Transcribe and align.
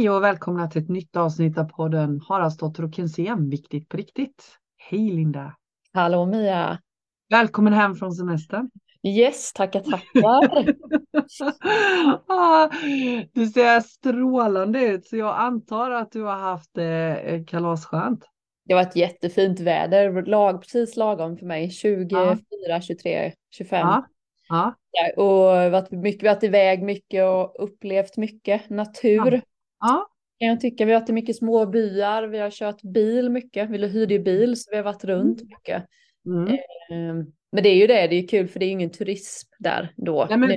Hej 0.00 0.10
och 0.10 0.22
välkomna 0.22 0.68
till 0.68 0.82
ett 0.82 0.88
nytt 0.88 1.16
avsnitt 1.16 1.58
av 1.58 1.64
podden 1.64 2.20
Haraldsdotter 2.28 2.84
och 2.84 2.94
Kensén, 2.94 3.50
viktigt 3.50 3.88
på 3.88 3.96
riktigt. 3.96 4.44
Hej 4.76 5.10
Linda! 5.10 5.56
Hallå 5.92 6.26
Mia! 6.26 6.78
Välkommen 7.30 7.72
hem 7.72 7.94
från 7.94 8.12
semestern. 8.12 8.70
Yes, 9.02 9.52
tackar 9.52 9.80
tackar. 9.80 10.74
ah, 12.32 12.70
du 13.32 13.46
ser 13.46 13.80
strålande 13.80 14.84
ut 14.84 15.06
så 15.06 15.16
jag 15.16 15.38
antar 15.38 15.90
att 15.90 16.12
du 16.12 16.22
har 16.22 16.36
haft 16.36 16.78
eh, 16.78 17.44
kalasskönt. 17.46 18.24
Det 18.64 18.74
var 18.74 18.82
ett 18.82 18.96
jättefint 18.96 19.60
väder, 19.60 20.22
lag, 20.22 20.60
precis 20.60 20.96
lagom 20.96 21.36
för 21.36 21.46
mig. 21.46 21.70
24, 21.70 22.38
ja. 22.68 22.80
23, 22.80 23.32
25. 23.50 23.78
Ja. 23.80 24.06
Ja. 24.48 24.74
och 25.16 25.72
varit 25.72 25.90
mycket, 25.90 26.22
varit 26.22 26.42
iväg 26.42 26.82
mycket 26.82 27.24
och 27.24 27.64
upplevt 27.64 28.16
mycket 28.16 28.70
natur. 28.70 29.42
Ja. 29.80 30.06
ja. 30.38 30.46
Jag 30.46 30.60
tycker 30.60 30.86
vi 30.86 30.92
har 30.92 31.00
varit 31.00 31.10
i 31.10 31.12
mycket 31.12 31.36
små 31.36 31.66
byar, 31.66 32.22
vi 32.22 32.38
har 32.38 32.50
kört 32.50 32.82
bil 32.82 33.30
mycket, 33.30 33.70
vi 33.70 33.88
hyrde 33.88 34.14
ju 34.14 34.20
bil 34.20 34.56
så 34.56 34.70
vi 34.70 34.76
har 34.76 34.84
varit 34.84 35.04
runt 35.04 35.40
mm. 35.40 35.48
mycket. 35.48 35.86
Mm. 36.26 36.48
Eh, 36.48 37.26
men 37.52 37.62
det 37.62 37.68
är 37.68 37.76
ju 37.76 37.86
det, 37.86 38.06
det 38.06 38.16
är 38.16 38.28
kul 38.28 38.48
för 38.48 38.58
det 38.58 38.64
är 38.64 38.66
ju 38.66 38.72
ingen 38.72 38.90
turism 38.90 39.48
där 39.58 39.92
då. 39.96 40.26
Nej, 40.30 40.38
men, 40.38 40.50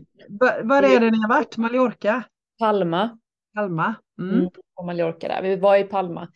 var 0.67 0.83
är 0.83 0.99
det 0.99 1.11
ni 1.11 1.21
har 1.21 1.29
varit? 1.29 1.57
Mallorca? 1.57 2.23
Palma. 2.59 3.17
Palma. 3.55 3.95
Mm. 4.19 4.35
Mm, 4.35 4.49
på 4.75 4.83
Mallorca 4.85 5.27
där, 5.27 5.41
vi 5.41 5.55
var 5.55 5.77
i 5.77 5.83
Palma. 5.83 6.27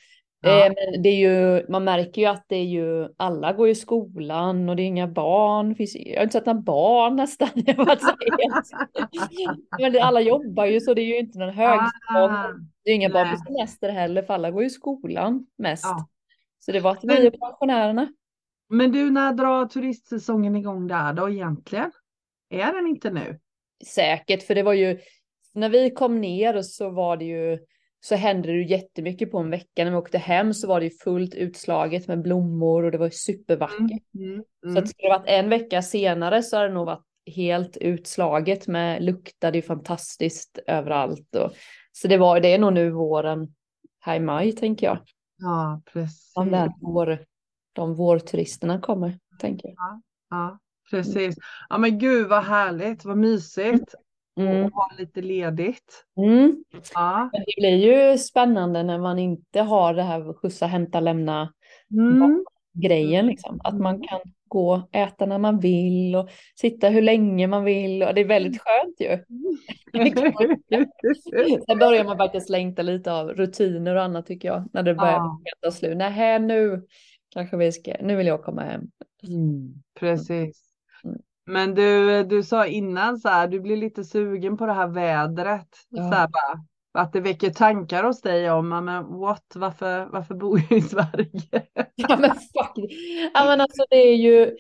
Ja. 0.42 0.66
Eh, 0.66 0.74
men 0.76 1.02
det 1.02 1.10
är 1.10 1.16
ju, 1.16 1.66
man 1.70 1.84
märker 1.84 2.22
ju 2.22 2.28
att 2.28 2.46
det 2.48 2.56
är 2.56 2.66
ju, 2.66 3.10
alla 3.18 3.54
går 3.54 3.70
i 3.70 3.76
skolan 3.76 4.70
och 4.70 4.76
det 4.76 4.82
är 4.82 4.88
inga 4.88 5.08
barn. 5.08 5.76
Finns, 5.76 5.96
jag 5.96 6.16
har 6.18 6.24
inte 6.24 6.34
sett 6.34 6.46
några 6.46 6.60
barn 6.60 7.16
nästan. 7.16 7.50
men 9.80 10.02
alla 10.02 10.22
jobbar 10.22 10.66
ju 10.66 10.80
så 10.80 10.94
det 10.94 11.02
är 11.02 11.06
ju 11.06 11.20
inte 11.20 11.40
någon 11.40 11.54
högskola. 11.54 11.90
Ah, 12.14 12.54
det 12.84 12.92
är 12.92 12.96
inga 12.96 13.08
nej. 13.08 13.14
barn 13.14 13.32
på 13.32 13.44
semester 13.46 13.90
heller 13.90 14.24
för 14.24 14.34
alla 14.34 14.52
går 14.52 14.64
i 14.64 14.70
skolan 14.70 15.46
mest. 15.58 15.86
Ja. 15.86 16.08
Så 16.60 16.72
det 16.72 16.80
var 16.80 16.92
att 16.92 17.04
vi 17.04 17.28
är 17.28 17.32
pensionärerna. 17.32 18.08
Men 18.70 18.92
du, 18.92 19.10
när 19.10 19.34
drar 19.34 19.66
turistsäsongen 19.66 20.56
igång 20.56 20.88
där 20.88 21.14
då 21.14 21.30
egentligen? 21.30 21.92
Är 22.50 22.74
den 22.74 22.88
inte 22.88 23.10
nu? 23.10 23.40
Säkert, 23.86 24.44
för 24.44 24.56
det 24.56 24.64
var 24.64 24.74
ju 24.74 25.00
när 25.54 25.70
vi 25.70 25.90
kom 25.90 26.22
ner 26.22 26.62
så 26.62 26.90
var 26.90 27.18
det 27.18 27.26
ju 27.26 27.60
så 28.00 28.16
hände 28.16 28.48
det 28.48 28.54
ju 28.54 28.68
jättemycket 28.68 29.32
på 29.32 29.38
en 29.38 29.50
vecka. 29.50 29.84
När 29.84 29.92
vi 29.92 29.98
åkte 29.98 30.18
hem 30.18 30.54
så 30.54 30.68
var 30.68 30.80
det 30.80 30.86
ju 30.86 30.98
fullt 31.04 31.36
utslaget 31.36 32.08
med 32.08 32.22
blommor 32.22 32.84
och 32.84 32.92
det 32.92 32.98
var 32.98 33.10
supervackert. 33.10 34.14
Mm, 34.16 34.34
mm, 34.34 34.44
mm. 34.64 34.76
Så 34.76 34.80
att 34.80 34.90
skulle 34.90 35.10
det 35.10 35.18
varit 35.18 35.30
en 35.30 35.50
vecka 35.50 35.82
senare 35.82 36.44
så 36.44 36.56
hade 36.56 36.68
det 36.68 36.74
nog 36.74 36.86
varit 36.86 37.04
helt 37.36 37.78
utslaget 37.78 38.68
med 38.68 39.04
luktade 39.04 39.58
ju 39.58 39.62
fantastiskt 39.62 40.60
överallt. 40.68 41.36
Och, 41.36 41.52
så 41.92 42.08
det 42.08 42.18
var 42.18 42.40
det 42.40 42.54
är 42.54 42.60
nog 42.60 42.74
nu 42.74 42.92
våren 42.92 43.56
här 44.00 44.16
i 44.16 44.20
maj 44.20 44.52
tänker 44.52 44.88
jag. 44.88 45.00
Ja, 45.38 45.82
precis. 45.94 46.34
De 46.34 46.52
där 46.52 46.72
vår, 46.82 47.26
de 47.74 47.96
vårturisterna 47.96 48.82
kommer, 48.82 49.20
tänker 49.40 49.68
jag. 49.68 49.76
Ja, 49.78 50.02
ja 50.30 50.60
precis. 50.90 51.36
Ja 51.70 51.78
men 51.78 52.00
gud 52.00 52.28
vad 52.28 52.44
härligt, 52.44 53.06
vad 53.06 53.18
mysigt. 53.18 53.96
Mm. 54.38 54.66
Och 54.66 54.72
ha 54.72 54.90
lite 54.98 55.22
ledigt. 55.22 56.06
Mm. 56.18 56.64
Ja. 56.94 57.30
Men 57.34 57.44
det 57.46 57.62
blir 57.62 57.76
ju 57.76 58.18
spännande 58.18 58.84
när 58.84 59.00
man 59.00 59.20
inte 59.20 59.62
har 59.62 59.94
det 59.94 60.04
här 60.04 60.34
skjutsa, 60.34 60.66
hämta, 60.66 61.00
lämna 61.00 61.54
mm. 61.92 62.46
grejen. 62.74 63.28
Liksom. 63.28 63.62
Att 63.64 63.80
man 63.80 64.02
kan 64.02 64.20
gå 64.48 64.74
och 64.74 64.96
äta 64.96 65.26
när 65.26 65.38
man 65.38 65.60
vill 65.60 66.16
och 66.16 66.30
sitta 66.56 66.90
hur 66.90 67.02
länge 67.02 67.48
man 67.48 67.64
vill. 67.64 68.04
Och 68.04 68.14
det 68.14 68.22
är 68.22 68.26
väldigt 68.26 68.62
skönt 68.62 69.00
ju. 69.00 69.08
Sen 71.66 71.80
börjar 71.80 72.04
man 72.04 72.18
faktiskt 72.18 72.50
längta 72.50 72.82
lite 72.82 73.14
av 73.14 73.30
rutiner 73.30 73.96
och 73.96 74.04
annat 74.04 74.26
tycker 74.26 74.48
jag. 74.48 74.70
När 74.74 74.84
det 74.84 74.96
börjar 74.96 75.14
ja. 75.14 75.40
ta 75.62 75.72
slut. 75.72 75.98
Nej, 75.98 76.40
nu 76.40 76.86
kanske 77.30 77.58
vi 77.58 77.72
ska, 77.72 77.94
nu 78.02 78.16
vill 78.16 78.28
jag 78.28 78.44
komma 78.44 78.62
hem. 78.62 78.82
Mm, 79.28 79.74
precis. 80.00 80.67
Men 81.48 81.76
du, 81.76 82.24
du 82.24 82.44
sa 82.44 82.66
innan 82.66 83.18
så 83.18 83.30
här, 83.30 83.48
du 83.48 83.60
blir 83.60 83.78
lite 83.78 84.04
sugen 84.04 84.58
på 84.58 84.66
det 84.66 84.74
här 84.74 84.88
vädret. 84.88 85.68
Ja. 85.90 86.10
Så 86.10 86.16
här, 86.16 86.28
bara, 86.28 86.64
att 87.04 87.14
det 87.14 87.20
väcker 87.20 87.50
tankar 87.50 88.04
hos 88.04 88.22
dig 88.22 88.52
om, 88.52 88.70
men 88.70 88.86
what, 89.20 89.52
varför, 89.56 90.06
varför 90.06 90.36
bor 90.36 90.62
jag 90.70 90.80
i 90.80 90.82
Sverige? 90.82 91.66
Ja 91.96 92.18
men 92.20 92.30
fuck. 92.30 92.92
Ja 93.34 93.46
men 93.46 93.62
alltså 93.62 93.84
det 93.90 93.96
är 93.96 94.16
ju, 94.16 94.58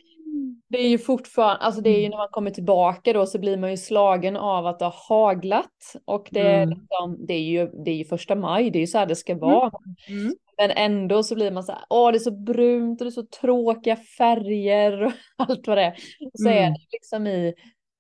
det 0.70 0.78
är 0.78 0.90
ju 0.90 0.98
fortfarande, 0.98 1.64
alltså 1.64 1.82
det 1.82 1.90
är 1.90 2.00
ju 2.00 2.06
mm. 2.06 2.10
när 2.10 2.18
man 2.18 2.30
kommer 2.32 2.52
tillbaka 2.52 3.14
då 3.14 3.26
så 3.26 3.40
blir 3.40 3.58
man 3.58 3.72
ju 3.72 3.78
slagen 3.78 4.36
av 4.36 4.68
att 4.68 4.80
det 4.80 4.86
har 4.86 4.96
haglat. 5.10 5.96
Och 6.06 6.28
det, 6.32 6.40
är, 6.40 6.64
mm. 6.64 6.80
liksom, 6.80 7.26
det, 7.28 7.34
är, 7.34 7.42
ju, 7.42 7.68
det 7.86 7.92
är 7.92 7.96
ju 7.96 8.06
första 8.06 8.36
maj, 8.36 8.72
det 8.72 8.80
är 8.80 8.82
ju 8.82 8.88
så 8.88 8.98
här 8.98 9.06
det 9.06 9.16
ska 9.16 9.32
mm. 9.32 9.42
vara. 9.42 9.72
Mm. 10.10 10.36
Men 10.58 10.72
ändå 10.72 11.24
så 11.24 11.36
blir 11.36 11.52
man 11.52 11.64
så 11.64 11.72
här, 11.72 11.82
åh 11.90 12.12
det 12.12 12.18
är 12.18 12.20
så 12.20 12.32
brunt 12.32 13.02
och 13.02 13.06
det 13.06 13.10
är 13.10 13.12
så 13.12 13.26
tråkiga 13.42 13.96
färger 13.96 15.04
och 15.04 15.12
allt 15.38 15.68
vad 15.68 15.78
det 15.78 15.84
är. 15.84 15.96
Så 16.34 16.48
mm. 16.48 16.64
är 16.64 16.70
det 16.70 16.88
liksom 16.92 17.28
i 17.28 17.54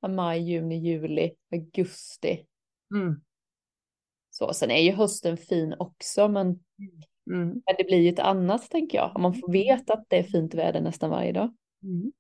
maj, 0.08 0.52
juni, 0.52 0.78
juli, 0.78 1.32
augusti. 1.54 2.46
Så, 4.30 4.54
sen 4.54 4.72
är 4.72 4.82
ju 4.82 4.92
hösten 4.92 5.38
fin 5.38 5.76
också 5.80 6.28
men, 6.28 6.60
men 7.26 7.76
det 7.78 7.84
blir 7.84 7.98
ju 7.98 8.10
ett 8.10 8.20
annat 8.20 8.70
tänker 8.70 8.98
jag. 8.98 9.12
Om 9.16 9.22
man 9.22 9.34
får 9.34 9.52
veta 9.52 9.94
att 9.94 10.06
det 10.08 10.18
är 10.18 10.24
fint 10.24 10.54
väder 10.54 10.82
nästan 10.82 11.10
varje 11.10 11.32
dag. 11.32 11.54
Mm. 11.84 12.12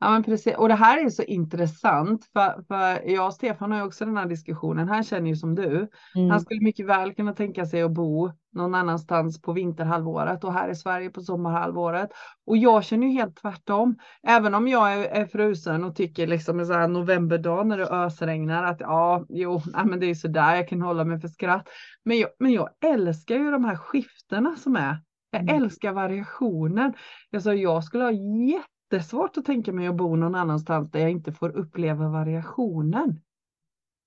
Ja 0.00 0.10
men 0.10 0.22
precis 0.22 0.56
och 0.56 0.68
det 0.68 0.74
här 0.74 1.04
är 1.04 1.10
så 1.10 1.22
intressant 1.22 2.24
för, 2.32 2.62
för 2.68 3.10
jag 3.10 3.26
och 3.26 3.34
Stefan 3.34 3.72
har 3.72 3.78
ju 3.78 3.84
också 3.84 4.04
den 4.04 4.16
här 4.16 4.26
diskussionen. 4.26 4.88
Han 4.88 5.04
känner 5.04 5.28
ju 5.28 5.36
som 5.36 5.54
du. 5.54 5.88
Mm. 6.14 6.30
Han 6.30 6.40
skulle 6.40 6.60
mycket 6.60 6.86
väl 6.86 7.14
kunna 7.14 7.32
tänka 7.32 7.66
sig 7.66 7.82
att 7.82 7.90
bo 7.90 8.30
någon 8.52 8.74
annanstans 8.74 9.42
på 9.42 9.52
vinterhalvåret 9.52 10.44
och 10.44 10.52
här 10.52 10.68
i 10.68 10.74
Sverige 10.74 11.10
på 11.10 11.20
sommarhalvåret. 11.20 12.10
Och 12.46 12.56
jag 12.56 12.84
känner 12.84 13.06
ju 13.06 13.12
helt 13.12 13.36
tvärtom. 13.36 13.96
Även 14.22 14.54
om 14.54 14.68
jag 14.68 14.92
är, 14.92 15.04
är 15.04 15.26
frusen 15.26 15.84
och 15.84 15.96
tycker 15.96 16.26
liksom 16.26 16.60
en 16.60 16.66
sån 16.66 16.76
här 16.76 16.88
novemberdag 16.88 17.66
när 17.66 17.78
det 17.78 17.86
ösregnar 17.86 18.64
att 18.64 18.80
ja, 18.80 19.24
jo, 19.28 19.62
nej, 19.66 19.84
men 19.84 20.00
det 20.00 20.06
är 20.06 20.14
så 20.14 20.28
där 20.28 20.56
jag 20.56 20.68
kan 20.68 20.82
hålla 20.82 21.04
mig 21.04 21.20
för 21.20 21.28
skratt. 21.28 21.68
Men 22.04 22.18
jag, 22.18 22.30
men 22.38 22.52
jag 22.52 22.68
älskar 22.84 23.34
ju 23.34 23.50
de 23.50 23.64
här 23.64 23.76
skiftena 23.76 24.56
som 24.56 24.76
är. 24.76 25.02
Jag 25.30 25.42
mm. 25.42 25.62
älskar 25.62 25.92
variationen. 25.92 26.94
Alltså, 27.32 27.54
jag 27.54 27.84
skulle 27.84 28.04
ha 28.04 28.12
jätte 28.12 28.77
jättesvårt 28.92 29.36
att 29.36 29.44
tänka 29.44 29.72
mig 29.72 29.86
att 29.86 29.96
bo 29.96 30.16
någon 30.16 30.34
annanstans 30.34 30.90
där 30.90 31.00
jag 31.00 31.10
inte 31.10 31.32
får 31.32 31.56
uppleva 31.56 32.08
variationen. 32.08 33.20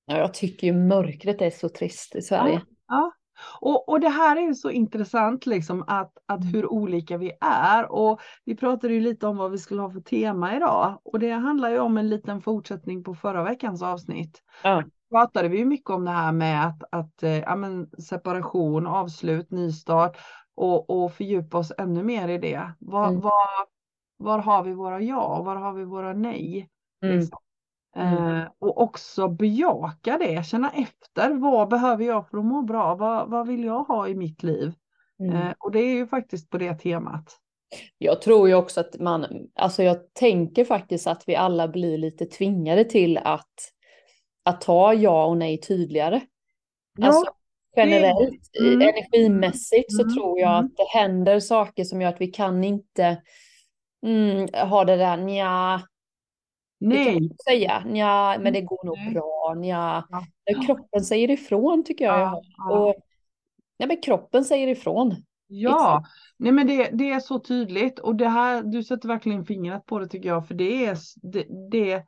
Ja, 0.05 0.17
jag 0.17 0.33
tycker 0.33 0.67
ju 0.67 0.73
mörkret 0.73 1.41
är 1.41 1.49
så 1.49 1.69
trist 1.69 2.15
i 2.15 2.21
Sverige. 2.21 2.53
Ja, 2.53 2.65
ja. 2.87 3.11
Och, 3.61 3.89
och 3.89 3.99
det 3.99 4.09
här 4.09 4.35
är 4.35 4.41
ju 4.41 4.53
så 4.53 4.69
intressant 4.69 5.45
liksom 5.45 5.83
att, 5.87 6.13
att 6.25 6.53
hur 6.53 6.71
olika 6.71 7.17
vi 7.17 7.31
är. 7.41 7.91
Och 7.91 8.21
vi 8.45 8.55
pratade 8.55 8.93
ju 8.93 9.01
lite 9.01 9.27
om 9.27 9.37
vad 9.37 9.51
vi 9.51 9.57
skulle 9.57 9.81
ha 9.81 9.91
för 9.91 10.01
tema 10.01 10.55
idag. 10.55 11.01
Och 11.03 11.19
det 11.19 11.31
handlar 11.31 11.69
ju 11.69 11.79
om 11.79 11.97
en 11.97 12.09
liten 12.09 12.41
fortsättning 12.41 13.03
på 13.03 13.15
förra 13.15 13.43
veckans 13.43 13.83
avsnitt. 13.83 14.41
Ja. 14.63 14.83
pratade 15.11 15.47
vi 15.47 15.65
mycket 15.65 15.89
om 15.89 16.05
det 16.05 16.11
här 16.11 16.31
med 16.31 16.67
att, 16.67 16.83
att 16.91 17.23
eh, 17.23 17.39
ja, 17.39 17.55
men 17.55 17.89
separation, 17.89 18.87
avslut, 18.87 19.51
nystart 19.51 20.17
och, 20.55 20.89
och 20.89 21.13
fördjupa 21.13 21.57
oss 21.57 21.71
ännu 21.77 22.03
mer 22.03 22.27
i 22.27 22.37
det. 22.37 22.71
Vad, 22.79 23.09
mm. 23.09 23.21
vad, 23.21 23.67
var 24.23 24.39
har 24.39 24.63
vi 24.63 24.73
våra 24.73 25.01
ja, 25.01 25.41
var 25.41 25.55
har 25.55 25.73
vi 25.73 25.83
våra 25.83 26.13
nej? 26.13 26.69
Mm. 27.03 27.19
Liksom. 27.19 27.39
Mm. 27.95 28.37
Eh, 28.37 28.47
och 28.59 28.81
också 28.81 29.27
bejaka 29.27 30.17
det, 30.17 30.45
känna 30.45 30.71
efter, 30.71 31.33
vad 31.33 31.69
behöver 31.69 32.05
jag 32.05 32.29
för 32.29 32.37
att 32.37 32.45
må 32.45 32.61
bra, 32.61 32.95
vad, 32.95 33.29
vad 33.29 33.47
vill 33.47 33.63
jag 33.63 33.83
ha 33.83 34.07
i 34.07 34.15
mitt 34.15 34.43
liv? 34.43 34.73
Mm. 35.19 35.35
Eh, 35.35 35.53
och 35.59 35.71
det 35.71 35.79
är 35.79 35.93
ju 35.93 36.07
faktiskt 36.07 36.49
på 36.49 36.57
det 36.57 36.73
temat. 36.75 37.37
Jag 37.97 38.21
tror 38.21 38.47
ju 38.47 38.55
också 38.55 38.79
att 38.79 38.99
man, 38.99 39.47
alltså 39.55 39.83
jag 39.83 40.13
tänker 40.13 40.65
faktiskt 40.65 41.07
att 41.07 41.23
vi 41.27 41.35
alla 41.35 41.67
blir 41.67 41.97
lite 41.97 42.25
tvingade 42.25 42.83
till 42.83 43.17
att, 43.17 43.55
att 44.45 44.61
ta 44.61 44.93
ja 44.93 45.25
och 45.25 45.37
nej 45.37 45.61
tydligare. 45.61 46.21
Ja. 46.97 47.07
Alltså, 47.07 47.31
generellt, 47.75 48.57
mm. 48.59 48.81
energimässigt 48.81 49.93
så 49.93 50.01
mm. 50.01 50.13
tror 50.13 50.39
jag 50.39 50.57
att 50.57 50.77
det 50.77 50.99
händer 50.99 51.39
saker 51.39 51.83
som 51.83 52.01
gör 52.01 52.09
att 52.09 52.21
vi 52.21 52.27
kan 52.27 52.63
inte 52.63 53.21
mm, 54.05 54.47
har 54.53 54.85
det 54.85 54.95
där 54.95 55.17
nja. 55.17 55.81
Nej. 56.79 57.05
Det 57.05 57.13
kan 57.13 57.23
man 57.27 57.37
säga, 57.45 57.83
nja, 57.85 58.39
men 58.39 58.53
det 58.53 58.61
går 58.61 58.85
nog 58.85 58.97
Nej. 58.97 59.13
bra, 59.13 59.53
nja. 59.57 60.07
Ja. 60.09 60.61
Kroppen 60.65 61.01
säger 61.01 61.31
ifrån 61.31 61.83
tycker 61.83 62.05
jag. 62.05 62.19
Ja, 62.19 62.41
ja. 62.57 62.77
Och, 62.77 62.95
nej, 63.79 63.87
men 63.87 64.01
kroppen 64.01 64.45
säger 64.45 64.67
ifrån. 64.67 65.15
Ja, 65.53 66.03
nej 66.37 66.51
men 66.51 66.67
det, 66.67 66.89
det 66.93 67.11
är 67.11 67.19
så 67.19 67.39
tydligt 67.39 67.99
och 67.99 68.15
det 68.15 68.27
här, 68.27 68.63
du 68.63 68.83
sätter 68.83 69.07
verkligen 69.07 69.45
fingret 69.45 69.85
på 69.85 69.99
det 69.99 70.07
tycker 70.07 70.29
jag, 70.29 70.47
för 70.47 70.55
det 70.55 70.85
är 70.85 70.97
det, 71.21 71.45
det 71.71 72.03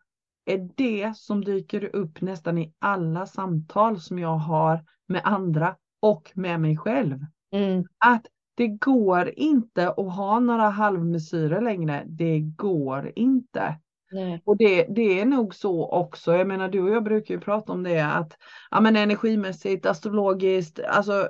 är 0.46 0.70
det 0.76 1.18
som 1.18 1.44
dyker 1.44 1.96
upp 1.96 2.22
nästan 2.22 2.58
i 2.58 2.74
alla 2.80 3.26
samtal 3.26 4.02
som 4.02 4.20
jag 4.20 4.38
har 4.38 4.86
med 5.08 5.22
andra 5.24 5.76
och 6.00 6.32
med 6.36 6.60
mig 6.60 6.78
själv. 6.78 7.20
Mm. 7.52 7.84
Att 8.06 8.26
det 8.56 8.68
går 8.68 9.32
inte 9.36 9.90
att 9.90 10.16
ha 10.16 10.40
några 10.40 10.70
halvmesyrer 10.70 11.62
längre. 11.62 12.04
Det 12.08 12.40
går 12.40 13.12
inte. 13.16 13.76
Nej. 14.14 14.42
Och 14.46 14.58
det, 14.58 14.86
det 14.90 15.20
är 15.20 15.26
nog 15.26 15.56
så 15.56 15.90
också. 15.90 16.36
Jag 16.36 16.48
menar 16.48 16.70
du 16.70 16.82
och 16.82 16.90
jag 16.90 17.04
brukar 17.04 17.34
ju 17.34 17.40
prata 17.40 17.72
om 17.72 17.84
det 17.84 18.00
att 18.00 18.38
ja, 18.72 18.82
men 18.82 18.96
energimässigt, 18.96 19.86
astrologiskt, 19.86 20.80
alltså 20.80 21.30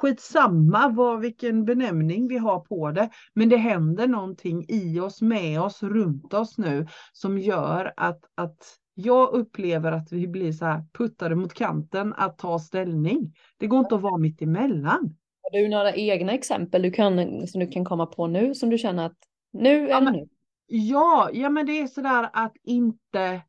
skitsamma 0.00 0.88
vad, 0.88 1.20
vilken 1.20 1.64
benämning 1.64 2.28
vi 2.28 2.38
har 2.38 2.60
på 2.60 2.90
det. 2.90 3.10
Men 3.34 3.48
det 3.48 3.56
händer 3.56 4.06
någonting 4.06 4.64
i 4.68 5.00
oss, 5.00 5.22
med 5.22 5.60
oss, 5.60 5.82
runt 5.82 6.34
oss 6.34 6.58
nu 6.58 6.86
som 7.12 7.38
gör 7.38 7.92
att, 7.96 8.20
att 8.34 8.78
jag 8.94 9.32
upplever 9.34 9.92
att 9.92 10.12
vi 10.12 10.28
blir 10.28 10.52
så 10.52 10.64
här 10.64 10.84
puttade 10.92 11.34
mot 11.34 11.54
kanten 11.54 12.14
att 12.16 12.38
ta 12.38 12.58
ställning. 12.58 13.34
Det 13.58 13.66
går 13.66 13.78
inte 13.78 13.94
att 13.94 14.02
vara 14.02 14.18
mitt 14.18 14.42
emellan. 14.42 15.16
Har 15.42 15.58
du 15.58 15.68
några 15.68 15.94
egna 15.94 16.32
exempel 16.32 16.82
du 16.82 16.90
kan, 16.90 17.46
som 17.46 17.60
du 17.60 17.66
kan 17.66 17.84
komma 17.84 18.06
på 18.06 18.26
nu 18.26 18.54
som 18.54 18.70
du 18.70 18.78
känner 18.78 19.06
att 19.06 19.16
nu 19.52 19.90
är 19.90 19.90
Ja, 19.90 20.00
det 20.00 20.10
nu? 20.10 20.28
Ja, 20.66 21.30
ja 21.32 21.48
men 21.50 21.66
det 21.66 21.80
är 21.80 21.86
sådär 21.86 22.30
att 22.32 22.52
inte, 22.64 23.42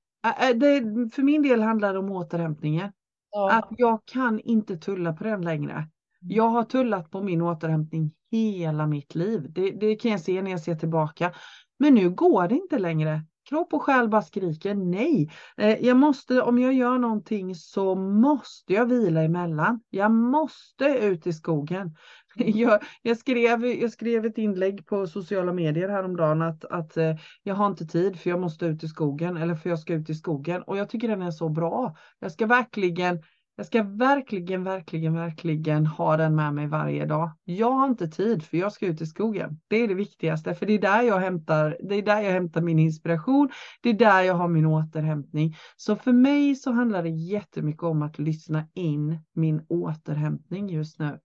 det, 0.55 0.81
för 1.13 1.21
min 1.21 1.41
del 1.41 1.61
handlar 1.61 1.93
det 1.93 1.99
om 1.99 2.11
återhämtningen. 2.11 2.91
Ja. 3.31 3.51
Att 3.51 3.67
jag 3.77 3.99
kan 4.05 4.39
inte 4.39 4.77
tulla 4.77 5.13
på 5.13 5.23
den 5.23 5.41
längre. 5.41 5.87
Jag 6.21 6.49
har 6.49 6.63
tullat 6.63 7.11
på 7.11 7.21
min 7.23 7.41
återhämtning 7.41 8.11
hela 8.31 8.87
mitt 8.87 9.15
liv. 9.15 9.45
Det, 9.49 9.71
det 9.71 9.95
kan 9.95 10.11
jag 10.11 10.21
se 10.21 10.41
när 10.41 10.51
jag 10.51 10.61
ser 10.61 10.75
tillbaka. 10.75 11.33
Men 11.79 11.95
nu 11.95 12.09
går 12.09 12.47
det 12.47 12.55
inte 12.55 12.79
längre. 12.79 13.21
Kropp 13.49 13.73
och 13.73 13.81
själ 13.81 14.09
bara 14.09 14.21
skriker 14.21 14.75
nej. 14.75 15.31
Eh, 15.57 15.85
jag 15.85 15.97
måste, 15.97 16.41
om 16.41 16.59
jag 16.59 16.73
gör 16.73 16.97
någonting 16.97 17.55
så 17.55 17.95
måste 17.95 18.73
jag 18.73 18.85
vila 18.85 19.21
emellan. 19.21 19.79
Jag 19.89 20.11
måste 20.11 20.85
ut 20.85 21.27
i 21.27 21.33
skogen. 21.33 21.95
Jag, 22.35 22.79
jag, 23.01 23.17
skrev, 23.17 23.65
jag 23.65 23.91
skrev 23.91 24.25
ett 24.25 24.37
inlägg 24.37 24.85
på 24.85 25.07
sociala 25.07 25.53
medier 25.53 25.89
häromdagen 25.89 26.41
att, 26.41 26.65
att 26.65 26.97
eh, 26.97 27.15
jag 27.43 27.55
har 27.55 27.67
inte 27.67 27.85
tid 27.85 28.19
för 28.19 28.29
jag 28.29 28.39
måste 28.39 28.65
ut 28.65 28.83
i 28.83 28.87
skogen 28.87 29.37
eller 29.37 29.55
för 29.55 29.69
jag 29.69 29.79
ska 29.79 29.93
ut 29.93 30.09
i 30.09 30.15
skogen. 30.15 30.61
Och 30.61 30.77
jag 30.77 30.89
tycker 30.89 31.07
den 31.07 31.21
är 31.21 31.31
så 31.31 31.49
bra. 31.49 31.95
Jag 32.19 32.31
ska 32.31 32.45
verkligen 32.45 33.23
jag 33.55 33.65
ska 33.65 33.83
verkligen, 33.83 34.63
verkligen, 34.63 35.13
verkligen 35.13 35.85
ha 35.85 36.17
den 36.17 36.35
med 36.35 36.53
mig 36.53 36.67
varje 36.67 37.05
dag. 37.05 37.31
Jag 37.43 37.71
har 37.71 37.87
inte 37.87 38.07
tid 38.07 38.43
för 38.43 38.57
jag 38.57 38.73
ska 38.73 38.85
ut 38.85 39.01
i 39.01 39.05
skogen. 39.05 39.59
Det 39.67 39.75
är 39.75 39.87
det 39.87 39.93
viktigaste, 39.93 40.55
för 40.55 40.65
det 40.65 40.73
är 40.73 40.81
där 40.81 41.01
jag 41.01 41.19
hämtar, 41.19 41.77
det 41.89 41.95
är 41.95 42.01
där 42.01 42.21
jag 42.21 42.31
hämtar 42.31 42.61
min 42.61 42.79
inspiration. 42.79 43.49
Det 43.81 43.89
är 43.89 43.93
där 43.93 44.21
jag 44.21 44.33
har 44.33 44.47
min 44.47 44.65
återhämtning. 44.65 45.55
Så 45.75 45.95
för 45.95 46.11
mig 46.11 46.55
så 46.55 46.71
handlar 46.71 47.03
det 47.03 47.09
jättemycket 47.09 47.83
om 47.83 48.01
att 48.01 48.19
lyssna 48.19 48.67
in 48.73 49.19
min 49.33 49.65
återhämtning 49.69 50.69
just 50.69 50.99
nu. 50.99 51.19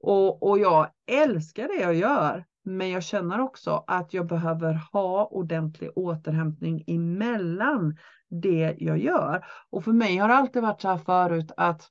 Och, 0.00 0.50
och 0.50 0.58
jag 0.58 0.88
älskar 1.06 1.68
det 1.68 1.82
jag 1.82 1.94
gör. 1.94 2.44
Men 2.64 2.90
jag 2.90 3.02
känner 3.02 3.40
också 3.40 3.84
att 3.86 4.14
jag 4.14 4.26
behöver 4.26 4.80
ha 4.92 5.26
ordentlig 5.26 5.90
återhämtning 5.94 6.84
emellan 6.86 7.96
det 8.28 8.76
jag 8.78 8.98
gör. 8.98 9.44
Och 9.70 9.84
för 9.84 9.92
mig 9.92 10.16
har 10.16 10.28
det 10.28 10.34
alltid 10.34 10.62
varit 10.62 10.80
så 10.80 10.88
här 10.88 10.98
förut 10.98 11.52
att 11.56 11.88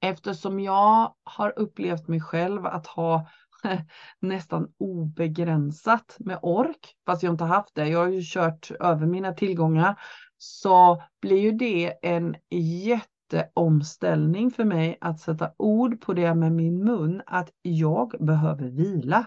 eftersom 0.00 0.60
jag 0.60 1.14
har 1.24 1.58
upplevt 1.58 2.08
mig 2.08 2.20
själv 2.20 2.66
att 2.66 2.86
ha 2.86 3.26
nästan 4.20 4.72
obegränsat 4.78 6.16
med 6.18 6.38
ork, 6.42 6.96
fast 7.06 7.22
jag 7.22 7.32
inte 7.32 7.44
haft 7.44 7.74
det, 7.74 7.88
jag 7.88 7.98
har 7.98 8.08
ju 8.08 8.22
kört 8.24 8.70
över 8.80 9.06
mina 9.06 9.32
tillgångar, 9.32 10.00
så 10.38 11.02
blir 11.20 11.38
ju 11.38 11.52
det 11.52 11.94
en 12.02 12.36
jätteomställning 12.50 14.50
för 14.50 14.64
mig 14.64 14.98
att 15.00 15.20
sätta 15.20 15.52
ord 15.56 16.00
på 16.00 16.14
det 16.14 16.34
med 16.34 16.52
min 16.52 16.84
mun, 16.84 17.22
att 17.26 17.50
jag 17.62 18.14
behöver 18.20 18.68
vila. 18.68 19.26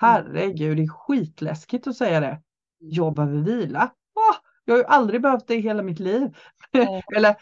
Herregud, 0.00 0.76
det 0.76 0.82
är 0.82 0.88
skitläskigt 0.88 1.86
att 1.86 1.96
säga 1.96 2.20
det. 2.20 2.40
Jag 2.78 3.14
behöver 3.14 3.38
vila. 3.38 3.92
Åh, 4.14 4.36
jag 4.64 4.74
har 4.74 4.78
ju 4.78 4.84
aldrig 4.84 5.22
behövt 5.22 5.46
det 5.46 5.54
i 5.54 5.60
hela 5.60 5.82
mitt 5.82 6.00
liv. 6.00 6.34
Nej. 6.72 7.04
Eller 7.16 7.36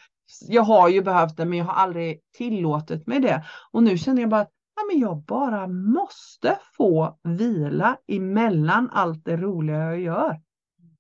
jag 0.48 0.62
har 0.62 0.88
ju 0.88 1.02
behövt 1.02 1.36
det, 1.36 1.44
men 1.44 1.58
jag 1.58 1.64
har 1.64 1.74
aldrig 1.74 2.20
tillåtit 2.36 3.06
mig 3.06 3.20
det. 3.20 3.44
Och 3.70 3.82
nu 3.82 3.98
känner 3.98 4.22
jag 4.22 4.30
bara 4.30 4.40
att 4.40 4.52
ja, 4.76 4.82
men 4.92 5.00
jag 5.00 5.16
bara 5.16 5.66
måste 5.66 6.58
få 6.76 7.18
vila 7.22 7.96
emellan 8.08 8.90
allt 8.92 9.24
det 9.24 9.36
roliga 9.36 9.76
jag 9.76 10.00
gör. 10.00 10.40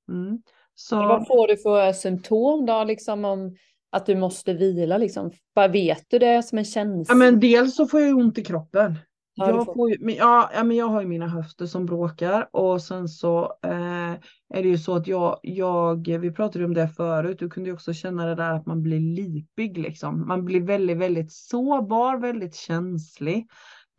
Mm. 0.08 0.42
Så, 0.74 0.96
Vad 0.96 1.26
får 1.26 1.48
du 1.48 1.56
för 1.56 1.92
symptom 1.92 2.66
då, 2.66 2.84
liksom 2.84 3.24
om 3.24 3.56
att 3.92 4.06
du 4.06 4.16
måste 4.16 4.52
vila 4.52 4.98
liksom? 4.98 5.30
Bara 5.54 5.68
vet 5.68 6.04
du 6.08 6.18
det 6.18 6.42
som 6.42 6.58
en 6.58 6.64
känsla? 6.64 7.14
ja, 7.14 7.18
men 7.18 7.40
dels 7.40 7.76
så 7.76 7.86
får 7.86 8.00
jag 8.00 8.18
ont 8.18 8.38
i 8.38 8.44
kroppen. 8.44 8.98
Jag, 9.34 9.64
får- 9.64 9.90
ju, 9.90 9.96
men, 10.00 10.14
ja, 10.14 10.50
ja, 10.54 10.64
men 10.64 10.76
jag 10.76 10.86
har 10.86 11.00
ju 11.00 11.06
mina 11.06 11.28
höfter 11.28 11.66
som 11.66 11.86
bråkar 11.86 12.48
och 12.52 12.82
sen 12.82 13.08
så 13.08 13.44
eh, 13.62 14.12
är 14.54 14.62
det 14.62 14.68
ju 14.68 14.78
så 14.78 14.96
att 14.96 15.06
jag, 15.06 15.38
jag, 15.42 16.18
vi 16.18 16.32
pratade 16.32 16.64
om 16.64 16.74
det 16.74 16.88
förut, 16.88 17.38
du 17.38 17.50
kunde 17.50 17.70
ju 17.70 17.74
också 17.74 17.92
känna 17.92 18.26
det 18.26 18.34
där 18.34 18.50
att 18.50 18.66
man 18.66 18.82
blir 18.82 19.00
lipig 19.00 19.78
liksom. 19.78 20.26
Man 20.28 20.44
blir 20.44 20.60
väldigt, 20.60 20.98
väldigt 20.98 21.32
sårbar, 21.32 22.18
väldigt 22.18 22.54
känslig. 22.54 23.48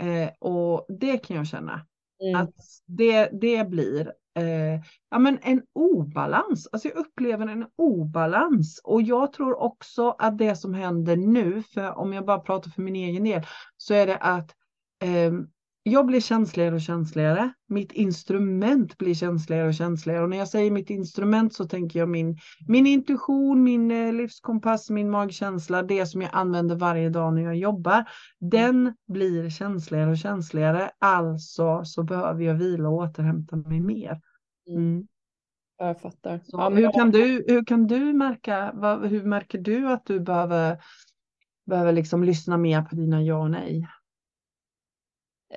Eh, 0.03 0.29
och 0.39 0.85
det 0.99 1.17
kan 1.17 1.37
jag 1.37 1.47
känna. 1.47 1.85
Mm. 2.23 2.41
Att 2.41 2.55
det, 2.85 3.29
det 3.41 3.69
blir 3.69 4.13
eh, 4.37 4.81
ja, 5.09 5.19
men 5.19 5.39
en 5.41 5.61
obalans. 5.73 6.67
Alltså 6.71 6.87
jag 6.87 6.97
upplever 6.97 7.47
en 7.47 7.65
obalans. 7.75 8.81
Och 8.83 9.01
jag 9.01 9.33
tror 9.33 9.61
också 9.61 10.15
att 10.19 10.37
det 10.37 10.55
som 10.55 10.73
händer 10.73 11.15
nu, 11.15 11.63
för 11.73 11.97
om 11.97 12.13
jag 12.13 12.25
bara 12.25 12.39
pratar 12.39 12.71
för 12.71 12.81
min 12.81 12.95
egen 12.95 13.23
del, 13.23 13.41
så 13.77 13.93
är 13.93 14.07
det 14.07 14.17
att 14.17 14.51
jag 15.87 16.05
blir 16.05 16.19
känsligare 16.19 16.75
och 16.75 16.81
känsligare. 16.81 17.53
Mitt 17.67 17.91
instrument 17.91 18.97
blir 18.97 19.13
känsligare 19.13 19.67
och 19.67 19.73
känsligare. 19.73 20.23
Och 20.23 20.29
när 20.29 20.37
jag 20.37 20.47
säger 20.47 20.71
mitt 20.71 20.89
instrument 20.89 21.53
så 21.53 21.65
tänker 21.65 21.99
jag 21.99 22.09
min, 22.09 22.37
min 22.67 22.87
intuition, 22.87 23.63
min 23.63 23.91
eh, 23.91 24.13
livskompass, 24.13 24.89
min 24.89 25.09
magkänsla, 25.09 25.83
det 25.83 26.05
som 26.05 26.21
jag 26.21 26.29
använder 26.33 26.75
varje 26.75 27.09
dag 27.09 27.33
när 27.33 27.41
jag 27.41 27.55
jobbar. 27.55 28.09
Den 28.39 28.93
blir 29.07 29.49
känsligare 29.49 30.09
och 30.09 30.17
känsligare. 30.17 30.91
Alltså 30.99 31.85
så 31.85 32.03
behöver 32.03 32.43
jag 32.43 32.55
vila 32.55 32.89
och 32.89 32.95
återhämta 32.95 33.55
mig 33.55 33.79
mer. 33.79 34.21
Mm. 34.67 35.07
Jag 35.77 36.01
fattar. 36.01 36.39
Ja, 36.45 36.69
men 36.69 36.83
hur, 36.83 36.91
kan 36.91 37.11
du, 37.11 37.45
hur 37.47 37.65
kan 37.65 37.87
du 37.87 38.13
märka, 38.13 38.71
vad, 38.73 39.05
hur 39.05 39.23
märker 39.23 39.57
du 39.57 39.87
att 39.87 40.05
du 40.05 40.19
behöver, 40.19 40.77
behöver 41.65 41.91
liksom 41.91 42.23
lyssna 42.23 42.57
mer 42.57 42.81
på 42.81 42.95
dina 42.95 43.23
ja 43.23 43.37
och 43.37 43.51
nej? 43.51 43.87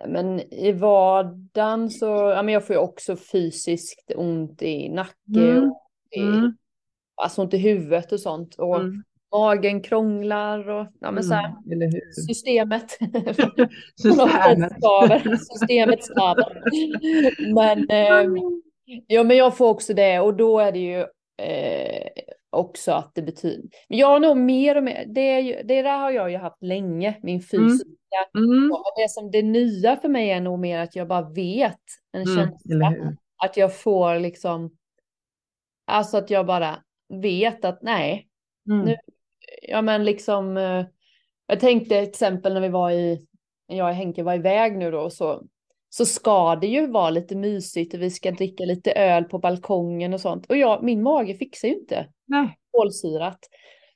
Men 0.07 0.41
i 0.41 0.73
vardagen 0.73 1.91
så, 1.91 2.07
ja 2.07 2.43
men 2.43 2.55
jag 2.55 2.67
får 2.67 2.77
ju 2.77 2.81
också 2.83 3.17
fysiskt 3.17 4.13
ont 4.17 4.63
i 4.63 4.89
nacke 4.89 5.15
Mm. 5.51 5.65
och 5.71 5.83
i, 6.11 6.21
Mm. 6.21 6.57
alltså 7.23 7.43
ont 7.43 7.55
i 7.55 7.59
huvudet 7.59 8.13
och 8.13 8.21
sånt. 8.21 8.55
Och 8.55 8.77
Mm. 8.81 9.03
magen 9.33 9.83
krånglar 9.83 10.69
och 10.69 10.87
ja 11.01 11.11
men 11.11 11.25
så 11.25 11.35
här, 11.35 11.55
Mm. 11.73 11.91
Systemet. 12.29 12.91
Systemet. 14.03 14.73
Systemet 15.53 16.05
skaver. 16.05 16.63
Men, 17.55 17.91
eh, 17.91 18.43
ja, 19.07 19.23
men 19.23 19.37
jag 19.37 19.57
får 19.57 19.69
också 19.69 19.95
det 19.95 20.21
och 20.21 20.37
då 20.37 20.59
är 20.59 20.73
det 20.73 20.79
ju 20.79 21.01
eh, 21.43 22.09
också 22.51 22.93
att 22.93 23.15
det 23.15 23.23
betyder. 23.23 23.69
Men 23.89 23.99
jag 23.99 24.07
har 24.07 24.21
nog 24.21 24.37
mer 24.37 24.77
och 24.77 24.85
mer, 24.85 25.05
det, 25.09 25.21
är 25.21 25.39
ju, 25.41 25.63
det 25.63 25.83
där 25.83 25.99
har 25.99 26.11
jag 26.11 26.31
ju 26.31 26.37
haft 26.37 26.63
länge, 26.63 27.17
min 27.23 27.41
fysiska. 27.43 27.89
Mm. 28.39 28.73
Och 28.73 28.85
Det 28.97 29.11
som 29.11 29.31
det 29.31 29.43
nya 29.43 29.97
för 29.97 30.09
mig 30.09 30.31
är 30.31 30.41
nog 30.41 30.59
mer 30.59 30.79
att 30.79 30.97
jag 30.97 31.09
bara 31.09 31.31
vet 31.31 31.81
en 32.13 32.23
Mm. 32.23 32.37
känsla. 32.37 32.87
Att 33.45 33.57
jag 33.57 33.77
får 33.81 34.19
liksom, 34.19 34.71
alltså 35.87 36.17
att 36.17 36.31
jag 36.31 36.47
bara 36.47 36.79
vet 37.23 37.65
att 37.65 37.83
nej, 37.83 38.29
Mm. 38.69 38.85
Nu- 38.87 38.97
ja 39.63 39.83
men 39.83 40.05
liksom, 40.05 40.57
eh, 40.57 40.85
jag 41.47 41.61
tänkte 41.61 41.89
till 41.89 42.09
exempel 42.09 42.55
när 42.55 42.61
vi 42.61 42.69
var 42.69 42.91
i, 42.91 43.27
jag 43.67 43.89
och 43.89 43.95
Henke 43.95 44.23
var 44.23 44.35
iväg 44.35 44.77
nu 44.79 44.91
då, 44.91 45.11
så, 45.11 45.43
så 45.89 46.07
ska 46.07 46.57
det 46.57 46.67
ju 46.67 46.87
vara 46.87 47.11
lite 47.11 47.37
mysigt 47.37 47.95
och 47.95 48.03
vi 48.03 48.11
ska 48.11 48.31
dricka 48.31 48.65
lite 48.65 48.93
öl 48.93 49.25
på 49.25 49.39
balkongen 49.39 50.15
och 50.15 50.21
sånt. 50.21 50.47
Och 50.47 50.57
jag, 50.57 50.83
min 50.83 51.03
mage 51.03 51.35
fixar 51.35 51.69
ju 51.69 51.75
inte 51.75 52.07
Nej. 52.29 52.59
kolsyrat. 52.71 53.39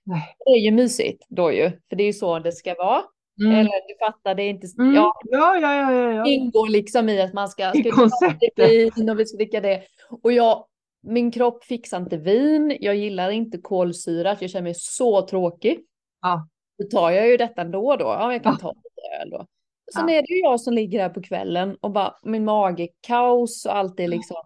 Nej. 0.04 0.22
Det 0.38 0.50
är 0.50 0.58
ju 0.64 0.70
mysigt 0.70 1.24
då 1.28 1.52
ju, 1.52 1.70
för 1.88 1.96
det 1.96 2.02
är 2.02 2.06
ju 2.06 2.12
så 2.12 2.38
det 2.38 2.52
ska 2.52 2.74
vara. 2.74 3.02
Mm. 3.40 3.52
Eller 3.54 3.70
du 3.88 4.06
fattar, 4.06 4.34
det 4.34 4.42
är 4.42 4.50
inte, 4.50 4.66
Mm. 4.78 4.94
ja, 4.94 5.12
Ja, 5.24 5.56
ja, 5.58 5.92
ja, 5.92 6.12
ja, 6.12 6.26
ingår 6.26 6.68
liksom 6.68 7.08
i 7.08 7.20
att 7.20 7.32
man 7.32 7.48
ska, 7.48 7.72
I 7.74 7.82
konceptet. 7.90 8.70
vin 8.96 9.10
och 9.10 9.18
vi 9.20 9.26
ska 9.26 9.36
dricka 9.36 9.60
det. 9.60 9.82
Och 10.22 10.32
jag, 10.32 10.64
min 11.02 11.30
kropp 11.30 11.64
fixar 11.64 11.98
inte 12.00 12.16
vin, 12.16 12.76
jag 12.80 12.96
gillar 12.96 13.30
inte 13.30 13.58
kolsyrat, 13.58 14.42
jag 14.42 14.50
känner 14.50 14.62
mig 14.62 14.74
så 14.76 15.22
tråkig. 15.26 15.78
Ja. 16.20 16.48
Då 16.78 16.98
tar 16.98 17.10
jag 17.10 17.28
ju 17.28 17.36
detta 17.36 17.62
ändå 17.62 17.96
då. 17.96 18.04
Ja, 18.04 18.32
jag 18.32 18.42
kan 18.42 18.52
Ja. 18.52 18.68
ta 18.68 18.72
lite 18.72 19.22
öl 19.22 19.30
då. 19.30 19.46
Sen 19.94 20.08
Ja. 20.08 20.14
är 20.14 20.22
det 20.22 20.34
ju 20.34 20.40
jag 20.40 20.60
som 20.60 20.74
ligger 20.74 21.00
här 21.02 21.08
på 21.08 21.22
kvällen 21.22 21.76
och 21.80 21.90
bara 21.90 22.14
min 22.22 22.44
mage 22.44 22.88
kaos 23.06 23.66
och 23.66 23.76
allt 23.76 24.00
är 24.00 24.08
liksom. 24.08 24.36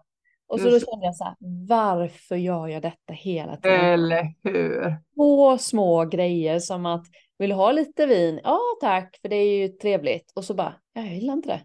Och 0.47 0.59
så 0.59 0.69
då 0.69 0.79
kände 0.79 1.05
jag 1.05 1.15
så 1.15 1.23
här, 1.23 1.35
varför 1.67 2.35
gör 2.35 2.67
jag 2.67 2.81
detta 2.81 3.13
hela 3.13 3.57
tiden? 3.57 3.79
Eller 3.85 4.33
hur? 4.43 4.95
Små, 5.13 5.57
små 5.57 6.05
grejer 6.05 6.59
som 6.59 6.85
att, 6.85 7.05
vill 7.37 7.49
du 7.49 7.55
ha 7.55 7.71
lite 7.71 8.05
vin? 8.05 8.39
Ja, 8.43 8.59
tack, 8.81 9.17
för 9.21 9.29
det 9.29 9.35
är 9.35 9.57
ju 9.57 9.67
trevligt. 9.67 10.31
Och 10.35 10.43
så 10.43 10.53
bara, 10.53 10.73
"Ja, 10.93 11.01
jag 11.01 11.15
gillar 11.15 11.33
inte 11.33 11.49
det. 11.49 11.61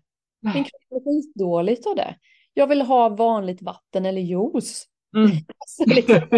Min 0.55 0.65
kropp 0.65 0.73
är 0.91 1.05
skitdåligt 1.05 1.87
av 1.87 1.97
det. 1.97 2.15
Jag 2.55 2.67
vill 2.67 2.83
ha 2.83 3.09
vanligt 3.09 3.63
vatten 3.63 4.07
eller 4.07 4.21
juice. 4.21 4.85
Mm. 5.17 5.31
så 5.67 5.85
liksom, 5.85 6.15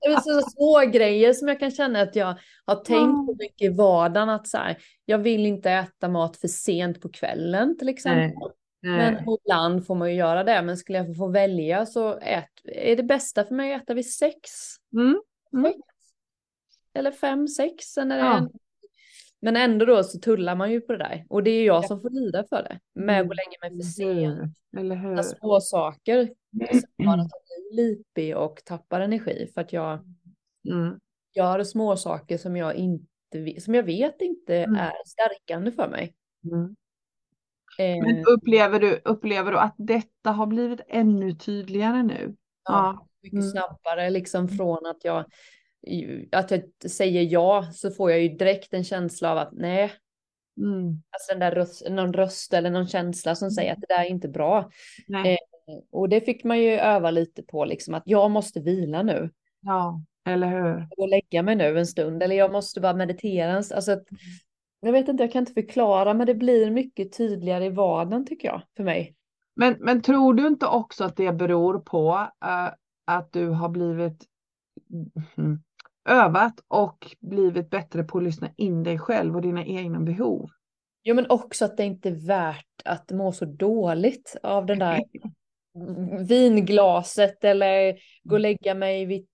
det 0.00 0.06
är 0.06 0.20
så 0.20 0.50
små 0.50 0.90
grejer 0.92 1.32
som 1.32 1.48
jag 1.48 1.60
kan 1.60 1.70
känna 1.70 2.00
att 2.00 2.16
jag 2.16 2.34
har 2.64 2.74
tänkt 2.76 3.26
på 3.26 3.36
mycket 3.38 3.72
i 3.72 3.76
vardagen. 3.76 4.28
Att 4.28 4.48
så 4.48 4.58
här, 4.58 4.76
jag 5.04 5.18
vill 5.18 5.46
inte 5.46 5.70
äta 5.70 6.08
mat 6.08 6.36
för 6.36 6.48
sent 6.48 7.00
på 7.00 7.08
kvällen 7.08 7.78
till 7.78 7.88
exempel. 7.88 8.38
Nej. 8.38 8.52
Men 8.90 9.18
ibland 9.44 9.86
får 9.86 9.94
man 9.94 10.10
ju 10.10 10.16
göra 10.16 10.44
det. 10.44 10.62
Men 10.62 10.76
skulle 10.76 10.98
jag 10.98 11.16
få 11.16 11.28
välja 11.28 11.86
så 11.86 12.18
ät, 12.18 12.50
är 12.64 12.96
det 12.96 13.02
bästa 13.02 13.44
för 13.44 13.54
mig 13.54 13.74
att 13.74 13.82
äta 13.82 13.94
vid 13.94 14.10
sex. 14.10 14.50
Mm. 14.92 15.20
Mm. 15.52 15.72
Eller 16.94 17.10
fem, 17.10 17.48
sex. 17.48 17.84
Sen 17.84 18.12
är 18.12 18.16
det 18.16 18.22
ja. 18.22 18.38
en 18.38 18.50
men 19.40 19.56
ändå 19.56 19.84
då 19.84 20.04
så 20.04 20.18
tullar 20.18 20.54
man 20.56 20.72
ju 20.72 20.80
på 20.80 20.92
det 20.92 20.98
där. 20.98 21.26
Och 21.28 21.42
det 21.42 21.50
är 21.50 21.66
jag 21.66 21.84
som 21.84 22.00
får 22.00 22.10
lida 22.10 22.44
för 22.48 22.62
det. 22.62 22.80
Med 22.94 23.20
att 23.20 23.26
gå 23.26 23.30
och 23.30 23.36
lägga 23.36 23.70
mig 23.70 23.82
för 23.82 23.90
sent. 23.90 24.56
Eller 24.76 24.96
hur? 24.96 25.22
Små 25.22 25.60
saker. 25.60 26.30
Bara 27.04 27.20
att 27.20 27.28
bli 27.28 27.82
lipig 27.82 28.36
och 28.36 28.62
tappar 28.64 29.00
energi. 29.00 29.50
För 29.54 29.60
att 29.60 29.72
jag 29.72 29.98
mm. 30.68 30.98
gör 31.34 31.64
små 31.64 31.96
saker 31.96 32.38
som 32.38 32.56
jag 32.56 32.74
inte 32.74 33.06
som 33.58 33.74
jag 33.74 33.82
vet 33.82 34.20
inte 34.20 34.56
mm. 34.56 34.76
är 34.76 34.92
stärkande 35.06 35.72
för 35.72 35.88
mig. 35.88 36.14
Mm. 36.52 36.76
Men 37.78 38.24
upplever 38.26 38.80
du, 38.80 39.00
upplever 39.04 39.52
du 39.52 39.58
att 39.58 39.74
detta 39.78 40.30
har 40.30 40.46
blivit 40.46 40.80
ännu 40.88 41.34
tydligare 41.34 42.02
nu? 42.02 42.34
Ja, 42.64 42.72
ja. 42.72 43.06
mycket 43.22 43.38
mm. 43.38 43.50
snabbare 43.50 44.10
liksom 44.10 44.48
från 44.48 44.86
att 44.86 45.04
jag 45.04 45.24
att 46.32 46.50
jag 46.50 46.62
säger 46.90 47.22
ja 47.22 47.70
så 47.72 47.90
får 47.90 48.10
jag 48.10 48.20
ju 48.20 48.28
direkt 48.28 48.74
en 48.74 48.84
känsla 48.84 49.32
av 49.32 49.38
att 49.38 49.52
nej. 49.52 49.92
Mm. 50.58 50.88
Alltså 50.88 51.32
den 51.32 51.38
där 51.38 51.50
röst, 51.50 51.90
någon 51.90 52.12
röst 52.12 52.52
eller 52.52 52.70
någon 52.70 52.88
känsla 52.88 53.34
som 53.34 53.50
säger 53.50 53.72
att 53.72 53.80
det 53.80 53.94
där 53.94 54.04
är 54.04 54.08
inte 54.08 54.28
bra. 54.28 54.58
Eh, 55.26 55.38
och 55.90 56.08
det 56.08 56.20
fick 56.20 56.44
man 56.44 56.60
ju 56.60 56.70
öva 56.70 57.10
lite 57.10 57.42
på 57.42 57.64
liksom 57.64 57.94
att 57.94 58.02
jag 58.06 58.30
måste 58.30 58.60
vila 58.60 59.02
nu. 59.02 59.30
Ja, 59.60 60.02
eller 60.26 60.46
hur. 60.46 60.88
Och 60.96 61.08
lägga 61.08 61.42
mig 61.42 61.56
nu 61.56 61.78
en 61.78 61.86
stund 61.86 62.22
eller 62.22 62.36
jag 62.36 62.52
måste 62.52 62.80
bara 62.80 62.94
meditera. 62.94 63.56
Alltså 63.56 63.92
att, 63.92 64.04
jag 64.86 64.92
vet 64.92 65.08
inte, 65.08 65.22
jag 65.22 65.32
kan 65.32 65.40
inte 65.40 65.52
förklara 65.52 66.14
men 66.14 66.26
det 66.26 66.34
blir 66.34 66.70
mycket 66.70 67.16
tydligare 67.16 67.64
i 67.64 67.70
vardagen 67.70 68.26
tycker 68.26 68.48
jag 68.48 68.62
för 68.76 68.84
mig. 68.84 69.14
Men, 69.56 69.76
men 69.80 70.02
tror 70.02 70.34
du 70.34 70.46
inte 70.46 70.66
också 70.66 71.04
att 71.04 71.16
det 71.16 71.32
beror 71.32 71.78
på 71.78 72.28
uh, 72.44 72.74
att 73.04 73.32
du 73.32 73.48
har 73.48 73.68
blivit 73.68 74.24
mm, 75.36 75.62
övat 76.08 76.54
och 76.68 77.14
blivit 77.20 77.70
bättre 77.70 78.04
på 78.04 78.18
att 78.18 78.24
lyssna 78.24 78.50
in 78.56 78.82
dig 78.82 78.98
själv 78.98 79.36
och 79.36 79.42
dina 79.42 79.64
egna 79.64 80.00
behov. 80.00 80.50
Jo, 81.02 81.14
men 81.14 81.30
också 81.30 81.64
att 81.64 81.76
det 81.76 81.84
inte 81.84 82.08
är 82.08 82.26
värt 82.26 82.82
att 82.84 83.10
må 83.10 83.32
så 83.32 83.44
dåligt 83.44 84.36
av 84.42 84.66
den 84.66 84.78
där 84.78 85.00
vinglaset 86.28 87.44
eller 87.44 87.96
gå 88.22 88.34
och 88.34 88.40
lägga 88.40 88.74
mig 88.74 89.26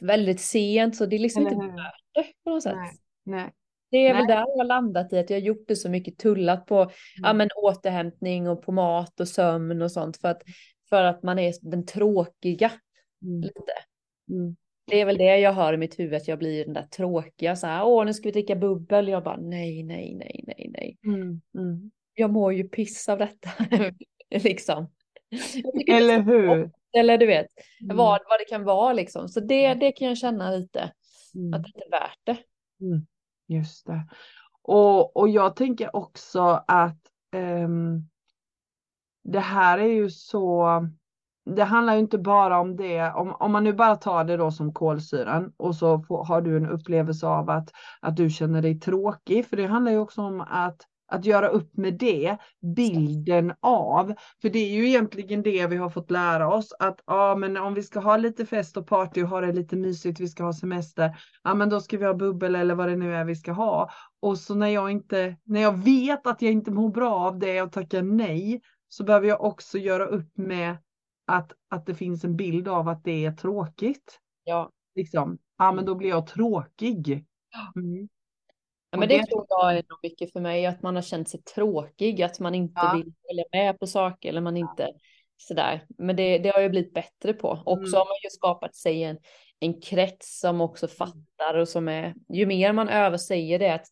väldigt 0.00 0.40
sent. 0.40 0.96
Så 0.96 1.06
det 1.06 1.16
är 1.16 1.20
liksom 1.20 1.42
inte 1.42 1.66
värt 1.66 2.04
det 2.14 2.26
på 2.44 2.50
något 2.50 2.62
sätt. 2.62 2.76
Nej. 2.76 2.92
Nej. 3.24 3.50
Det 3.90 3.96
är 3.96 4.14
Nej. 4.14 4.22
väl 4.22 4.26
där 4.26 4.36
jag 4.36 4.56
har 4.56 4.64
landat 4.64 5.12
i 5.12 5.18
att 5.18 5.30
jag 5.30 5.36
har 5.36 5.42
gjort 5.42 5.64
det 5.68 5.76
så 5.76 5.88
mycket 5.88 6.18
tullat 6.18 6.66
på 6.66 6.76
mm. 6.76 6.92
ja, 7.16 7.32
men 7.32 7.48
återhämtning 7.56 8.48
och 8.48 8.62
på 8.62 8.72
mat 8.72 9.20
och 9.20 9.28
sömn 9.28 9.82
och 9.82 9.92
sånt 9.92 10.16
för 10.16 10.28
att, 10.28 10.42
för 10.88 11.04
att 11.04 11.22
man 11.22 11.38
är 11.38 11.54
den 11.62 11.86
tråkiga. 11.86 12.72
Mm. 13.22 13.40
Lite. 13.40 13.72
Mm. 14.30 14.56
Det 14.86 15.00
är 15.00 15.04
väl 15.04 15.18
det 15.18 15.38
jag 15.38 15.52
hör 15.52 15.72
i 15.72 15.76
mitt 15.76 15.98
huvud, 15.98 16.14
att 16.14 16.28
jag 16.28 16.38
blir 16.38 16.64
den 16.64 16.74
där 16.74 16.86
tråkiga, 16.86 17.56
så 17.56 17.66
här, 17.66 17.84
åh 17.84 18.04
nu 18.04 18.14
ska 18.14 18.28
vi 18.28 18.32
dricka 18.32 18.56
bubbel. 18.56 19.08
Jag 19.08 19.24
bara 19.24 19.36
nej, 19.36 19.82
nej, 19.82 20.14
nej, 20.14 20.44
nej, 20.46 20.70
nej. 20.74 20.98
Mm, 21.04 21.40
mm. 21.54 21.90
Jag 22.14 22.30
mår 22.30 22.52
ju 22.52 22.68
piss 22.68 23.08
av 23.08 23.18
detta, 23.18 23.50
liksom. 24.44 24.90
Eller 25.86 26.20
hur? 26.20 26.70
Eller 26.92 27.18
du 27.18 27.26
vet, 27.26 27.46
mm. 27.82 27.96
vad, 27.96 28.20
vad 28.28 28.40
det 28.40 28.44
kan 28.48 28.64
vara 28.64 28.92
liksom. 28.92 29.28
Så 29.28 29.40
det, 29.40 29.74
det 29.74 29.92
kan 29.92 30.08
jag 30.08 30.18
känna 30.18 30.50
lite, 30.50 30.82
att 30.82 31.62
det 31.62 31.68
inte 31.68 31.84
är 31.86 31.90
värt 31.90 32.18
det. 32.24 32.36
Just 33.50 33.86
det. 33.86 34.06
Och, 34.62 35.16
och 35.16 35.28
jag 35.28 35.56
tänker 35.56 35.96
också 35.96 36.64
att 36.68 36.98
um, 37.36 38.08
det 39.24 39.40
här 39.40 39.78
är 39.78 39.92
ju 39.92 40.10
så 40.10 40.66
det 41.44 41.64
handlar 41.64 41.94
ju 41.94 42.00
inte 42.00 42.18
bara 42.18 42.60
om 42.60 42.76
det, 42.76 43.12
om, 43.12 43.32
om 43.32 43.52
man 43.52 43.64
nu 43.64 43.72
bara 43.72 43.96
tar 43.96 44.24
det 44.24 44.36
då 44.36 44.50
som 44.50 44.72
kolsyran 44.72 45.52
och 45.56 45.76
så 45.76 46.02
får, 46.02 46.24
har 46.24 46.40
du 46.40 46.56
en 46.56 46.66
upplevelse 46.66 47.26
av 47.26 47.50
att, 47.50 47.70
att 48.00 48.16
du 48.16 48.30
känner 48.30 48.62
dig 48.62 48.80
tråkig, 48.80 49.46
för 49.46 49.56
det 49.56 49.66
handlar 49.66 49.92
ju 49.92 49.98
också 49.98 50.22
om 50.22 50.40
att 50.40 50.80
att 51.10 51.24
göra 51.24 51.48
upp 51.48 51.76
med 51.76 51.98
det, 51.98 52.36
bilden 52.76 53.52
av, 53.60 54.14
för 54.42 54.48
det 54.48 54.58
är 54.58 54.70
ju 54.70 54.88
egentligen 54.88 55.42
det 55.42 55.66
vi 55.66 55.76
har 55.76 55.90
fått 55.90 56.10
lära 56.10 56.54
oss 56.54 56.72
att 56.78 57.00
ja, 57.06 57.36
men 57.36 57.56
om 57.56 57.74
vi 57.74 57.82
ska 57.82 58.00
ha 58.00 58.16
lite 58.16 58.46
fest 58.46 58.76
och 58.76 58.86
party 58.86 59.22
och 59.22 59.28
ha 59.28 59.40
det 59.40 59.52
lite 59.52 59.76
mysigt, 59.76 60.20
vi 60.20 60.28
ska 60.28 60.44
ha 60.44 60.52
semester, 60.52 61.16
ja, 61.42 61.54
men 61.54 61.68
då 61.68 61.80
ska 61.80 61.98
vi 61.98 62.04
ha 62.04 62.14
bubbel 62.14 62.54
eller 62.54 62.74
vad 62.74 62.88
det 62.88 62.96
nu 62.96 63.14
är 63.14 63.24
vi 63.24 63.34
ska 63.34 63.52
ha. 63.52 63.90
Och 64.20 64.38
så 64.38 64.54
när 64.54 64.68
jag 64.68 64.90
inte, 64.90 65.36
när 65.44 65.60
jag 65.60 65.84
vet 65.84 66.26
att 66.26 66.42
jag 66.42 66.52
inte 66.52 66.70
mår 66.70 66.90
bra 66.90 67.14
av 67.14 67.38
det 67.38 67.62
och 67.62 67.72
tackar 67.72 68.02
nej, 68.02 68.60
så 68.88 69.04
behöver 69.04 69.28
jag 69.28 69.44
också 69.44 69.78
göra 69.78 70.06
upp 70.06 70.38
med 70.38 70.76
att, 71.26 71.52
att 71.70 71.86
det 71.86 71.94
finns 71.94 72.24
en 72.24 72.36
bild 72.36 72.68
av 72.68 72.88
att 72.88 73.04
det 73.04 73.24
är 73.24 73.32
tråkigt. 73.32 74.20
Ja. 74.44 74.70
Liksom, 74.94 75.38
ja 75.58 75.72
men 75.72 75.84
då 75.84 75.94
blir 75.94 76.08
jag 76.08 76.26
tråkig. 76.26 77.24
Mm. 77.76 78.08
Ja, 78.90 78.98
men 78.98 79.08
det, 79.08 79.16
det 79.16 79.26
tror 79.26 79.46
jag 79.48 79.70
är 79.72 79.84
nog 79.88 79.98
mycket 80.02 80.32
för 80.32 80.40
mig, 80.40 80.66
att 80.66 80.82
man 80.82 80.94
har 80.94 81.02
känt 81.02 81.28
sig 81.28 81.42
tråkig, 81.42 82.22
att 82.22 82.40
man 82.40 82.54
inte 82.54 82.80
ja. 82.82 82.92
vill 82.96 83.12
följa 83.28 83.44
med 83.52 83.78
på 83.78 83.86
saker 83.86 84.28
eller 84.28 84.40
man 84.40 84.56
inte 84.56 84.82
ja. 84.82 84.98
sådär. 85.36 85.84
Men 85.98 86.16
det, 86.16 86.38
det 86.38 86.48
har 86.48 86.60
jag 86.60 86.70
blivit 86.70 86.94
bättre 86.94 87.32
på. 87.32 87.62
Och 87.66 87.78
mm. 87.78 87.90
så 87.90 87.96
har 87.96 88.04
man 88.04 88.16
ju 88.24 88.30
skapat 88.30 88.76
sig 88.76 89.02
en, 89.02 89.18
en 89.60 89.80
krets 89.80 90.40
som 90.40 90.60
också 90.60 90.86
mm. 90.86 90.96
fattar 90.96 91.54
och 91.54 91.68
som 91.68 91.88
är, 91.88 92.14
ju 92.28 92.46
mer 92.46 92.72
man 92.72 92.88
övar 92.88 93.18
säger 93.18 93.58
det 93.58 93.74
att 93.74 93.86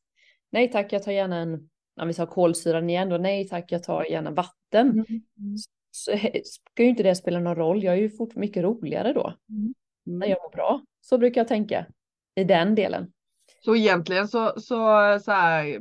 nej 0.50 0.73
tack, 0.73 0.93
jag 0.93 1.02
tar 1.02 1.12
gärna 1.12 1.37
en, 1.37 1.69
om 2.00 2.09
vi 2.09 2.14
tar 2.14 2.26
kolsyran 2.26 2.90
igen 2.90 3.09
då, 3.09 3.19
nej 3.19 3.49
tack, 3.49 3.73
jag 3.73 3.83
tar 3.83 4.05
gärna 4.05 4.31
vatten. 4.31 4.90
Mm. 4.90 5.07
mm 5.38 5.57
så 5.90 6.11
ska 6.45 6.83
ju 6.83 6.88
inte 6.88 7.02
det 7.02 7.14
spela 7.14 7.40
någon 7.40 7.57
roll. 7.57 7.85
Jag 7.85 7.95
är 7.95 7.99
ju 7.99 8.11
fort 8.11 8.35
mycket 8.35 8.62
roligare 8.62 9.12
då. 9.12 9.35
Mm. 9.50 9.75
När 10.05 10.26
jag 10.26 10.38
mår 10.43 10.50
bra. 10.50 10.83
Så 11.00 11.19
brukar 11.19 11.40
jag 11.40 11.49
tänka 11.49 11.87
i 12.35 12.45
den 12.45 12.75
delen. 12.75 13.12
Så 13.61 13.77
egentligen 13.77 14.29
så, 14.29 14.53
så, 14.57 15.19
så 15.25 15.33
här, 15.33 15.81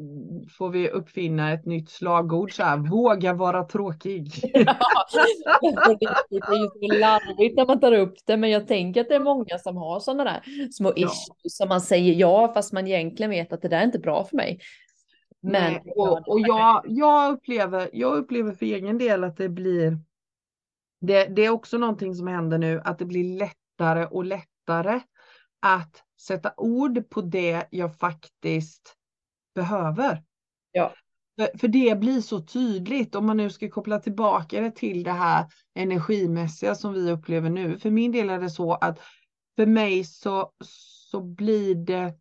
får 0.57 0.69
vi 0.69 0.89
uppfinna 0.89 1.53
ett 1.53 1.65
nytt 1.65 1.89
slagord 1.89 2.55
så 2.55 2.63
här, 2.63 2.77
våga 2.77 3.33
vara 3.33 3.63
tråkig. 3.63 4.31
Ja, 5.61 5.95
det 6.29 6.35
är 6.35 6.61
ju 6.61 6.67
så 6.67 6.99
larvigt 6.99 7.57
när 7.57 7.65
man 7.65 7.79
tar 7.79 7.91
upp 7.91 8.15
det, 8.25 8.37
men 8.37 8.49
jag 8.49 8.67
tänker 8.67 9.01
att 9.01 9.09
det 9.09 9.15
är 9.15 9.19
många 9.19 9.57
som 9.59 9.77
har 9.77 9.99
sådana 9.99 10.23
där 10.23 10.69
små 10.71 10.93
ja. 10.95 11.07
issues 11.07 11.57
som 11.57 11.69
man 11.69 11.81
säger 11.81 12.13
ja, 12.13 12.51
fast 12.53 12.73
man 12.73 12.87
egentligen 12.87 13.29
vet 13.29 13.53
att 13.53 13.61
det 13.61 13.67
där 13.67 13.79
är 13.79 13.83
inte 13.83 13.99
bra 13.99 14.23
för 14.23 14.35
mig. 14.35 14.59
Men, 15.41 15.73
Nej, 15.73 15.93
och, 15.95 16.27
och 16.27 16.39
jag, 16.39 16.83
jag, 16.87 17.31
upplever, 17.31 17.89
jag 17.93 18.17
upplever 18.17 18.51
för 18.51 18.65
egen 18.65 18.97
del 18.97 19.23
att 19.23 19.37
det 19.37 19.49
blir 19.49 19.99
det, 21.01 21.25
det 21.25 21.45
är 21.45 21.49
också 21.49 21.77
någonting 21.77 22.15
som 22.15 22.27
händer 22.27 22.57
nu, 22.57 22.81
att 22.85 22.99
det 22.99 23.05
blir 23.05 23.37
lättare 23.37 24.05
och 24.05 24.25
lättare 24.25 25.01
att 25.61 26.03
sätta 26.21 26.53
ord 26.57 27.09
på 27.09 27.21
det 27.21 27.67
jag 27.71 27.97
faktiskt 27.97 28.95
behöver. 29.55 30.23
Ja. 30.71 30.93
För, 31.39 31.57
för 31.57 31.67
det 31.67 31.99
blir 31.99 32.21
så 32.21 32.41
tydligt 32.41 33.15
om 33.15 33.25
man 33.25 33.37
nu 33.37 33.49
ska 33.49 33.69
koppla 33.69 33.99
tillbaka 33.99 34.61
det 34.61 34.71
till 34.71 35.03
det 35.03 35.11
här 35.11 35.45
energimässiga 35.75 36.75
som 36.75 36.93
vi 36.93 37.11
upplever 37.11 37.49
nu. 37.49 37.79
För 37.79 37.89
min 37.89 38.11
del 38.11 38.29
är 38.29 38.39
det 38.39 38.49
så 38.49 38.73
att 38.73 38.99
för 39.55 39.65
mig 39.65 40.03
så, 40.03 40.51
så 41.09 41.21
blir 41.21 41.75
det 41.75 42.13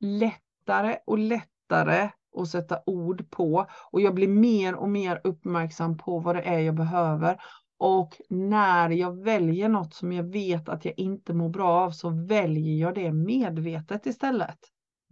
lättare 0.00 0.96
och 1.06 1.18
lättare 1.18 2.10
att 2.36 2.48
sätta 2.48 2.82
ord 2.86 3.30
på 3.30 3.66
och 3.90 4.00
jag 4.00 4.14
blir 4.14 4.28
mer 4.28 4.74
och 4.74 4.88
mer 4.88 5.20
uppmärksam 5.24 5.96
på 5.96 6.18
vad 6.18 6.36
det 6.36 6.42
är 6.42 6.58
jag 6.58 6.74
behöver 6.74 7.42
och 7.82 8.20
när 8.28 8.90
jag 8.90 9.24
väljer 9.24 9.68
något 9.68 9.94
som 9.94 10.12
jag 10.12 10.24
vet 10.24 10.68
att 10.68 10.84
jag 10.84 10.94
inte 10.98 11.34
mår 11.34 11.48
bra 11.48 11.70
av 11.70 11.90
så 11.90 12.08
väljer 12.10 12.80
jag 12.80 12.94
det 12.94 13.12
medvetet 13.12 14.06
istället. 14.06 14.58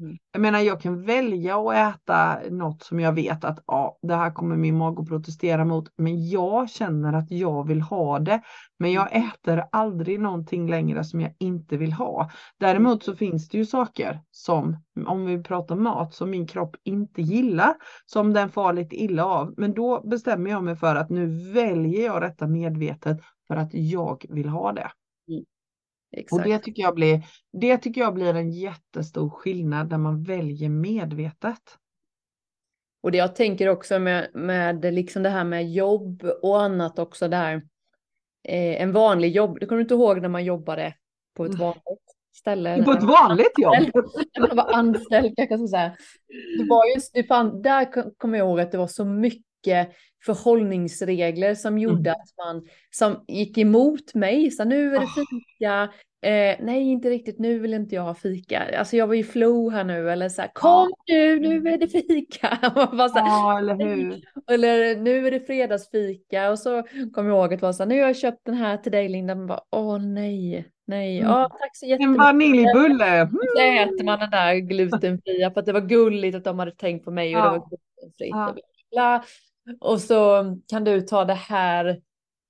Mm. 0.01 0.19
Jag 0.33 0.41
menar, 0.41 0.59
jag 0.59 0.81
kan 0.81 1.03
välja 1.03 1.59
att 1.59 1.95
äta 1.95 2.39
något 2.51 2.83
som 2.83 3.01
jag 3.01 3.13
vet 3.13 3.45
att 3.45 3.65
ja, 3.67 3.99
det 4.03 4.15
här 4.15 4.31
kommer 4.31 4.57
min 4.57 4.77
mage 4.77 5.03
att 5.03 5.09
protestera 5.09 5.65
mot, 5.65 5.89
men 5.97 6.29
jag 6.29 6.71
känner 6.71 7.13
att 7.13 7.31
jag 7.31 7.67
vill 7.67 7.81
ha 7.81 8.19
det. 8.19 8.43
Men 8.79 8.93
jag 8.93 9.17
mm. 9.17 9.29
äter 9.29 9.65
aldrig 9.73 10.21
någonting 10.21 10.71
längre 10.71 11.05
som 11.05 11.21
jag 11.21 11.33
inte 11.39 11.77
vill 11.77 11.93
ha. 11.93 12.31
Däremot 12.59 13.03
så 13.05 13.17
finns 13.17 13.49
det 13.49 13.59
ju 13.59 13.67
saker 13.67 14.21
som, 14.31 14.77
om 15.07 15.27
vi 15.27 15.43
pratar 15.43 15.77
mat, 15.77 16.15
som 16.15 16.31
min 16.31 16.47
kropp 16.47 16.77
inte 16.85 17.23
gillar, 17.23 17.75
som 18.07 18.33
den 18.33 18.49
far 18.49 18.73
lite 18.73 18.97
illa 18.97 19.25
av. 19.25 19.55
Men 19.57 19.75
då 19.75 20.01
bestämmer 20.01 20.51
jag 20.51 20.65
mig 20.65 20.77
för 20.77 20.97
att 20.97 21.11
nu 21.11 21.53
väljer 21.53 22.05
jag 22.05 22.23
detta 22.23 22.47
medvetet 22.47 23.21
för 23.49 23.57
att 23.57 23.75
jag 23.75 24.25
vill 24.29 24.49
ha 24.49 24.73
det. 24.73 24.91
Exakt. 26.13 26.33
Och 26.33 26.49
det 26.49 26.59
tycker, 26.59 26.83
jag 26.83 26.95
blir, 26.95 27.27
det 27.53 27.79
tycker 27.79 28.01
jag 28.01 28.15
blir 28.15 28.35
en 28.35 28.51
jättestor 28.51 29.31
skillnad 29.31 29.91
när 29.91 29.99
man 29.99 30.23
väljer 30.23 30.69
medvetet. 30.69 31.79
Och 33.03 33.13
det 33.13 33.19
jag 33.19 33.37
tänker 33.37 33.69
också 33.69 33.99
med, 33.99 34.31
med 34.35 34.95
liksom 34.95 35.23
det 35.23 35.29
här 35.29 35.45
med 35.45 35.73
jobb 35.73 36.25
och 36.43 36.63
annat 36.63 36.99
också 36.99 37.29
där. 37.29 37.55
eh, 38.45 38.83
en 38.83 38.93
vanlig 38.93 39.33
jobb. 39.37 39.61
Du 39.61 39.67
kommer 39.67 39.83
inte 39.83 39.95
ihåg 39.95 40.23
när 40.23 40.29
man 40.29 40.45
jobbade 40.45 40.95
på 41.37 41.45
ett 41.45 41.55
vanligt 41.55 42.17
ställe? 42.37 42.85
På 42.85 42.91
ett 42.91 43.03
vanligt 43.03 43.59
jobb? 43.59 44.05
Man 44.49 44.57
var 44.57 44.73
anställd 44.73 45.35
jag 45.37 45.47
ska 45.47 45.69
säga. 45.69 45.97
Det 46.59 46.69
var 46.69 46.95
just, 46.95 47.15
det 47.15 47.25
fann, 47.25 47.63
där 47.63 48.13
kommer 48.19 48.39
jag 48.39 48.47
ihåg 48.49 48.61
att 48.61 48.73
det 48.73 48.79
var 48.79 48.87
så 48.87 49.05
mycket 49.05 49.50
förhållningsregler 50.25 51.55
som 51.55 51.79
gjorde 51.79 52.11
mm. 52.11 52.21
att 52.21 52.47
man 52.47 52.69
som 52.91 53.25
gick 53.29 53.59
emot 53.59 54.15
mig. 54.15 54.51
Så 54.51 54.65
nu 54.65 54.97
är 54.97 55.01
det 55.01 55.07
fika, 55.07 55.89
Eh, 56.23 56.57
nej, 56.61 56.83
inte 56.83 57.11
riktigt. 57.11 57.39
Nu 57.39 57.59
vill 57.59 57.75
inte 57.75 57.95
jag 57.95 58.03
ha 58.03 58.15
fika. 58.15 58.79
Alltså 58.79 58.97
jag 58.97 59.07
var 59.07 59.15
ju 59.15 59.25
flow 59.25 59.73
här 59.73 59.85
nu. 59.85 60.11
Eller 60.11 60.29
så 60.29 60.43
här, 60.43 60.51
kom 60.55 60.93
nu, 61.09 61.41
nu 61.41 61.71
är 61.73 61.79
det 61.79 61.89
fika. 61.89 62.59
så 62.73 63.19
här, 63.19 63.27
ja, 63.27 63.59
eller 63.59 63.75
hur. 63.75 64.21
Eller 64.51 64.97
nu 64.97 65.27
är 65.27 65.31
det 65.31 65.41
fredagsfika. 65.41 66.51
Och 66.51 66.59
så 66.59 66.83
kom 67.13 67.27
jag 67.27 67.37
ihåg 67.37 67.55
att 67.55 67.63
vara 67.63 67.73
så 67.73 67.83
här, 67.83 67.89
nu 67.89 68.01
har 68.01 68.07
jag 68.07 68.17
köpt 68.17 68.45
den 68.45 68.55
här 68.55 68.77
till 68.77 68.93
dig 68.93 69.09
Linda. 69.09 69.35
Man 69.35 69.47
bara, 69.47 69.61
åh 69.71 69.99
nej, 69.99 70.65
nej. 70.87 71.19
Mm. 71.19 71.31
Ja, 71.31 71.49
tack 71.61 71.77
så 71.77 71.87
jättemycket. 71.87 72.21
En 72.21 72.25
vaniljbulle. 72.25 73.17
Mm. 73.17 73.31
Så 73.57 73.63
äter 73.63 74.05
man 74.05 74.19
den 74.19 74.31
där 74.31 74.55
glutenfria 74.55 75.51
för 75.51 75.61
att 75.61 75.67
det 75.67 75.73
var 75.73 75.81
gulligt 75.81 76.37
att 76.37 76.45
de 76.45 76.59
hade 76.59 76.73
tänkt 76.73 77.05
på 77.05 77.11
mig 77.11 77.37
och 77.37 77.43
ja. 77.43 77.45
det 77.45 77.59
var 77.59 77.69
glutenfritt. 77.69 78.61
Ja. 78.91 79.23
Och, 79.81 80.01
så 80.01 80.45
kan 80.69 80.85
du 80.85 81.01
ta 81.01 81.25
det 81.25 81.35
här 81.35 82.01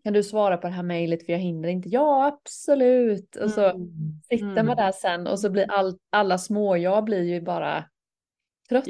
kan 0.04 0.12
du 0.12 0.22
svara 0.22 0.56
på 0.56 0.66
det 0.66 0.72
här 0.72 0.82
mejlet 0.82 1.26
för 1.26 1.32
jag 1.32 1.40
hinner 1.40 1.68
inte. 1.68 1.88
Ja, 1.88 2.26
absolut. 2.26 3.36
Och 3.36 3.50
så 3.50 3.64
mm. 3.64 3.88
sitter 4.28 4.46
man 4.46 4.58
mm. 4.58 4.76
där 4.76 4.92
sen 4.92 5.26
och 5.26 5.40
så 5.40 5.50
blir 5.50 5.70
all, 5.70 5.98
alla 6.10 6.38
små 6.38 6.76
jag 6.76 7.04
blir 7.04 7.22
ju 7.22 7.40
bara 7.40 7.84
trött. 8.68 8.84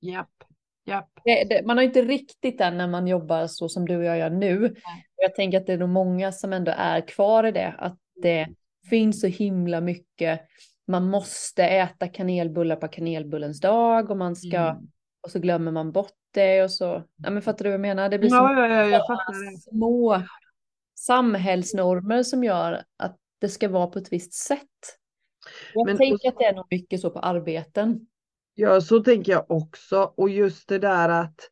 Japp, 0.00 0.30
japp. 0.86 1.10
Man 1.64 1.76
har 1.76 1.84
inte 1.84 2.02
riktigt 2.02 2.58
den 2.58 2.78
när 2.78 2.88
man 2.88 3.06
jobbar 3.06 3.46
så 3.46 3.68
som 3.68 3.86
du 3.86 3.96
och 3.96 4.04
jag 4.04 4.18
gör 4.18 4.30
nu. 4.30 4.74
Jag 5.16 5.34
tänker 5.34 5.58
att 5.58 5.66
det 5.66 5.72
är 5.72 5.78
nog 5.78 5.88
många 5.88 6.32
som 6.32 6.52
ändå 6.52 6.72
är 6.76 7.00
kvar 7.08 7.44
i 7.44 7.52
det. 7.52 7.74
Att 7.78 7.98
det 8.22 8.48
finns 8.90 9.20
så 9.20 9.26
himla 9.26 9.80
mycket. 9.80 10.40
Man 10.86 11.10
måste 11.10 11.64
äta 11.64 12.08
kanelbullar 12.08 12.76
på 12.76 12.88
kanelbullens 12.88 13.60
dag 13.60 14.10
och 14.10 14.16
man 14.16 14.36
ska 14.36 14.56
mm. 14.56 14.88
och 15.20 15.30
så 15.30 15.38
glömmer 15.38 15.72
man 15.72 15.92
bort 15.92 16.17
det 16.30 16.64
och 16.64 16.70
så. 16.70 17.02
Ja, 17.16 17.30
men 17.30 17.42
fattar 17.42 17.64
du 17.64 17.70
vad 17.70 17.74
jag 17.74 17.80
menar? 17.80 18.08
Det 18.08 18.18
blir 18.18 18.30
ja, 18.30 18.68
ja, 18.68 18.84
ja, 18.86 19.18
små 19.72 20.22
samhällsnormer 20.98 22.22
som 22.22 22.44
gör 22.44 22.82
att 22.96 23.16
det 23.40 23.48
ska 23.48 23.68
vara 23.68 23.86
på 23.86 23.98
ett 23.98 24.12
visst 24.12 24.32
sätt. 24.32 24.98
Jag 25.74 25.86
men, 25.86 25.96
tänker 25.96 26.28
att 26.28 26.38
det 26.38 26.44
är 26.44 26.54
nog 26.54 26.66
mycket 26.70 27.00
så 27.00 27.10
på 27.10 27.18
arbeten. 27.18 28.06
Ja, 28.54 28.80
så 28.80 29.00
tänker 29.00 29.32
jag 29.32 29.50
också. 29.50 30.12
Och 30.16 30.28
just 30.30 30.68
det 30.68 30.78
där 30.78 31.08
att 31.08 31.50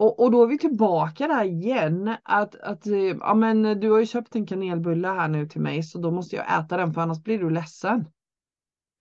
och, 0.00 0.20
och 0.20 0.30
då 0.30 0.42
är 0.42 0.46
vi 0.46 0.58
tillbaka 0.58 1.28
där 1.28 1.44
igen. 1.44 2.16
Att, 2.22 2.54
att 2.54 2.86
ja, 3.20 3.34
men 3.34 3.80
du 3.80 3.90
har 3.90 3.98
ju 3.98 4.06
köpt 4.06 4.34
en 4.34 4.46
kanelbulle 4.46 5.08
här 5.08 5.28
nu 5.28 5.48
till 5.48 5.60
mig 5.60 5.82
så 5.82 5.98
då 5.98 6.10
måste 6.10 6.36
jag 6.36 6.58
äta 6.58 6.76
den 6.76 6.94
för 6.94 7.00
annars 7.00 7.22
blir 7.22 7.38
du 7.38 7.50
ledsen. 7.50 8.04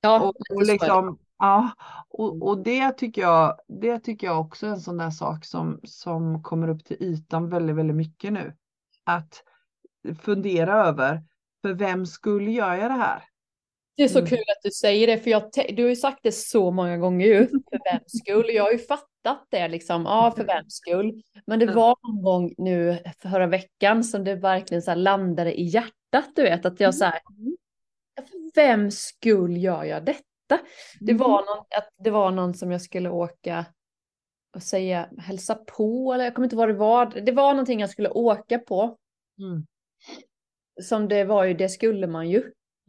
Ja, 0.02 0.22
och, 0.22 0.56
och 0.56 0.66
liksom, 0.66 1.20
Ja, 1.40 1.72
och, 2.10 2.48
och 2.48 2.64
det, 2.64 2.92
tycker 2.92 3.22
jag, 3.22 3.60
det 3.68 4.00
tycker 4.00 4.28
jag 4.28 4.40
också 4.42 4.66
är 4.66 4.70
en 4.70 4.82
sån 4.82 4.98
där 4.98 5.10
sak 5.10 5.46
som, 5.46 5.80
som 5.84 6.44
kommer 6.44 6.68
upp 6.68 6.86
till 6.86 7.04
ytan 7.04 7.50
väldigt, 7.50 7.76
väldigt 7.76 7.96
mycket 7.96 8.34
nu. 8.34 8.54
Att 9.04 9.44
fundera 10.22 10.88
över, 10.88 11.24
för 11.62 11.74
vem 11.74 12.06
skulle 12.06 12.52
gör 12.52 12.76
jag 12.76 12.92
det 12.92 12.96
här? 12.96 13.24
Det 13.98 14.04
är 14.04 14.08
så 14.08 14.20
mm. 14.20 14.30
kul 14.30 14.40
att 14.40 14.64
du 14.64 14.72
säger 14.72 15.08
det, 15.08 15.18
för 15.18 15.30
jag, 15.30 15.52
du 15.76 15.84
har 15.84 15.90
ju 15.90 15.96
sagt 15.96 16.20
det 16.24 16.32
så 16.32 16.72
många 16.72 16.98
gånger 16.98 17.28
ju, 17.28 17.48
för 17.48 17.92
vem 17.92 18.04
skull? 18.08 18.56
Jag 18.56 18.64
har 18.64 18.72
ju 18.72 18.80
fattat 18.80 19.48
det 19.50 19.68
liksom, 19.68 20.02
ja 20.02 20.34
för 20.38 20.44
vem 20.44 20.70
skull? 20.70 21.24
Men 21.46 21.60
det 21.60 21.66
var 21.66 21.96
någon 22.08 22.24
gång 22.24 22.54
nu 22.58 23.00
förra 23.22 23.48
veckan 23.48 24.04
som 24.04 24.24
det 24.24 24.36
verkligen 24.36 24.82
så 24.82 24.96
landade 24.96 25.60
i 25.60 25.64
hjärtat, 25.64 26.32
du 26.36 26.42
vet, 26.42 26.66
att 26.66 26.80
jag 26.80 26.96
så 26.96 27.06
här, 27.06 27.20
mm. 27.30 27.56
för 28.30 28.56
vem 28.56 28.92
skull 28.92 29.58
gör 29.58 29.84
jag 29.84 30.06
detta? 30.06 30.29
Det 31.00 31.14
var, 31.14 31.40
mm. 31.40 31.46
någon, 31.46 31.66
att 31.78 31.90
det 32.04 32.10
var 32.10 32.32
någon 32.32 32.54
som 32.54 32.72
jag 32.72 32.82
skulle 32.82 33.10
åka 33.10 33.66
och 34.56 34.64
säga 34.64 35.10
hälsa 35.18 35.56
på 35.56 36.14
eller 36.14 36.24
jag 36.24 36.36
kommer 36.36 36.46
inte 36.46 36.56
ihåg 36.56 36.60
vad 36.60 36.70
det 36.70 36.80
var. 36.80 37.22
Det 37.26 37.32
var 37.32 37.54
någonting 37.54 37.80
jag 37.80 37.90
skulle 37.90 38.10
åka 38.10 38.60
på. 38.60 38.98
Mm. 39.40 39.66
Som 40.82 41.08
det 41.08 41.24
var 41.24 41.44
ju, 41.44 41.54
det 41.54 41.70
skulle 41.70 42.08
man 42.08 42.30
ju. 42.30 42.40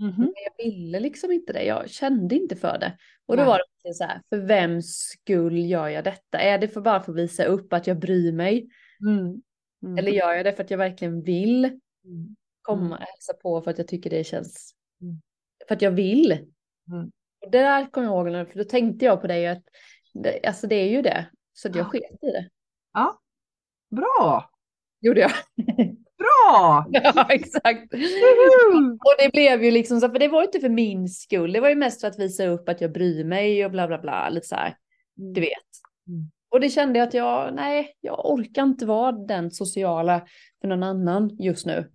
Mm 0.00 0.14
Men 0.16 0.32
jag 0.44 0.64
ville 0.64 1.00
liksom 1.00 1.32
inte 1.32 1.52
det, 1.52 1.62
jag 1.62 1.90
kände 1.90 2.34
inte 2.34 2.56
för 2.56 2.78
det. 2.78 2.98
Och 3.26 3.36
då 3.36 3.42
Nej. 3.42 3.48
var 3.48 3.62
det 3.84 3.94
så 3.94 4.04
här, 4.04 4.22
för 4.28 4.36
vems 4.36 4.96
skull 4.96 5.58
gör 5.58 5.88
jag 5.88 6.04
detta? 6.04 6.38
Är 6.38 6.58
det 6.58 6.68
för 6.68 6.80
bara 6.80 7.02
för 7.02 7.12
att 7.12 7.18
visa 7.18 7.44
upp 7.44 7.72
att 7.72 7.86
jag 7.86 7.98
bryr 7.98 8.32
mig? 8.32 8.68
Mm. 9.00 9.42
Mm. 9.82 9.98
Eller 9.98 10.12
gör 10.12 10.32
jag 10.32 10.44
det 10.44 10.52
för 10.52 10.64
att 10.64 10.70
jag 10.70 10.78
verkligen 10.78 11.22
vill 11.22 11.64
mm. 11.64 12.36
komma 12.62 12.94
och 12.94 13.04
hälsa 13.04 13.32
på 13.42 13.62
för 13.62 13.70
att 13.70 13.78
jag 13.78 13.88
tycker 13.88 14.10
det 14.10 14.24
känns, 14.24 14.74
mm. 15.00 15.20
för 15.68 15.74
att 15.74 15.82
jag 15.82 15.90
vill. 15.90 16.32
Och 17.40 17.50
det 17.50 17.58
där 17.58 17.90
kommer 17.90 18.06
jag 18.06 18.28
ihåg, 18.28 18.48
för 18.48 18.58
då 18.58 18.64
tänkte 18.64 19.04
jag 19.04 19.20
på 19.20 19.26
dig 19.26 19.46
att 19.46 19.62
det, 20.14 20.46
alltså 20.46 20.66
det 20.66 20.74
är 20.74 20.88
ju 20.88 21.02
det. 21.02 21.26
Så 21.52 21.68
jag 21.74 21.86
sket 21.86 22.02
i 22.22 22.26
det. 22.26 22.48
Ja, 22.92 23.20
bra. 23.90 24.50
Gjorde 25.00 25.20
jag. 25.20 25.30
Bra! 26.18 26.86
ja, 26.90 27.26
exakt. 27.30 27.92
och 29.04 29.14
det 29.18 29.32
blev 29.32 29.64
ju 29.64 29.70
liksom 29.70 30.00
så, 30.00 30.08
för 30.08 30.18
det 30.18 30.28
var 30.28 30.42
inte 30.42 30.60
för 30.60 30.68
min 30.68 31.08
skull. 31.08 31.52
Det 31.52 31.60
var 31.60 31.68
ju 31.68 31.74
mest 31.74 32.00
för 32.00 32.08
att 32.08 32.18
visa 32.18 32.46
upp 32.46 32.68
att 32.68 32.80
jag 32.80 32.92
bryr 32.92 33.24
mig 33.24 33.64
och 33.64 33.70
bla 33.70 33.86
bla 33.86 33.98
bla. 33.98 34.28
Lite 34.28 34.46
så 34.46 34.54
här, 34.54 34.76
mm. 35.18 35.32
du 35.32 35.40
vet. 35.40 35.50
Mm. 36.08 36.30
Och 36.50 36.60
det 36.60 36.68
kände 36.68 36.98
jag 36.98 37.08
att 37.08 37.14
jag, 37.14 37.54
nej, 37.54 37.96
jag 38.00 38.30
orkar 38.30 38.62
inte 38.62 38.86
vara 38.86 39.12
den 39.12 39.50
sociala 39.50 40.26
för 40.60 40.68
någon 40.68 40.82
annan 40.82 41.36
just 41.38 41.66
nu. 41.66 41.90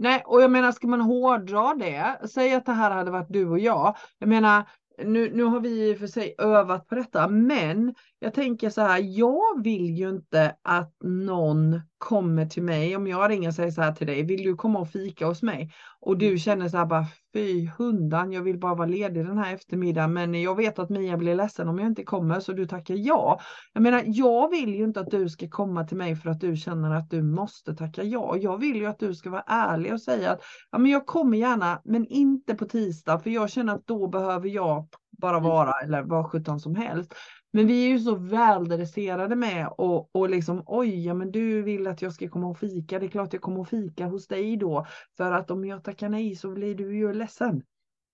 Nej, 0.00 0.22
och 0.26 0.42
jag 0.42 0.50
menar, 0.50 0.72
ska 0.72 0.86
man 0.86 1.00
hårdra 1.00 1.74
det, 1.74 2.28
säg 2.28 2.54
att 2.54 2.66
det 2.66 2.72
här 2.72 2.90
hade 2.90 3.10
varit 3.10 3.32
du 3.32 3.48
och 3.48 3.58
jag. 3.58 3.96
Jag 4.18 4.28
menar, 4.28 4.64
nu, 5.04 5.30
nu 5.34 5.42
har 5.42 5.60
vi 5.60 5.90
i 5.90 5.94
och 5.94 5.98
för 5.98 6.06
sig 6.06 6.34
övat 6.38 6.88
på 6.88 6.94
detta, 6.94 7.28
men 7.28 7.94
jag 8.20 8.34
tänker 8.34 8.70
så 8.70 8.80
här, 8.80 8.98
jag 9.04 9.62
vill 9.62 9.96
ju 9.98 10.08
inte 10.08 10.56
att 10.62 10.96
någon 11.04 11.80
kommer 11.98 12.46
till 12.46 12.62
mig, 12.62 12.96
om 12.96 13.06
jag 13.06 13.30
ringer 13.30 13.48
och 13.48 13.54
säger 13.54 13.70
så 13.70 13.82
här 13.82 13.92
till 13.92 14.06
dig, 14.06 14.22
vill 14.22 14.42
du 14.42 14.54
komma 14.54 14.78
och 14.78 14.90
fika 14.90 15.26
hos 15.26 15.42
mig? 15.42 15.72
Och 16.00 16.18
du 16.18 16.26
mm. 16.26 16.38
känner 16.38 16.68
så 16.68 16.76
här 16.76 16.86
bara, 16.86 17.06
fy 17.34 17.68
hundan, 17.78 18.32
jag 18.32 18.42
vill 18.42 18.58
bara 18.58 18.74
vara 18.74 18.88
ledig 18.88 19.26
den 19.26 19.38
här 19.38 19.54
eftermiddagen, 19.54 20.12
men 20.12 20.42
jag 20.42 20.54
vet 20.54 20.78
att 20.78 20.90
Mia 20.90 21.16
blir 21.16 21.34
ledsen 21.34 21.68
om 21.68 21.78
jag 21.78 21.86
inte 21.86 22.04
kommer, 22.04 22.40
så 22.40 22.52
du 22.52 22.66
tackar 22.66 22.94
ja. 22.94 23.40
Jag 23.72 23.82
menar, 23.82 24.02
jag 24.06 24.50
vill 24.50 24.74
ju 24.74 24.84
inte 24.84 25.00
att 25.00 25.10
du 25.10 25.28
ska 25.28 25.48
komma 25.48 25.84
till 25.84 25.96
mig 25.96 26.16
för 26.16 26.30
att 26.30 26.40
du 26.40 26.56
känner 26.56 26.94
att 26.94 27.10
du 27.10 27.22
måste 27.22 27.74
tacka 27.74 28.02
ja. 28.02 28.36
Jag 28.36 28.58
vill 28.58 28.76
ju 28.76 28.86
att 28.86 28.98
du 28.98 29.14
ska 29.14 29.30
vara 29.30 29.44
ärlig 29.46 29.92
och 29.92 30.00
säga 30.00 30.30
att, 30.30 30.40
ja 30.70 30.78
men 30.78 30.90
jag 30.90 31.06
kommer 31.06 31.38
gärna, 31.38 31.80
men 31.84 32.06
inte 32.06 32.54
på 32.54 32.64
tisdag, 32.64 33.18
för 33.18 33.30
jag 33.30 33.50
känner 33.50 33.74
att 33.74 33.86
då 33.86 34.08
behöver 34.08 34.48
jag 34.48 34.88
bara 35.18 35.36
mm. 35.36 35.48
vara, 35.48 35.72
eller 35.72 36.02
vad 36.02 36.30
sjutton 36.30 36.60
som 36.60 36.74
helst. 36.74 37.14
Men 37.50 37.66
vi 37.66 37.84
är 37.84 37.88
ju 37.88 37.98
så 37.98 38.14
väldresserade 38.14 39.36
med 39.36 39.68
och, 39.78 40.16
och 40.16 40.30
liksom 40.30 40.62
oj, 40.66 41.06
ja 41.06 41.14
men 41.14 41.30
du 41.30 41.62
vill 41.62 41.86
att 41.86 42.02
jag 42.02 42.12
ska 42.12 42.28
komma 42.28 42.46
och 42.48 42.58
fika. 42.58 42.98
Det 42.98 43.06
är 43.06 43.10
klart 43.10 43.32
jag 43.32 43.42
kommer 43.42 43.60
och 43.60 43.68
fika 43.68 44.06
hos 44.06 44.26
dig 44.26 44.56
då. 44.56 44.86
För 45.16 45.32
att 45.32 45.50
om 45.50 45.64
jag 45.64 45.84
tackar 45.84 46.08
nej 46.08 46.36
så 46.36 46.50
blir 46.50 46.74
du 46.74 46.96
ju 46.96 47.12
ledsen. 47.12 47.62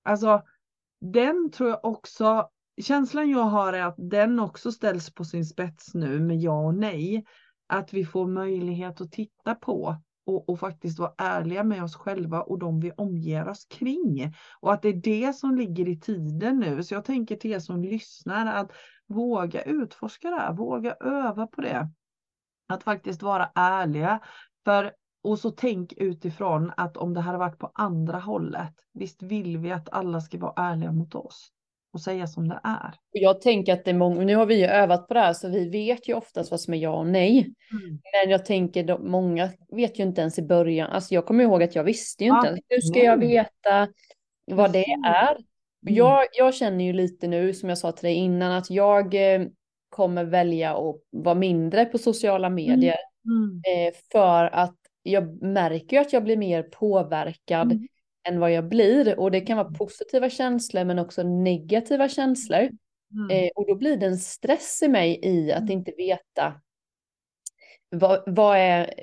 Alltså 0.02 0.42
den 1.00 1.50
tror 1.50 1.68
jag 1.68 1.84
också, 1.84 2.48
känslan 2.82 3.30
jag 3.30 3.44
har 3.44 3.72
är 3.72 3.82
att 3.82 3.94
den 3.98 4.40
också 4.40 4.72
ställs 4.72 5.14
på 5.14 5.24
sin 5.24 5.44
spets 5.44 5.94
nu 5.94 6.20
med 6.20 6.40
ja 6.40 6.66
och 6.66 6.74
nej. 6.74 7.24
Att 7.66 7.92
vi 7.92 8.04
får 8.04 8.26
möjlighet 8.26 9.00
att 9.00 9.12
titta 9.12 9.54
på 9.54 9.96
och, 10.26 10.48
och, 10.48 10.58
faktiskt 10.60 10.98
vara 10.98 11.14
ärliga 11.18 11.64
med 11.64 11.82
oss 11.82 11.96
själva 11.96 12.40
och 12.40 12.58
de 12.58 12.80
vi 12.80 12.92
omger 12.92 13.48
oss 13.48 13.64
kring. 13.64 14.34
Och 14.60 14.72
att 14.72 14.82
det 14.82 14.88
är 14.88 14.92
det 14.92 15.32
som 15.32 15.54
ligger 15.54 15.88
i 15.88 16.00
tiden 16.00 16.60
nu. 16.60 16.82
Så 16.82 16.94
jag 16.94 17.04
tänker 17.04 17.36
till 17.36 17.52
er 17.52 17.58
som 17.58 17.82
lyssnar 17.82 18.46
att 18.46 18.72
våga 19.06 19.62
utforska 19.62 20.30
det 20.30 20.36
här, 20.36 20.52
våga 20.52 20.94
öva 21.00 21.46
på 21.46 21.60
det. 21.60 21.88
Att 22.68 22.82
faktiskt 22.82 23.22
vara 23.22 23.50
ärliga. 23.54 24.20
För, 24.64 24.92
och 25.22 25.38
så 25.38 25.50
tänk 25.50 25.92
utifrån 25.92 26.72
att 26.76 26.96
om 26.96 27.14
det 27.14 27.20
hade 27.20 27.38
varit 27.38 27.58
på 27.58 27.70
andra 27.74 28.18
hållet, 28.18 28.74
visst 28.92 29.22
vill 29.22 29.58
vi 29.58 29.72
att 29.72 29.88
alla 29.92 30.20
ska 30.20 30.38
vara 30.38 30.52
ärliga 30.56 30.92
mot 30.92 31.14
oss 31.14 31.53
och 31.94 32.00
säga 32.00 32.26
som 32.26 32.48
det 32.48 32.60
är. 32.64 32.94
Jag 33.12 33.40
tänker 33.40 33.72
att 33.72 33.84
det 33.84 33.90
är 33.90 33.94
många, 33.94 34.20
nu 34.20 34.36
har 34.36 34.46
vi 34.46 34.58
ju 34.58 34.66
övat 34.66 35.08
på 35.08 35.14
det 35.14 35.20
här 35.20 35.32
så 35.32 35.48
vi 35.48 35.68
vet 35.68 36.08
ju 36.08 36.14
oftast 36.14 36.50
vad 36.50 36.60
som 36.60 36.74
är 36.74 36.78
ja 36.78 36.90
och 36.90 37.06
nej. 37.06 37.38
Mm. 37.40 37.98
Men 38.12 38.30
jag 38.30 38.44
tänker 38.44 38.92
att 38.92 39.02
många 39.02 39.48
vet 39.72 39.98
ju 39.98 40.02
inte 40.02 40.20
ens 40.20 40.38
i 40.38 40.42
början, 40.42 40.90
alltså 40.90 41.14
jag 41.14 41.26
kommer 41.26 41.44
ihåg 41.44 41.62
att 41.62 41.74
jag 41.74 41.84
visste 41.84 42.24
ju 42.24 42.30
inte, 42.30 42.48
ja, 42.48 42.56
hur 42.68 42.80
ska 42.80 42.98
jag 42.98 43.16
veta 43.16 43.88
vad 44.44 44.72
det 44.72 44.84
är? 45.06 45.30
Mm. 45.30 45.44
Jag, 45.82 46.26
jag 46.32 46.54
känner 46.54 46.84
ju 46.84 46.92
lite 46.92 47.28
nu, 47.28 47.54
som 47.54 47.68
jag 47.68 47.78
sa 47.78 47.92
till 47.92 48.06
dig 48.06 48.14
innan, 48.14 48.52
att 48.52 48.70
jag 48.70 49.34
eh, 49.34 49.46
kommer 49.88 50.24
välja 50.24 50.74
att 50.74 50.96
vara 51.10 51.34
mindre 51.34 51.84
på 51.84 51.98
sociala 51.98 52.46
mm. 52.46 52.54
medier. 52.54 52.98
Mm. 53.24 53.88
Eh, 53.88 53.94
för 54.12 54.44
att 54.44 54.76
jag 55.02 55.42
märker 55.42 55.96
ju 55.96 56.02
att 56.02 56.12
jag 56.12 56.24
blir 56.24 56.36
mer 56.36 56.62
påverkad 56.62 57.72
mm. 57.72 57.88
Än 58.28 58.40
vad 58.40 58.52
jag 58.52 58.68
blir. 58.68 59.18
Och 59.18 59.30
det 59.30 59.40
kan 59.40 59.56
vara 59.56 59.70
positiva 59.70 60.30
känslor 60.30 60.84
men 60.84 60.98
också 60.98 61.22
negativa 61.22 62.08
känslor. 62.08 62.68
Mm. 63.14 63.30
Eh, 63.30 63.50
och 63.54 63.66
då 63.66 63.74
blir 63.74 63.96
det 63.96 64.06
en 64.06 64.18
stress 64.18 64.82
i 64.82 64.88
mig 64.88 65.20
i 65.22 65.52
att 65.52 65.70
inte 65.70 65.92
veta 65.96 66.60
vad, 67.90 68.22
vad 68.26 68.58
är... 68.58 68.94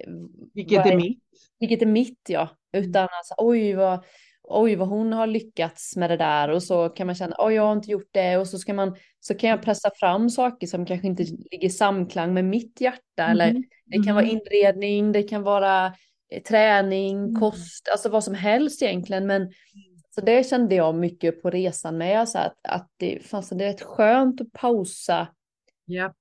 Vilket 0.53 0.77
vad 0.77 0.87
är, 0.87 0.95
mitt? 0.95 1.23
Vilket 1.59 1.81
är 1.81 1.85
mitt 1.85 2.19
ja. 2.29 2.49
Utan 2.73 3.07
alltså, 3.11 3.33
oj 3.37 3.73
vad, 3.73 4.05
oj 4.43 4.75
vad 4.75 4.87
hon 4.87 5.13
har 5.13 5.27
lyckats 5.27 5.95
med 5.95 6.09
det 6.09 6.17
där 6.17 6.49
och 6.49 6.63
så 6.63 6.89
kan 6.89 7.07
man 7.07 7.15
känna, 7.15 7.35
oj 7.39 7.53
jag 7.53 7.63
har 7.63 7.73
inte 7.73 7.91
gjort 7.91 8.09
det 8.11 8.37
och 8.37 8.47
så 8.47 8.59
ska 8.59 8.73
man, 8.73 8.95
så 9.19 9.35
kan 9.35 9.49
jag 9.49 9.61
pressa 9.61 9.91
fram 9.95 10.29
saker 10.29 10.67
som 10.67 10.85
kanske 10.85 11.07
inte 11.07 11.23
ligger 11.23 11.67
i 11.67 11.69
samklang 11.69 12.33
med 12.33 12.45
mitt 12.45 12.81
hjärta 12.81 13.27
eller 13.27 13.49
Mm. 13.49 13.63
det 13.85 14.03
kan 14.03 14.15
vara 14.15 14.25
inredning, 14.25 15.11
det 15.11 15.23
kan 15.23 15.43
vara 15.43 15.93
träning, 16.39 17.17
Mm. 17.17 17.35
kost, 17.39 17.87
alltså 17.91 18.09
vad 18.09 18.23
som 18.23 18.33
helst 18.33 18.81
egentligen. 18.81 19.27
Men 19.27 19.51
så 20.15 20.21
det 20.21 20.47
kände 20.49 20.75
jag 20.75 20.95
mycket 20.95 21.41
på 21.41 21.49
resan 21.49 21.97
med, 21.97 22.29
så 22.29 22.37
att, 22.39 22.57
att 22.63 22.89
det, 22.97 23.25
fanns 23.25 23.49
det 23.49 23.65
rätt 23.65 23.81
skönt 23.81 24.41
att 24.41 24.51
pausa, 24.51 25.27
Japp. 25.85 26.17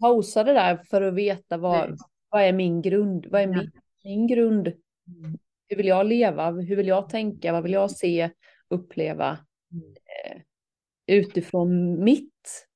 pausa 0.00 0.44
det 0.44 0.52
där 0.52 0.76
för 0.76 1.02
att 1.02 1.14
veta 1.14 1.56
vad, 1.56 1.88
Nej. 1.90 1.98
vad 2.28 2.42
är 2.42 2.52
min 2.52 2.82
grund, 2.82 3.26
vad 3.30 3.40
är 3.40 3.46
Ja. 3.46 3.52
min, 3.52 3.70
min 4.04 4.26
grund, 4.26 4.66
Mm. 4.68 5.38
hur 5.68 5.76
vill 5.76 5.86
jag 5.86 6.06
leva, 6.06 6.50
hur 6.50 6.76
vill 6.76 6.88
jag 6.88 7.08
tänka, 7.08 7.52
vad 7.52 7.62
vill 7.62 7.72
jag 7.72 7.90
se, 7.90 8.30
uppleva 8.70 9.38
Mm. 9.72 9.84
eh, 9.92 10.42
utifrån 11.16 12.04
mitt. 12.04 12.66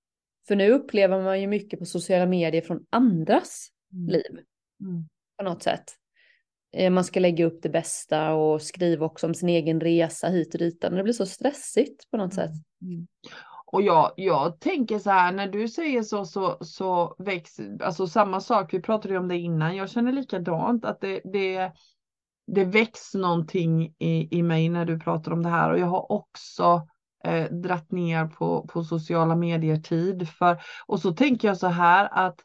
För 0.48 0.56
nu 0.56 0.70
upplever 0.72 1.22
man 1.22 1.40
ju 1.40 1.46
mycket 1.46 1.78
på 1.78 1.84
sociala 1.86 2.26
medier 2.26 2.62
från 2.62 2.86
andras 2.90 3.68
liv 4.08 4.38
Mm. 4.80 5.08
på 5.38 5.44
något 5.44 5.62
sätt. 5.62 5.84
Eh, 6.72 6.90
man 6.90 7.04
ska 7.04 7.20
lägga 7.20 7.46
upp 7.46 7.62
det 7.62 7.68
bästa 7.68 8.32
och 8.34 8.62
skriva 8.62 9.06
också 9.06 9.26
om 9.26 9.34
sin 9.34 9.48
egen 9.48 9.80
resa 9.80 10.28
hit 10.28 10.54
och 10.54 10.58
dit. 10.60 10.80
Det 10.80 11.02
blir 11.02 11.12
så 11.12 11.26
stressigt 11.26 12.10
på 12.10 12.16
något 12.16 12.34
sätt. 12.34 12.50
Mm. 12.82 13.06
Och 13.72 13.82
jag, 13.82 14.12
jag 14.16 14.60
tänker 14.60 14.98
så 14.98 15.10
här, 15.10 15.32
när 15.32 15.48
du 15.48 15.68
säger 15.68 16.02
så, 16.02 16.24
så, 16.24 16.56
så 16.60 17.16
växer, 17.18 17.82
alltså 17.82 18.06
samma 18.06 18.40
sak, 18.40 18.74
vi 18.74 18.80
pratade 18.80 19.14
ju 19.14 19.20
om 19.20 19.28
det 19.28 19.38
innan, 19.38 19.76
jag 19.76 19.90
känner 19.90 20.12
likadant, 20.12 20.84
att 20.84 21.00
det, 21.00 21.20
det, 21.24 21.72
det 22.46 22.64
väcks 22.64 23.14
någonting 23.14 23.94
i, 23.98 24.38
i 24.38 24.42
mig 24.42 24.68
när 24.68 24.84
du 24.84 24.98
pratar 24.98 25.32
om 25.32 25.42
det 25.42 25.48
här 25.48 25.72
och 25.72 25.78
jag 25.78 25.86
har 25.86 26.12
också 26.12 26.88
eh, 27.24 27.50
dratt 27.50 27.90
ner 27.90 28.26
på, 28.26 28.66
på 28.66 28.84
sociala 28.84 29.36
medier-tid. 29.36 30.28
För, 30.28 30.60
och 30.86 31.00
så 31.00 31.12
tänker 31.12 31.48
jag 31.48 31.56
så 31.58 31.66
här 31.66 32.08
att 32.12 32.40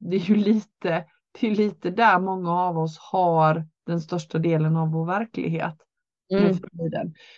det 0.00 0.16
är 0.16 0.20
ju 0.20 0.36
lite, 0.36 1.04
det 1.40 1.46
är 1.50 1.54
lite 1.54 1.90
där 1.90 2.18
många 2.18 2.52
av 2.52 2.78
oss 2.78 2.98
har 2.98 3.66
den 3.86 4.00
största 4.00 4.38
delen 4.38 4.76
av 4.76 4.92
vår 4.92 5.06
verklighet 5.06 5.74
Mm. 6.32 6.54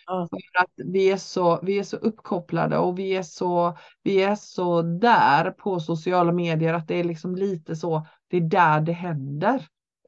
Ja. 0.06 0.28
För 0.30 0.62
att 0.64 0.70
vi 0.92 1.11
är, 1.11 1.16
så, 1.16 1.61
vi 1.62 1.78
är 1.78 1.82
så 1.82 1.96
uppkopplade 1.96 2.78
och 2.78 2.98
vi 2.98 3.16
är 3.16 3.22
så, 3.22 3.76
vi 4.02 4.22
är 4.22 4.35
så 4.35 4.82
där 4.82 5.50
på 5.50 5.80
sociala 5.80 6.32
medier 6.32 6.74
att 6.74 6.88
det 6.88 6.94
är 6.94 7.04
liksom 7.04 7.37
lite 7.37 7.76
så, 7.76 8.06
det 8.30 8.37
är 8.37 8.40
där 8.40 8.80
det 8.80 8.92
händer. 8.92 9.54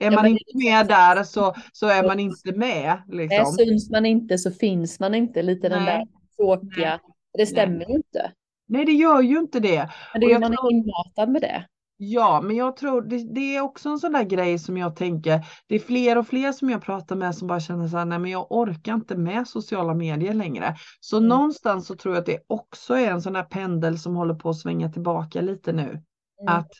Är 0.00 0.10
Ja, 0.10 0.10
man 0.10 0.26
inte 0.26 0.44
med 0.54 0.86
där 0.86 1.22
så, 1.22 1.54
så 1.72 1.86
är 1.88 2.06
man 2.06 2.20
inte 2.20 2.52
med. 2.52 3.02
Nej, 3.06 3.28
Liksom. 3.28 3.52
syns 3.52 3.90
man 3.90 4.06
inte 4.06 4.38
så 4.38 4.50
finns 4.50 5.00
man 5.00 5.14
inte. 5.14 5.42
Lite 5.42 5.68
den 5.68 5.84
Nej. 5.84 5.98
där 5.98 6.36
tråkiga. 6.36 7.00
Det 7.38 7.46
stämmer 7.46 7.86
ju 7.88 7.94
inte. 7.96 8.32
Nej, 8.68 8.84
det 8.84 8.92
gör 8.92 9.20
ju 9.22 9.38
inte 9.38 9.60
det. 9.60 9.90
Men 10.12 10.20
det 10.20 10.26
Och 10.26 10.32
är 10.32 10.38
man 10.38 10.52
tror- 10.56 10.72
inmatad 10.72 11.28
med 11.30 11.42
det. 11.42 11.64
Ja, 12.00 12.40
men 12.44 12.56
jag 12.56 12.76
tror 12.76 13.02
det, 13.02 13.34
det 13.34 13.56
är 13.56 13.60
också 13.60 13.88
en 13.88 13.98
sån 13.98 14.12
där 14.12 14.22
grej 14.24 14.58
som 14.58 14.76
jag 14.76 14.96
tänker. 14.96 15.46
Det 15.66 15.74
är 15.74 15.78
fler 15.78 16.18
och 16.18 16.26
fler 16.26 16.52
som 16.52 16.70
jag 16.70 16.82
pratar 16.82 17.16
med 17.16 17.34
som 17.34 17.48
bara 17.48 17.60
känner 17.60 17.88
så 17.88 17.96
här, 17.96 18.04
nej 18.04 18.18
men 18.18 18.30
jag 18.30 18.46
orkar 18.52 18.94
inte 18.94 19.16
med 19.16 19.48
sociala 19.48 19.94
medier 19.94 20.34
längre. 20.34 20.76
Så 21.00 21.16
Mm. 21.16 21.28
någonstans 21.28 21.86
så 21.86 21.94
tror 21.96 22.14
jag 22.14 22.20
att 22.20 22.26
det 22.26 22.38
också 22.46 22.94
är 22.94 23.10
en 23.10 23.22
sån 23.22 23.32
där 23.32 23.42
pendel 23.42 23.98
som 23.98 24.16
håller 24.16 24.34
på 24.34 24.50
att 24.50 24.56
svänga 24.58 24.92
tillbaka 24.92 25.40
lite 25.40 25.72
nu. 25.72 25.82
Mm. 25.82 26.02
Att 26.46 26.70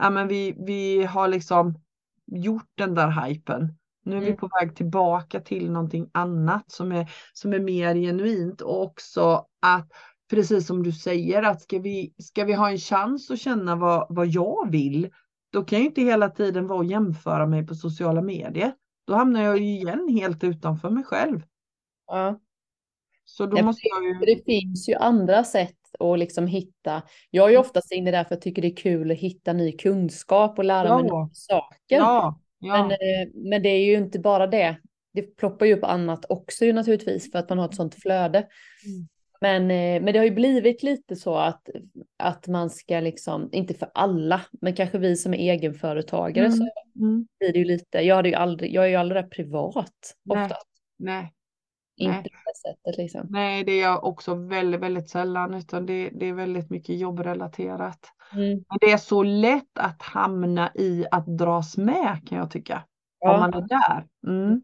ja, 0.00 0.10
men 0.10 0.28
vi, 0.28 0.56
vi 0.66 1.04
har 1.04 1.28
liksom 1.28 1.74
gjort 2.26 2.68
den 2.74 2.94
där 2.94 3.26
hypen. 3.26 3.74
Nu 4.04 4.16
är 4.16 4.20
vi 4.20 4.26
Mm. 4.26 4.38
på 4.38 4.48
väg 4.60 4.76
tillbaka 4.76 5.40
till 5.40 5.70
någonting 5.70 6.10
annat 6.14 6.64
som 6.70 6.92
är, 6.92 7.10
som 7.32 7.52
är 7.52 7.60
mer 7.60 7.94
genuint 7.94 8.60
och 8.60 8.82
också 8.82 9.46
att 9.62 9.88
precis 10.30 10.66
som 10.66 10.82
du 10.82 10.92
säger 10.92 11.42
att 11.42 11.62
ska 11.62 11.78
vi, 11.78 12.14
ska 12.18 12.44
vi 12.44 12.52
ha 12.52 12.70
en 12.70 12.78
chans 12.78 13.30
att 13.30 13.40
känna 13.40 13.76
vad, 13.76 14.06
vad 14.08 14.26
jag 14.26 14.70
vill 14.70 15.10
då 15.52 15.64
kan 15.64 15.78
jag 15.78 15.86
inte 15.86 16.02
hela 16.02 16.30
tiden 16.30 16.66
vara 16.66 16.78
och 16.78 16.84
jämföra 16.84 17.46
mig 17.46 17.66
på 17.66 17.74
sociala 17.74 18.22
medier. 18.22 18.72
Då 19.06 19.14
hamnar 19.14 19.42
jag 19.42 19.58
ju 19.58 19.64
igen 19.64 20.08
helt 20.08 20.44
utanför 20.44 20.90
mig 20.90 21.04
själv. 21.04 21.42
Ja. 22.06 22.40
Så 23.24 23.46
då 23.46 23.62
måste 23.62 23.88
jag 23.88 24.04
ju... 24.04 24.34
det 24.34 24.44
finns 24.44 24.88
ju 24.88 24.94
andra 24.94 25.44
sätt 25.44 25.76
att 25.98 26.18
liksom 26.18 26.46
hitta. 26.46 27.02
Jag 27.30 27.46
är 27.46 27.50
ju 27.50 27.56
oftast 27.56 27.92
inne 27.92 28.10
där 28.10 28.24
för 28.24 28.26
att 28.26 28.30
jag 28.30 28.40
tycker 28.40 28.62
det 28.62 28.68
är 28.68 28.76
kul 28.76 29.10
att 29.10 29.16
hitta 29.16 29.52
ny 29.52 29.72
kunskap 29.72 30.58
och 30.58 30.64
lära 30.64 30.96
mig 30.96 31.06
Ja. 31.08 31.24
nya 31.24 31.30
saker. 31.32 31.96
Ja, 31.96 32.40
ja. 32.58 32.82
Men, 32.82 32.90
eh, 32.90 33.28
men 33.34 33.62
det 33.62 33.68
är 33.68 33.84
ju 33.84 33.94
inte 33.94 34.18
bara 34.18 34.46
det. 34.46 34.76
Det 35.12 35.22
ploppar 35.22 35.66
ju 35.66 35.74
upp 35.74 35.84
annat 35.84 36.24
också 36.28 36.64
ju 36.64 36.72
naturligtvis 36.72 37.32
för 37.32 37.38
att 37.38 37.48
man 37.48 37.58
har 37.58 37.68
ett 37.68 37.74
sånt 37.74 37.94
flöde. 37.94 38.38
Mm. 38.38 39.08
Men, 39.40 39.62
eh, 39.62 40.02
men 40.02 40.04
det 40.12 40.18
har 40.18 40.24
ju 40.26 40.30
blivit 40.34 40.82
lite 40.82 41.16
så 41.16 41.34
att, 41.36 41.68
att 42.18 42.48
man 42.48 42.70
ska 42.70 43.00
liksom, 43.00 43.48
inte 43.52 43.74
för 43.74 43.90
alla, 43.94 44.40
men 44.60 44.74
kanske 44.76 44.98
vi 44.98 45.16
som 45.16 45.34
är 45.34 45.38
egenföretagare 45.38 46.46
Mm. 46.46 46.56
så 46.58 46.68
Mm. 46.96 47.26
blir 47.38 47.52
det 47.52 47.58
ju 47.58 47.64
lite, 47.64 47.98
jag, 47.98 48.16
hade 48.16 48.28
ju 48.28 48.34
aldrig, 48.34 48.74
jag 48.74 48.84
är 48.84 48.88
ju 48.88 48.94
aldrig 48.96 49.22
där 49.24 49.28
privat 49.28 50.14
Nej. 50.24 50.44
oftast. 50.44 50.66
Nej. 50.98 51.32
Inte 51.96 52.14
Nej. 52.14 52.22
på 52.22 52.28
det 52.50 52.68
sättet 52.70 52.96
liksom. 52.98 53.26
Nej, 53.30 53.64
det 53.64 53.72
är 53.72 53.82
jag 53.82 54.04
också 54.04 54.34
väldigt, 54.34 54.80
väldigt 54.80 55.10
sällan, 55.10 55.54
utan 55.54 55.86
det, 55.86 56.10
det 56.12 56.26
är 56.26 56.32
väldigt 56.32 56.70
mycket 56.70 56.98
jobbrelaterat. 56.98 57.98
Mm. 58.32 58.48
Men 58.68 58.78
det 58.80 58.92
är 58.92 58.96
så 58.96 59.22
lätt 59.22 59.78
att 59.78 60.02
hamna 60.02 60.70
i 60.74 61.06
att 61.10 61.26
dras 61.26 61.76
med 61.76 62.20
kan 62.28 62.38
jag 62.38 62.50
tycka, 62.50 62.76
om 63.20 63.30
Ja. 63.30 63.38
man 63.38 63.54
är 63.54 63.60
där. 63.68 64.06
Mm. 64.26 64.62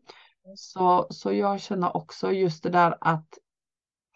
Så, 0.57 1.07
så 1.11 1.33
jag 1.33 1.61
känner 1.61 1.97
också 1.97 2.33
just 2.33 2.63
det 2.63 2.71
där 2.71 2.97
att 3.01 3.29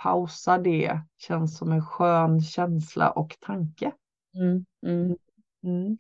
pausa 0.02 0.58
det 0.58 1.00
känns 1.18 1.58
som 1.58 1.72
en 1.72 1.86
skön 1.86 2.40
känsla 2.40 3.10
och 3.10 3.36
tanke. 3.40 3.92
Mm. 4.34 4.64
Mm. 4.86 5.16
Mm. 5.64 5.98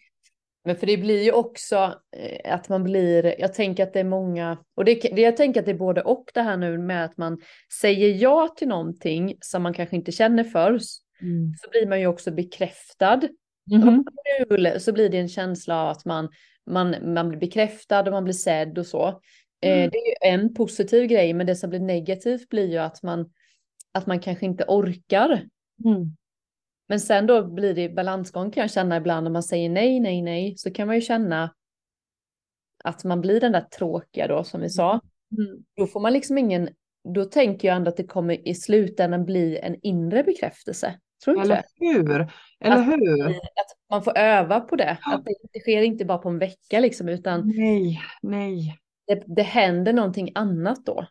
Men 0.64 0.76
för 0.76 0.86
det 0.86 0.96
blir 0.96 1.22
ju 1.22 1.32
också 1.32 1.94
eh, 2.16 2.54
att 2.54 2.68
man 2.68 2.84
blir, 2.84 3.40
jag 3.40 3.54
tänker 3.54 3.82
att 3.82 3.92
det 3.92 4.00
är 4.00 4.04
många, 4.04 4.58
och 4.74 4.84
det, 4.84 4.94
det, 4.94 5.22
jag 5.22 5.36
tänker 5.36 5.60
att 5.60 5.66
det 5.66 5.72
är 5.72 5.78
både 5.78 6.02
och 6.02 6.30
det 6.34 6.42
här 6.42 6.56
nu 6.56 6.78
med 6.78 7.04
att 7.04 7.16
man 7.16 7.38
säger 7.80 8.22
ja 8.22 8.54
till 8.56 8.68
någonting 8.68 9.34
som 9.40 9.62
man 9.62 9.74
kanske 9.74 9.96
inte 9.96 10.12
känner 10.12 10.44
för, 10.44 10.78
Mm. 11.20 11.54
så 11.62 11.70
blir 11.70 11.86
man 11.86 12.00
ju 12.00 12.06
också 12.06 12.30
bekräftad. 12.30 13.20
Mhm. 13.70 14.04
Kul, 14.48 14.80
så 14.80 14.92
blir 14.92 15.08
det 15.08 15.18
en 15.18 15.28
känsla 15.28 15.82
av 15.82 15.88
att 15.88 16.04
man, 16.04 16.28
man, 16.70 17.14
man 17.14 17.28
blir 17.28 17.38
bekräftad 17.40 18.00
och 18.00 18.12
man 18.12 18.24
blir 18.24 18.34
sedd 18.34 18.78
och 18.78 18.86
så. 18.86 19.20
Mm. 19.60 19.84
Eh, 19.84 19.90
det 19.90 19.98
är 19.98 20.06
ju 20.06 20.34
en 20.34 20.54
positiv 20.54 21.06
grej, 21.06 21.32
men 21.32 21.46
det 21.46 21.56
som 21.56 21.70
blir 21.70 21.80
negativt 21.80 22.48
blir 22.48 22.70
ju 22.70 22.78
att 22.78 23.02
man, 23.02 23.30
att 23.96 24.06
man 24.06 24.20
kanske 24.20 24.46
inte 24.46 24.64
orkar. 24.68 25.30
Mm. 25.84 26.16
Men 26.88 27.00
sen 27.00 27.26
då 27.26 27.46
blir 27.46 27.74
det 27.74 27.88
balansgång 27.88 28.50
kan 28.50 28.60
jag 28.60 28.70
känna 28.70 28.96
ibland 28.96 29.24
när 29.24 29.30
man 29.30 29.42
säger 29.42 29.68
nej, 29.70 30.00
nej, 30.00 30.22
nej, 30.22 30.54
så 30.56 30.70
kan 30.70 30.86
man 30.86 30.96
ju 30.96 31.02
känna 31.02 31.54
att 32.84 33.04
man 33.04 33.20
blir 33.20 33.40
den 33.40 33.52
där 33.52 33.60
tråkiga 33.60 34.26
då 34.26 34.44
som 34.44 34.60
vi 34.60 34.70
sa. 34.70 34.90
Mm. 35.38 35.64
Då 35.76 35.86
får 35.86 36.00
man 36.00 36.12
liksom 36.12 36.38
ingen, 36.38 36.68
då 37.14 37.24
tänker 37.24 37.68
jag 37.68 37.76
ändå 37.76 37.88
att 37.88 37.96
det 37.96 38.06
kommer 38.06 38.48
i 38.48 38.54
slutändan 38.54 39.24
bli 39.24 39.58
en 39.58 39.76
inre 39.82 40.22
bekräftelse. 40.22 40.98
Tror 41.24 41.40
Eller 41.40 41.62
hur? 41.74 42.10
Eller 42.60 42.76
Att- 42.76 42.86
hur? 42.86 43.28
Att 43.30 43.76
man 43.90 44.02
får 44.02 44.18
öva 44.18 44.60
på 44.60 44.76
det. 44.76 44.98
Att 45.02 45.24
det, 45.24 45.34
det 45.52 45.60
sker 45.60 45.82
inte 45.82 46.04
bara 46.04 46.18
på 46.18 46.28
en 46.28 46.38
vecka 46.38 46.80
liksom, 46.80 47.08
utan 47.08 47.52
Nej, 47.56 48.00
nej. 48.22 48.78
det, 49.06 49.22
det 49.26 49.42
händer 49.42 49.92
någonting 49.92 50.32
annat 50.34 50.86
då. 50.86 51.06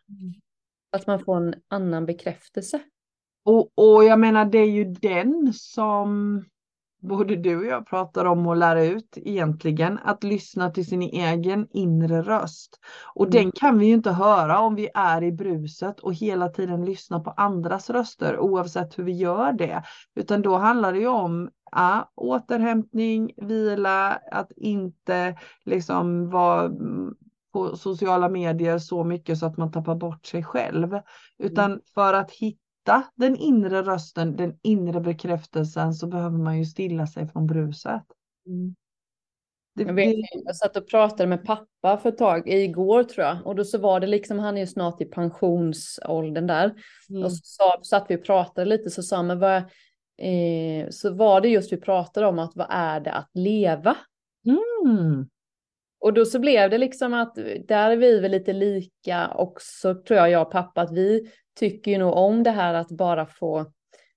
Att 0.96 1.06
man 1.06 1.20
får 1.20 1.36
en 1.36 1.54
annan 1.68 2.06
bekräftelse. 2.06 2.80
Och, 3.44 3.72
och 3.74 4.04
jag 4.04 4.18
menar 4.18 4.44
det 4.44 4.58
är 4.58 4.70
ju 4.70 4.84
den 4.84 5.52
som 5.54 6.42
både 7.02 7.36
du 7.36 7.56
och 7.56 7.66
jag 7.66 7.86
pratar 7.86 8.24
om 8.24 8.46
att 8.46 8.58
lära 8.58 8.84
ut 8.84 9.18
egentligen. 9.18 9.98
Att 10.04 10.24
lyssna 10.24 10.70
till 10.70 10.86
sin 10.86 11.02
egen 11.02 11.66
inre 11.70 12.22
röst. 12.22 12.80
Och 13.14 13.26
Mm. 13.26 13.30
den 13.32 13.52
kan 13.52 13.78
vi 13.78 13.86
ju 13.86 13.94
inte 13.94 14.10
höra 14.10 14.58
om 14.60 14.74
vi 14.74 14.88
är 14.94 15.22
i 15.22 15.32
bruset 15.32 16.00
och 16.00 16.14
hela 16.14 16.48
tiden 16.48 16.84
lyssna 16.84 17.20
på 17.20 17.30
andras 17.30 17.90
röster 17.90 18.38
oavsett 18.38 18.98
hur 18.98 19.04
vi 19.04 19.12
gör 19.12 19.52
det. 19.52 19.82
Utan 20.14 20.42
då 20.42 20.56
handlar 20.56 20.92
det 20.92 20.98
ju 20.98 21.08
om 21.08 21.50
ja, 21.72 22.12
återhämtning, 22.14 23.32
vila, 23.36 24.20
att 24.32 24.52
inte 24.56 25.38
liksom 25.64 26.30
vara 26.30 26.64
mm, 26.64 27.14
på 27.56 27.76
sociala 27.76 28.28
medier 28.28 28.78
så 28.78 29.04
mycket 29.04 29.38
så 29.38 29.46
att 29.46 29.56
man 29.56 29.72
tappar 29.72 29.94
bort 29.94 30.26
sig 30.26 30.44
själv. 30.44 30.98
Utan 31.38 31.80
för 31.94 32.14
att 32.14 32.30
hitta 32.30 33.02
den 33.14 33.36
inre 33.36 33.82
rösten, 33.82 34.36
den 34.36 34.58
inre 34.62 35.00
bekräftelsen 35.00 35.94
så 35.94 36.06
behöver 36.06 36.38
man 36.38 36.58
ju 36.58 36.64
stilla 36.64 37.06
sig 37.06 37.28
från 37.28 37.46
bruset. 37.46 38.02
Det, 39.74 39.82
Jag, 39.82 39.94
vet, 39.94 40.14
jag 40.44 40.56
satt 40.56 40.76
och 40.76 40.88
pratade 40.88 41.26
med 41.26 41.44
pappa 41.44 41.98
för 41.98 42.08
ett 42.08 42.18
tag, 42.18 42.48
igår 42.48 43.04
tror 43.04 43.26
jag. 43.26 43.46
Och 43.46 43.56
då 43.56 43.64
så 43.64 43.78
var 43.78 44.00
det 44.00 44.06
liksom, 44.06 44.38
han 44.38 44.56
är 44.56 44.60
ju 44.60 44.66
snart 44.66 45.00
i 45.00 45.04
pensionsåldern 45.04 46.46
där. 46.46 46.74
mm, 47.10 47.24
Och 47.24 47.32
så 47.32 47.40
sa, 47.42 47.80
satt 47.82 48.06
vi 48.08 48.16
och 48.16 48.24
pratade 48.24 48.64
lite 48.64 48.90
så 48.90 49.02
sa 49.02 49.22
men 49.22 49.38
vad, 49.38 49.56
eh, 50.18 50.88
så 50.90 51.14
var 51.14 51.40
det 51.40 51.48
just 51.48 51.72
vi 51.72 51.76
pratade 51.76 52.26
om 52.26 52.38
att 52.38 52.56
vad 52.56 52.66
är 52.70 53.00
det 53.00 53.12
att 53.12 53.30
leva? 53.34 53.96
Mm. 54.46 55.28
Och 56.06 56.12
då 56.14 56.24
så 56.24 56.38
blev 56.38 56.70
det 56.70 56.78
liksom 56.78 57.14
att 57.14 57.34
där 57.68 57.90
är 57.90 57.96
vi 57.96 58.20
väl 58.20 58.30
lite 58.30 58.52
lika 58.52 59.28
också 59.34 59.94
tror 59.94 60.18
jag, 60.18 60.30
jag 60.30 60.42
och 60.42 60.50
pappa, 60.52 60.80
att 60.80 60.92
vi 60.92 61.30
tycker 61.58 61.90
ju 61.90 61.98
nog 61.98 62.12
om 62.16 62.42
det 62.42 62.50
här 62.50 62.74
att 62.74 62.88
bara 62.88 63.26
få, 63.26 63.66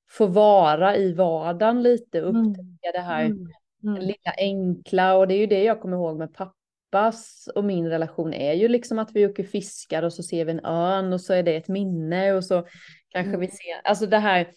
få 0.10 0.26
vara 0.26 0.96
i 0.96 1.14
vardagen 1.14 1.84
lite, 1.84 2.20
Mm. 2.20 2.36
upptäcka 2.36 2.92
det 2.94 3.00
här 3.00 3.26
Mm. 3.26 3.48
Mm. 3.84 4.02
lilla 4.02 4.34
enkla 4.38 5.16
och 5.18 5.28
det 5.28 5.34
är 5.34 5.38
ju 5.38 5.46
det 5.46 5.64
jag 5.64 5.82
kommer 5.82 5.98
ihåg 5.98 6.18
med 6.18 6.34
pappas 6.34 7.50
och 7.56 7.64
min 7.64 7.90
relation 7.90 8.34
är 8.34 8.54
ju 8.54 8.68
liksom 8.68 9.00
att 9.00 9.12
vi 9.14 9.26
åker 9.28 9.44
fiskar 9.44 10.04
och 10.04 10.14
så 10.14 10.24
ser 10.24 10.46
vi 10.46 10.52
en 10.52 10.66
örn 10.66 11.14
och 11.14 11.22
så 11.22 11.34
är 11.34 11.44
det 11.44 11.56
ett 11.56 11.68
minne 11.68 12.34
och 12.34 12.44
så 12.46 12.66
kanske 13.10 13.30
Mm. 13.30 13.40
vi 13.40 13.48
ser, 13.48 13.82
alltså 13.84 14.06
det 14.06 14.18
här, 14.18 14.48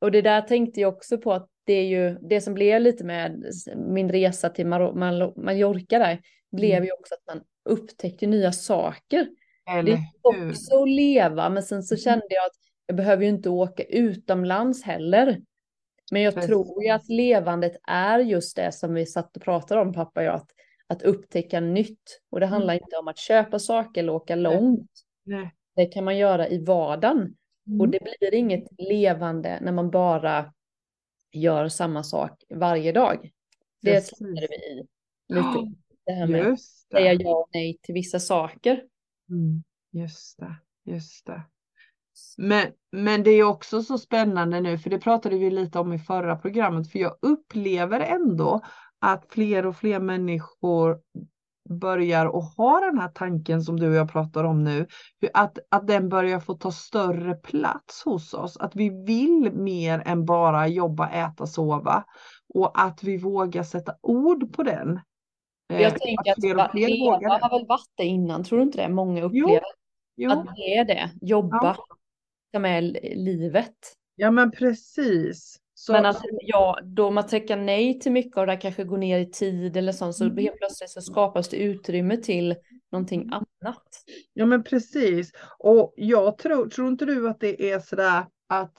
och 0.00 0.10
det 0.10 0.22
där 0.22 0.40
tänkte 0.40 0.80
jag 0.80 0.94
också 0.94 1.18
på 1.18 1.32
att 1.32 1.48
det 1.64 1.72
är 1.72 1.84
ju 1.86 2.18
det 2.28 2.40
som 2.40 2.54
blev 2.54 2.80
lite 2.80 3.04
med 3.04 3.44
min 3.76 4.10
resa 4.12 4.48
till 4.48 4.66
Mar- 4.66 4.94
Mal- 4.94 5.32
Mallorca 5.44 5.98
där, 5.98 6.18
blev 6.52 6.72
Mm. 6.76 6.84
ju 6.84 6.92
också 6.92 7.14
att 7.14 7.34
man 7.34 7.44
upptäckte 7.64 8.26
nya 8.26 8.52
saker. 8.52 9.28
Det 9.66 9.72
Eller 9.72 9.92
är 9.92 9.96
hur? 9.96 10.48
också 10.48 10.82
att 10.82 10.88
leva, 10.88 11.48
men 11.48 11.62
sen 11.62 11.82
så 11.82 11.94
Mm. 11.94 12.00
kände 12.02 12.26
jag 12.28 12.46
att 12.46 12.56
jag 12.86 12.96
behöver 12.96 13.22
ju 13.22 13.28
inte 13.28 13.50
åka 13.50 13.82
utomlands 13.84 14.82
heller. 14.84 15.40
Men 16.12 16.22
jag 16.22 16.42
tror 16.42 16.82
ju 16.84 16.90
att 16.90 17.00
Precis. 17.00 17.16
levandet 17.16 17.72
är 17.88 18.18
just 18.18 18.56
det 18.56 18.72
som 18.72 18.94
vi 18.94 19.06
satt 19.06 19.36
och 19.36 19.42
pratade 19.42 19.80
om, 19.80 19.92
pappa 19.92 20.20
och 20.20 20.26
jag, 20.26 20.34
att, 20.34 20.50
att 20.86 21.02
upptäcka 21.02 21.60
nytt. 21.60 22.20
Och 22.30 22.40
det 22.40 22.46
handlar 22.46 22.74
Mm. 22.74 22.84
inte 22.84 22.96
om 22.96 23.08
att 23.08 23.18
köpa 23.18 23.58
saker 23.58 24.00
eller 24.00 24.12
åka 24.12 24.34
långt. 24.34 24.90
Nej. 25.24 25.54
Det 25.76 25.86
kan 25.86 26.04
man 26.04 26.16
göra 26.16 26.48
i 26.48 26.64
vardagen. 26.64 27.36
Och 27.66 27.86
Mm. 27.86 27.90
det 27.90 27.98
blir 28.02 28.34
inget 28.34 28.64
levande 28.78 29.58
när 29.62 29.72
man 29.72 29.90
bara 29.90 30.52
gör 31.32 31.68
samma 31.68 32.02
sak 32.02 32.44
varje 32.54 32.92
dag. 32.92 33.30
Det 33.82 33.92
Precis. 33.92 34.18
släpper 34.18 34.48
vi 34.48 34.54
i 34.56 34.86
lite. 35.28 35.74
Det 36.08 36.14
här 36.14 36.26
med 36.26 36.46
att 36.46 36.60
säga 36.60 37.12
ja 37.12 37.30
och 37.30 37.48
nej 37.54 37.78
till 37.82 37.94
vissa 37.94 38.20
saker. 38.20 38.82
Mm. 39.30 39.62
Just 39.92 40.38
det. 40.38 40.56
Just 40.92 41.26
det. 41.26 41.42
Men, 42.36 42.66
men 42.92 43.22
det 43.22 43.30
är 43.30 43.44
också 43.44 43.82
så 43.82 43.98
spännande 43.98 44.60
nu, 44.60 44.78
för 44.78 44.90
det 44.90 44.98
pratade 44.98 45.38
vi 45.38 45.50
lite 45.50 45.78
om 45.78 45.92
i 45.92 45.98
förra 45.98 46.36
programmet, 46.36 46.92
för 46.92 46.98
jag 46.98 47.16
upplever 47.22 48.00
ändå 48.00 48.60
att 48.98 49.26
fler 49.28 49.66
och 49.66 49.76
fler 49.76 50.00
människor 50.00 51.00
börjar 51.68 52.26
och 52.26 52.42
ha 52.42 52.80
den 52.80 52.98
här 52.98 53.08
tanken 53.08 53.62
som 53.62 53.80
du 53.80 53.88
och 53.88 53.94
jag 53.94 54.12
pratar 54.12 54.44
om 54.44 54.64
nu, 54.64 54.86
att, 55.34 55.58
att 55.70 55.86
den 55.86 56.08
börjar 56.08 56.40
få 56.40 56.54
ta 56.54 56.72
större 56.72 57.34
plats 57.34 58.02
hos 58.04 58.34
oss, 58.34 58.56
att 58.56 58.76
vi 58.76 59.04
vill 59.04 59.52
mer 59.52 60.02
än 60.06 60.24
bara 60.24 60.68
jobba, 60.68 61.08
äta, 61.08 61.46
sova 61.46 62.04
och 62.54 62.80
att 62.80 63.02
vi 63.02 63.16
vågar 63.16 63.62
sätta 63.62 63.94
ord 64.02 64.52
på 64.52 64.62
den. 64.62 65.00
Eh, 65.68 65.80
Jag 65.82 66.00
tänker 66.00 66.30
att, 66.32 66.40
fler 66.40 66.64
och 66.64 66.70
fler 66.70 66.88
leva 66.88 67.04
vågar 67.16 67.40
har 67.40 67.58
väl 67.58 67.66
varit 67.66 67.90
det 67.94 68.04
innan, 68.04 68.44
tror 68.44 68.58
du 68.58 68.62
inte 68.64 68.78
det? 68.82 68.88
Många 68.88 69.22
upplever 69.22 69.60
jo. 70.16 70.30
att 70.30 70.56
det 70.56 70.76
är 70.76 70.84
det, 70.84 71.10
jobba, 71.20 71.76
Ja. 72.50 72.66
är 72.68 72.80
li- 72.82 73.14
livet. 73.16 73.74
Ja 74.16 74.30
men 74.30 74.50
precis. 74.50 75.56
Så, 75.74 75.92
Men 75.92 76.06
att 76.06 76.20
ja, 76.42 76.78
då 76.82 77.10
man 77.10 77.26
tackar 77.26 77.56
nej 77.56 78.00
till 78.00 78.12
mycket 78.12 78.36
och 78.36 78.46
det 78.46 78.56
kanske 78.56 78.84
går 78.84 78.98
ner 78.98 79.18
i 79.18 79.26
tid 79.30 79.76
eller 79.76 79.92
sånt 79.92 80.16
så 80.16 80.24
Mm. 80.24 80.36
helt 80.38 80.56
plötsligt 80.58 80.90
så 80.90 81.00
skapas 81.00 81.48
det 81.48 81.56
utrymme 81.56 82.16
till 82.16 82.56
någonting 82.92 83.30
annat. 83.32 83.88
Ja 84.32 84.46
men 84.46 84.64
precis. 84.64 85.32
Och 85.58 85.94
jag 85.96 86.38
tror, 86.38 86.68
tror 86.68 86.88
inte 86.88 87.04
du 87.04 87.28
att 87.28 87.40
det 87.40 87.70
är 87.70 87.78
sådär 87.80 88.26
att 88.48 88.72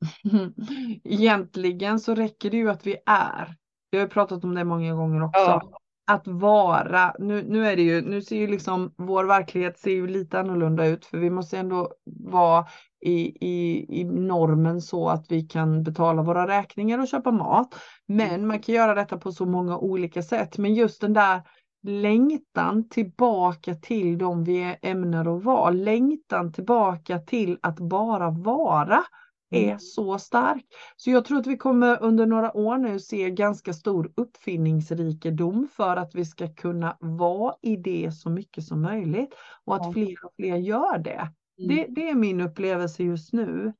egentligen 1.04 2.00
så 2.00 2.14
räcker 2.14 2.50
det 2.50 2.56
ju 2.56 2.70
att 2.70 2.86
vi 2.86 2.96
är. 3.06 3.54
Jag 3.90 3.98
har 3.98 4.06
ju 4.06 4.10
pratat 4.10 4.44
om 4.44 4.54
det 4.54 4.64
många 4.64 4.94
gånger 4.94 5.22
också. 5.24 5.40
Ja. 5.40 5.72
Att 6.10 6.28
vara, 6.28 7.14
nu, 7.18 7.44
nu 7.48 7.66
är 7.66 7.76
det 7.76 7.82
ju, 7.82 8.00
nu 8.02 8.22
ser 8.22 8.36
ju 8.36 8.46
liksom 8.46 8.94
vår 8.96 9.24
verklighet 9.24 9.78
ser 9.78 9.90
ju 9.90 10.06
lite 10.06 10.40
annorlunda 10.40 10.86
ut 10.86 11.06
för 11.06 11.18
vi 11.18 11.30
måste 11.30 11.58
ändå 11.58 11.92
vara 12.30 12.66
i, 13.00 13.46
i, 13.46 13.86
i 14.00 14.04
normen 14.04 14.80
så 14.80 15.08
att 15.08 15.26
vi 15.28 15.42
kan 15.42 15.82
betala 15.82 16.22
våra 16.22 16.46
räkningar 16.46 16.98
och 16.98 17.08
köpa 17.08 17.30
mat. 17.30 17.74
Men 18.06 18.46
man 18.46 18.58
kan 18.58 18.74
göra 18.74 18.94
detta 18.94 19.18
på 19.18 19.32
så 19.32 19.46
många 19.46 19.78
olika 19.78 20.22
sätt. 20.22 20.58
Men 20.58 20.74
just 20.74 21.00
den 21.00 21.12
där 21.12 21.40
längtan 21.82 22.88
tillbaka 22.88 23.74
till 23.74 24.18
de 24.18 24.44
vi 24.44 24.62
är 24.62 24.76
ämnade 24.82 25.36
att 25.36 25.44
vara, 25.44 25.70
längtan 25.70 26.52
tillbaka 26.52 27.18
till 27.18 27.58
att 27.62 27.80
bara 27.80 28.30
vara 28.30 29.04
är 29.50 29.64
Mm. 29.64 29.78
så 29.78 30.18
stark. 30.18 30.64
Så 30.96 31.10
jag 31.10 31.24
tror 31.24 31.38
att 31.38 31.46
vi 31.46 31.56
kommer 31.56 32.02
under 32.02 32.26
några 32.26 32.56
år 32.56 32.78
nu 32.78 32.98
se 32.98 33.30
ganska 33.30 33.72
stor 33.72 34.12
uppfinningsrikedom 34.16 35.68
för 35.72 35.96
att 35.96 36.14
vi 36.14 36.24
ska 36.24 36.54
kunna 36.54 36.96
vara 37.00 37.54
i 37.62 37.76
det 37.76 38.12
så 38.12 38.30
mycket 38.30 38.64
som 38.64 38.82
möjligt 38.82 39.34
och 39.64 39.76
att 39.76 39.92
fler 39.92 40.24
och 40.24 40.32
fler 40.36 40.56
gör 40.56 40.98
det. 40.98 41.32
Mm. 41.58 41.76
Det, 41.76 41.86
det 41.88 42.08
är 42.08 42.14
min 42.14 42.40
upplevelse 42.40 43.02
just 43.02 43.32
nu. 43.32 43.72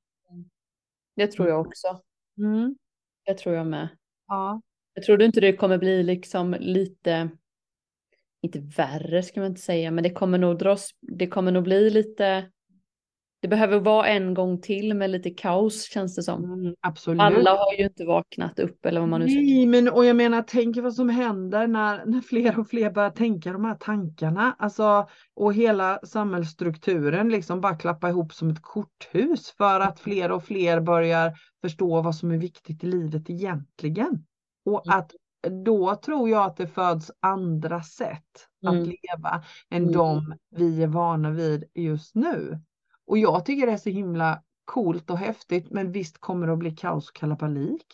Det 1.16 1.26
tror 1.26 1.48
jag 1.48 1.60
också. 1.60 2.00
Mm. 2.38 2.76
Det 3.24 3.34
tror 3.34 3.54
jag 3.54 3.66
med. 3.66 3.88
Ja. 4.26 4.60
Jag 4.94 5.04
tror 5.04 5.16
du 5.16 5.24
inte 5.24 5.40
det 5.40 5.56
kommer 5.56 5.78
bli 5.78 6.02
liksom 6.02 6.56
lite, 6.60 7.30
inte 8.42 8.58
värre 8.58 9.22
ska 9.22 9.40
man 9.40 9.48
inte 9.48 9.60
säga, 9.60 9.90
men 9.90 10.04
det 10.04 10.10
kommer 10.10 10.38
nog 10.38 10.58
dras, 10.58 10.90
det 11.00 11.26
kommer 11.26 11.52
nog 11.52 11.64
bli 11.64 11.90
lite, 11.90 12.50
det 13.40 13.48
behöver 13.48 13.80
vara 13.80 14.06
en 14.06 14.34
gång 14.34 14.60
till 14.60 14.94
med 14.94 15.10
lite 15.10 15.30
kaos 15.30 15.82
känns 15.90 16.14
det 16.16 16.22
som. 16.22 16.44
Mm, 16.44 16.74
absolut. 16.80 17.20
Alla 17.20 17.50
har 17.50 17.74
ju 17.78 17.84
inte 17.84 18.04
vaknat 18.04 18.58
upp 18.58 18.86
eller 18.86 19.00
vad 19.00 19.08
man 19.08 19.20
nu 19.20 19.28
säger. 19.28 19.42
Nej, 19.42 19.66
men 19.66 19.88
och 19.88 20.04
jag 20.04 20.16
menar, 20.16 20.44
tänk 20.46 20.76
vad 20.76 20.94
som 20.94 21.08
händer 21.08 21.66
när, 21.66 22.06
när 22.06 22.20
fler 22.20 22.58
och 22.58 22.68
fler 22.68 22.90
börjar 22.90 23.10
tänka 23.10 23.52
de 23.52 23.64
här 23.64 23.74
tankarna. 23.74 24.56
Alltså, 24.58 25.08
och 25.34 25.54
hela 25.54 25.98
samhällsstrukturen 26.04 27.28
liksom 27.28 27.60
bara 27.60 27.76
klappa 27.76 28.08
ihop 28.08 28.32
som 28.32 28.50
ett 28.50 28.62
korthus 28.62 29.50
för 29.50 29.80
att 29.80 30.00
fler 30.00 30.32
och 30.32 30.44
fler 30.44 30.80
börjar 30.80 31.32
förstå 31.60 32.02
vad 32.02 32.14
som 32.14 32.30
är 32.30 32.38
viktigt 32.38 32.84
i 32.84 32.86
livet 32.86 33.30
egentligen. 33.30 34.24
Och 34.64 34.86
Mm. 34.86 34.98
att 34.98 35.12
då 35.64 35.94
tror 35.94 36.30
jag 36.30 36.44
att 36.44 36.56
det 36.56 36.66
föds 36.66 37.10
andra 37.20 37.82
sätt 37.82 38.46
att 38.66 38.72
Mm. 38.74 38.84
leva 38.84 39.44
än 39.70 39.82
Mm. 39.82 39.92
de 39.92 40.34
vi 40.56 40.82
är 40.82 40.86
vana 40.86 41.30
vid 41.30 41.64
just 41.74 42.14
nu. 42.14 42.58
Och 43.08 43.18
jag 43.18 43.44
tycker 43.44 43.66
det 43.66 43.72
är 43.72 43.76
så 43.76 43.90
himla 43.90 44.42
coolt 44.64 45.10
och 45.10 45.18
häftigt, 45.18 45.70
men 45.70 45.92
visst 45.92 46.18
kommer 46.18 46.46
det 46.46 46.52
att 46.52 46.58
bli 46.58 46.70
kaos 46.70 47.08
och 47.10 47.16
kalabalik. 47.16 47.84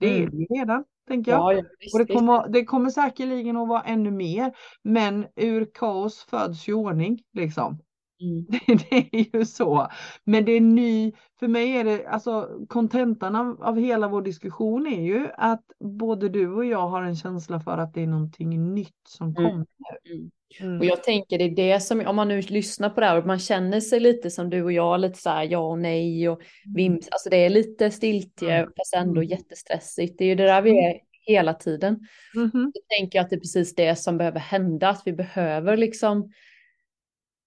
Det 0.00 0.06
är 0.06 0.18
Mm. 0.18 0.30
det 0.30 0.36
ju 0.36 0.44
redan, 0.60 0.84
tänker 1.08 1.32
jag. 1.32 1.40
Ja, 1.40 1.52
ja, 1.52 1.62
visst, 1.80 1.94
Och 1.94 1.98
det 2.06 2.14
kommer, 2.14 2.48
det 2.48 2.64
kommer 2.64 2.90
säkerligen 2.90 3.56
att 3.56 3.68
vara 3.68 3.82
ännu 3.82 4.10
mer. 4.10 4.52
Men 4.82 5.26
ur 5.36 5.70
kaos 5.74 6.22
föds 6.24 6.68
ju 6.68 6.74
ordning 6.74 7.22
liksom. 7.32 7.78
Mm. 8.20 8.46
Det 8.90 9.16
är 9.16 9.36
ju 9.38 9.44
så. 9.44 9.88
Men 10.24 10.44
det 10.44 10.52
är 10.52 10.60
ny, 10.60 11.12
för 11.38 11.48
mig 11.48 11.76
är 11.76 11.84
det, 11.84 12.06
alltså 12.08 12.48
kontentan 12.68 13.36
av, 13.36 13.62
av 13.62 13.78
hela 13.78 14.08
vår 14.08 14.22
diskussion 14.22 14.86
är 14.86 15.02
ju 15.02 15.28
att 15.36 15.64
både 15.84 16.28
du 16.28 16.52
och 16.54 16.64
jag 16.64 16.88
har 16.88 17.02
en 17.02 17.16
känsla 17.16 17.60
för 17.60 17.78
att 17.78 17.94
det 17.94 18.02
är 18.02 18.06
någonting 18.06 18.74
nytt 18.74 19.00
som 19.08 19.28
Mm. 19.28 19.34
kommer. 19.50 19.66
Mm. 20.10 20.30
Mm. 20.60 20.78
Och 20.80 20.84
jag 20.84 21.02
tänker 21.02 21.38
det 21.38 21.44
är 21.44 21.50
det 21.50 21.80
som, 21.80 22.06
om 22.06 22.16
man 22.16 22.28
nu 22.28 22.40
lyssnar 22.40 22.90
på 22.90 23.00
det 23.00 23.06
här 23.06 23.18
och 23.18 23.26
man 23.26 23.38
känner 23.38 23.80
sig 23.80 24.00
lite 24.00 24.30
som 24.30 24.50
du 24.50 24.62
och 24.62 24.72
jag, 24.72 25.00
lite 25.00 25.18
så 25.18 25.30
här 25.30 25.44
ja 25.44 25.58
och 25.58 25.78
nej 25.78 26.28
och 26.28 26.40
vims, 26.76 27.08
alltså 27.08 27.30
det 27.30 27.36
är 27.36 27.48
lite 27.50 27.90
stiltje 27.90 28.54
Mm. 28.54 28.72
fast 28.76 28.94
ändå 28.94 29.20
Mm. 29.20 29.28
jättestressigt. 29.30 30.18
Det 30.18 30.24
är 30.24 30.28
ju 30.28 30.34
det 30.34 30.44
där 30.46 30.62
vi 30.62 30.70
är 30.78 31.00
hela 31.26 31.54
tiden. 31.54 32.00
Mhm. 32.34 32.72
Då 32.74 32.80
tänker 32.98 33.18
jag 33.18 33.24
att 33.24 33.30
det 33.30 33.36
är 33.36 33.40
precis 33.40 33.74
det 33.74 33.96
som 33.96 34.18
behöver 34.18 34.40
hända, 34.40 34.88
att 34.88 35.02
vi 35.06 35.12
behöver 35.12 35.76
liksom 35.76 36.32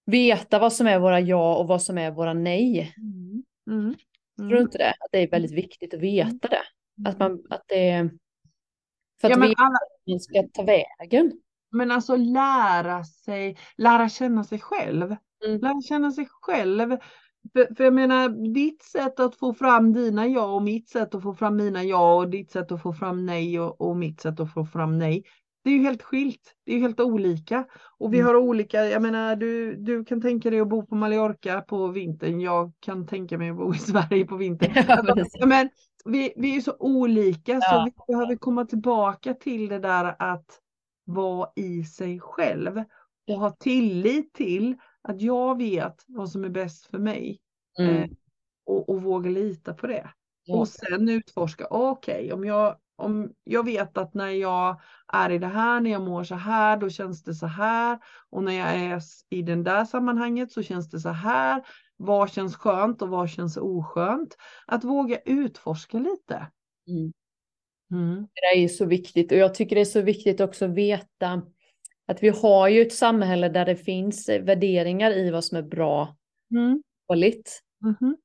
veta 0.06 0.58
vad 0.58 0.72
som 0.72 0.86
är 0.86 0.98
våra 0.98 1.20
ja 1.20 1.56
och 1.56 1.68
vad 1.68 1.82
som 1.82 1.98
är 1.98 2.10
våra 2.10 2.32
nej. 2.34 2.94
Mm. 2.96 3.44
Mm. 3.70 3.94
Tror 4.38 4.48
du 4.50 4.60
inte 4.60 4.78
det? 4.78 4.90
Att 4.90 5.08
det 5.12 5.18
är 5.18 5.30
väldigt 5.30 5.52
viktigt 5.52 5.94
att 5.94 6.00
veta 6.00 6.48
det. 6.48 6.62
Att 7.08 7.18
man, 7.18 7.42
att 7.50 7.62
det 7.68 7.88
är, 7.88 8.10
för 9.20 9.30
att 9.30 9.36
Ja, 9.36 9.48
veta 9.48 9.62
alla, 9.62 9.78
man 10.06 10.20
ska 10.20 10.42
ta 10.52 10.62
vägen. 10.62 11.32
Men 11.70 11.90
alltså 11.90 12.16
lära 12.16 13.04
sig, 13.04 13.58
lära 13.76 14.08
känna 14.08 14.44
sig 14.44 14.58
själv. 14.60 15.16
Mm. 15.46 15.60
Lära 15.60 15.80
känna 15.80 16.10
sig 16.12 16.28
själv. 16.30 16.96
För, 17.52 17.74
för 17.74 17.84
jag 17.84 17.94
menar, 17.94 18.52
ditt 18.54 18.82
sätt 18.82 19.20
att 19.20 19.36
få 19.36 19.54
fram 19.54 19.92
dina 19.92 20.26
ja 20.26 20.44
och 20.54 20.62
mitt 20.62 20.88
sätt 20.88 21.14
att 21.14 21.22
få 21.22 21.34
fram 21.34 21.56
mina 21.56 21.84
ja 21.84 22.14
och 22.14 22.28
ditt 22.30 22.50
sätt 22.50 22.72
att 22.72 22.82
få 22.82 22.92
fram 22.92 23.26
nej 23.26 23.60
och, 23.60 23.80
och 23.80 23.96
mitt 23.96 24.20
sätt 24.20 24.40
att 24.40 24.52
få 24.54 24.64
fram 24.64 24.98
nej. 24.98 25.22
Det 25.64 25.70
är 25.70 25.74
ju 25.74 25.82
helt 25.82 26.02
skilt. 26.02 26.54
Det 26.66 26.72
är 26.72 26.76
ju 26.76 26.82
helt 26.82 27.00
olika. 27.00 27.64
Och 27.98 28.12
vi 28.14 28.18
Mm. 28.18 28.26
har 28.26 28.36
olika, 28.36 28.84
jag 28.84 29.02
menar 29.02 29.36
du, 29.36 29.76
du 29.76 30.04
kan 30.04 30.20
tänka 30.20 30.50
dig 30.50 30.60
att 30.60 30.68
bo 30.68 30.86
på 30.86 30.94
Mallorca 30.94 31.60
på 31.60 31.86
vintern. 31.86 32.40
Jag 32.40 32.72
kan 32.80 33.06
tänka 33.06 33.38
mig 33.38 33.50
att 33.50 33.56
bo 33.56 33.74
i 33.74 33.78
Sverige 33.78 34.24
på 34.24 34.36
vintern. 34.36 34.72
Ja. 34.88 35.24
Ja, 35.32 35.46
men 35.46 35.68
vi, 36.04 36.32
vi 36.36 36.56
är 36.56 36.60
så 36.60 36.76
olika 36.78 37.52
så 37.52 37.60
Ja. 37.74 37.84
vi 38.06 38.12
behöver 38.12 38.36
komma 38.36 38.64
tillbaka 38.64 39.34
till 39.34 39.68
det 39.68 39.78
där 39.78 40.16
att 40.18 40.46
vara 41.08 41.48
i 41.56 41.84
sig 41.84 42.20
själv 42.20 42.84
och 43.28 43.40
ha 43.40 43.50
tillit 43.50 44.34
till 44.34 44.76
att 45.02 45.22
jag 45.22 45.58
vet 45.58 46.04
vad 46.06 46.30
som 46.30 46.44
är 46.44 46.48
bäst 46.48 46.86
för 46.86 46.98
mig 46.98 47.40
Mm. 47.80 47.96
eh, 47.96 48.08
och, 48.66 48.88
och 48.88 49.02
våga 49.02 49.30
lita 49.30 49.74
på 49.74 49.86
det. 49.86 50.10
Ja. 50.44 50.56
Och 50.56 50.68
sen 50.68 51.08
utforska, 51.08 51.66
okej 51.70 52.32
om 52.32 52.44
jag 52.44 52.76
om 52.96 53.32
jag 53.44 53.64
vet 53.64 53.98
att 53.98 54.14
när 54.14 54.28
jag 54.28 54.80
är 55.12 55.30
i 55.30 55.38
det 55.38 55.46
här, 55.46 55.80
när 55.80 55.90
jag 55.90 56.02
mår 56.02 56.24
så 56.24 56.34
här, 56.34 56.76
då 56.76 56.90
känns 56.90 57.22
det 57.22 57.34
så 57.34 57.46
här. 57.46 57.98
Och 58.30 58.44
när 58.44 58.52
jag 58.52 58.74
är 58.74 59.02
i 59.30 59.42
den 59.42 59.64
där 59.64 59.84
sammanhanget 59.84 60.52
så 60.52 60.62
känns 60.62 60.90
det 60.90 61.00
så 61.00 61.08
här. 61.08 61.62
Vad 61.96 62.30
känns 62.32 62.56
skönt 62.56 63.02
och 63.02 63.08
vad 63.08 63.30
känns 63.30 63.56
oskönt? 63.56 64.36
Att 64.66 64.84
våga 64.84 65.18
utforska 65.18 65.98
lite. 65.98 66.46
Mm. 66.88 67.12
Mm. 67.92 68.26
Det 68.34 68.64
är 68.64 68.68
så 68.68 68.84
viktigt 68.84 69.32
och 69.32 69.38
jag 69.38 69.54
tycker 69.54 69.76
det 69.76 69.82
är 69.82 69.84
så 69.84 70.00
viktigt 70.00 70.40
också 70.40 70.64
att 70.64 70.74
veta 70.74 71.42
att 72.06 72.22
vi 72.22 72.28
har 72.28 72.68
ju 72.68 72.82
ett 72.82 72.92
samhälle 72.92 73.48
där 73.48 73.64
det 73.64 73.76
finns 73.76 74.28
värderingar 74.28 75.10
i 75.10 75.30
vad 75.30 75.44
som 75.44 75.58
är 75.58 75.62
bra 75.62 76.16
mm. 76.50 76.82
och 77.08 77.16
dåligt. 77.16 77.62
Mm. 77.84 78.16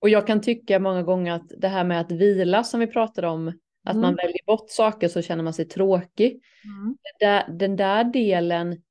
Och 0.00 0.08
jag 0.08 0.26
kan 0.26 0.40
tycka 0.40 0.78
många 0.78 1.02
gånger 1.02 1.32
att 1.32 1.52
det 1.58 1.68
här 1.68 1.84
med 1.84 2.00
att 2.00 2.12
vila 2.12 2.64
som 2.64 2.80
vi 2.80 2.86
pratade 2.86 3.28
om, 3.28 3.48
att 3.84 3.94
mm. 3.94 4.02
man 4.02 4.14
väljer 4.14 4.46
bort 4.46 4.70
saker 4.70 5.08
så 5.08 5.22
känner 5.22 5.44
man 5.44 5.54
sig 5.54 5.64
tråkig. 5.64 6.42
Mm. 6.64 6.96
Den, 7.02 7.28
där, 7.28 7.58
den 7.58 7.76
där 7.76 8.04
delen 8.04 8.82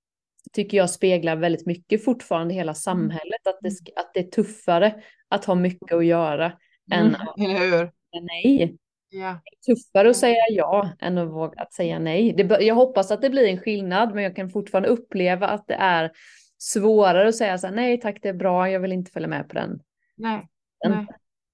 tycker 0.54 0.78
jag 0.78 0.90
speglar 0.90 1.36
väldigt 1.36 1.66
mycket 1.66 2.06
fortfarande 2.06 2.54
hela 2.54 2.72
mm. 2.72 2.76
samhället. 2.76 3.48
Att 3.48 3.58
det, 3.62 3.70
att 3.96 4.14
det 4.14 4.20
är 4.20 4.32
tuffare 4.32 5.04
att 5.30 5.46
ha 5.46 5.56
mycket 5.56 5.94
att 5.94 6.06
göra 6.06 6.52
än 6.92 7.08
mm, 7.08 7.16
att 7.16 7.36
nej. 8.22 8.78
Ja. 9.10 9.42
Det 9.44 9.72
är 9.72 9.76
tuffare 9.76 10.10
att 10.10 10.16
säga 10.16 10.42
ja 10.50 10.92
än 11.00 11.18
att 11.18 11.30
våga 11.30 11.62
att 11.62 11.74
säga 11.74 12.00
nej. 12.00 12.34
Det, 12.34 12.62
jag 12.62 12.76
hoppas 12.76 13.12
att 13.12 13.22
det 13.22 13.30
blir 13.30 13.48
en 13.48 13.62
skillnad, 13.62 14.16
men 14.16 14.24
jag 14.24 14.36
kan 14.36 14.50
fortfarande 14.50 14.90
uppleva 14.90 15.48
att 15.48 15.68
det 15.68 15.74
är 15.74 16.12
svårare 16.58 17.28
att 17.28 17.36
säga 17.36 17.58
så 17.58 17.68
här, 17.68 17.76
nej 17.76 18.02
tack 18.02 18.20
det 18.22 18.30
är 18.30 18.34
bra, 18.34 18.70
jag 18.70 18.80
vill 18.80 18.92
inte 18.92 19.12
följa 19.12 19.28
med 19.28 19.48
på 19.48 19.54
den. 19.54 19.80
Nej. 20.18 20.48
nej. 20.88 21.08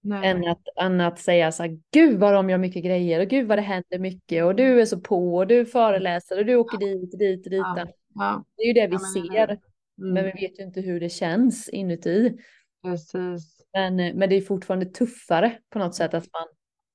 Nej. 0.07 0.29
Än, 0.29 0.47
att, 0.47 0.63
än 0.81 1.01
att 1.01 1.19
säga 1.19 1.51
så 1.51 1.63
här, 1.63 1.79
gud 1.91 2.19
vad 2.19 2.33
de 2.33 2.49
gör 2.49 2.57
mycket 2.57 2.83
grejer 2.83 3.19
och 3.19 3.27
gud 3.27 3.47
vad 3.47 3.57
det 3.57 3.61
händer 3.61 3.99
mycket 3.99 4.43
och 4.43 4.55
du 4.55 4.81
är 4.81 4.85
så 4.85 4.99
på 4.99 5.35
och 5.35 5.47
du 5.47 5.65
föreläser 5.65 6.39
och 6.39 6.45
du 6.45 6.55
åker 6.55 6.77
ja. 6.81 6.87
dit 6.87 7.13
och 7.13 7.19
dit 7.19 7.45
och 7.45 7.51
dit. 7.51 7.59
Ja. 7.59 7.87
Ja. 8.15 8.45
Det 8.57 8.63
är 8.63 8.67
ju 8.67 8.73
det 8.73 8.87
vi 8.87 8.97
ser, 8.97 9.47
mm. 9.47 9.59
men 9.97 10.23
vi 10.23 10.31
vet 10.31 10.59
ju 10.59 10.63
inte 10.63 10.81
hur 10.81 10.99
det 10.99 11.09
känns 11.09 11.69
inuti. 11.69 12.37
Precis. 12.83 13.65
Men, 13.73 13.95
men 13.95 14.29
det 14.29 14.35
är 14.35 14.41
fortfarande 14.41 14.85
tuffare 14.85 15.57
på 15.69 15.79
något 15.79 15.95
sätt 15.95 16.13
att 16.13 16.27
man, 16.33 16.47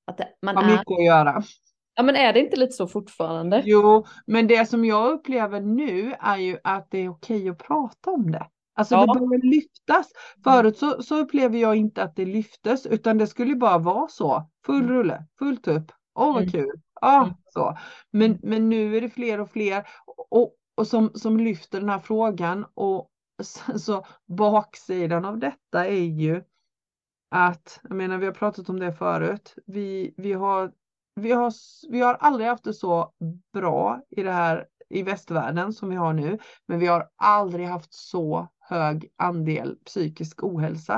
att 0.07 0.17
det, 0.17 0.27
man 0.41 0.55
har 0.55 0.63
mycket 0.63 0.91
att 0.99 1.05
göra. 1.05 1.43
Ja 1.95 2.03
men 2.03 2.15
är 2.15 2.33
det 2.33 2.39
inte 2.39 2.55
lite 2.55 2.73
så 2.73 2.87
fortfarande? 2.87 3.61
Jo, 3.65 4.05
men 4.27 4.47
det 4.47 4.65
som 4.65 4.85
jag 4.85 5.11
upplever 5.11 5.61
nu 5.61 6.15
är 6.19 6.37
ju 6.37 6.57
att 6.63 6.87
det 6.91 6.97
är 6.97 7.09
okej 7.09 7.49
att 7.49 7.57
prata 7.57 8.11
om 8.11 8.31
det. 8.31 8.47
Alltså 8.73 8.95
ja. 8.95 9.01
det 9.01 9.19
börjar 9.19 9.51
lyftas. 9.51 10.11
Förut 10.43 10.77
så, 10.77 11.03
så 11.03 11.17
upplever 11.17 11.57
jag 11.57 11.75
inte 11.75 12.03
att 12.03 12.15
det 12.15 12.25
lyftes 12.25 12.85
utan 12.85 13.17
det 13.17 13.27
skulle 13.27 13.55
bara 13.55 13.77
vara 13.77 14.07
så. 14.07 14.49
Full 14.65 14.83
mm. 14.83 14.89
rulle, 14.89 15.25
fullt 15.39 15.67
upp. 15.67 15.91
Åh 16.15 16.33
vad 16.33 16.41
mm. 16.41 16.51
kul. 16.51 16.81
Ja, 17.01 17.23
mm. 17.23 17.35
så. 17.53 17.77
Men, 18.11 18.39
men 18.43 18.69
nu 18.69 18.97
är 18.97 19.01
det 19.01 19.09
fler 19.09 19.39
och 19.39 19.51
fler 19.51 19.87
och, 20.29 20.53
och 20.77 20.87
som, 20.87 21.11
som 21.13 21.37
lyfter 21.37 21.79
den 21.79 21.89
här 21.89 21.99
frågan. 21.99 22.65
Och 22.73 23.09
så 23.75 24.05
baksidan 24.27 25.25
av 25.25 25.39
detta 25.39 25.87
är 25.87 26.03
ju 26.03 26.43
att, 27.31 27.79
jag 27.83 27.95
menar 27.97 28.17
vi 28.17 28.25
har 28.25 28.33
pratat 28.33 28.69
om 28.69 28.79
det 28.79 28.93
förut, 28.93 29.55
vi, 29.65 30.13
vi, 30.17 30.33
har, 30.33 30.71
vi, 31.15 31.31
har, 31.31 31.53
vi 31.89 32.01
har 32.01 32.13
aldrig 32.13 32.47
haft 32.47 32.63
det 32.63 32.73
så 32.73 33.13
bra 33.53 34.01
i 34.09 34.23
det 34.23 34.31
här 34.31 34.67
i 34.89 35.03
västvärlden 35.03 35.73
som 35.73 35.89
vi 35.89 35.95
har 35.95 36.13
nu, 36.13 36.37
men 36.67 36.79
vi 36.79 36.87
har 36.87 37.09
aldrig 37.15 37.67
haft 37.67 37.93
så 37.93 38.47
hög 38.59 39.09
andel 39.17 39.75
psykisk 39.85 40.43
ohälsa. 40.43 40.93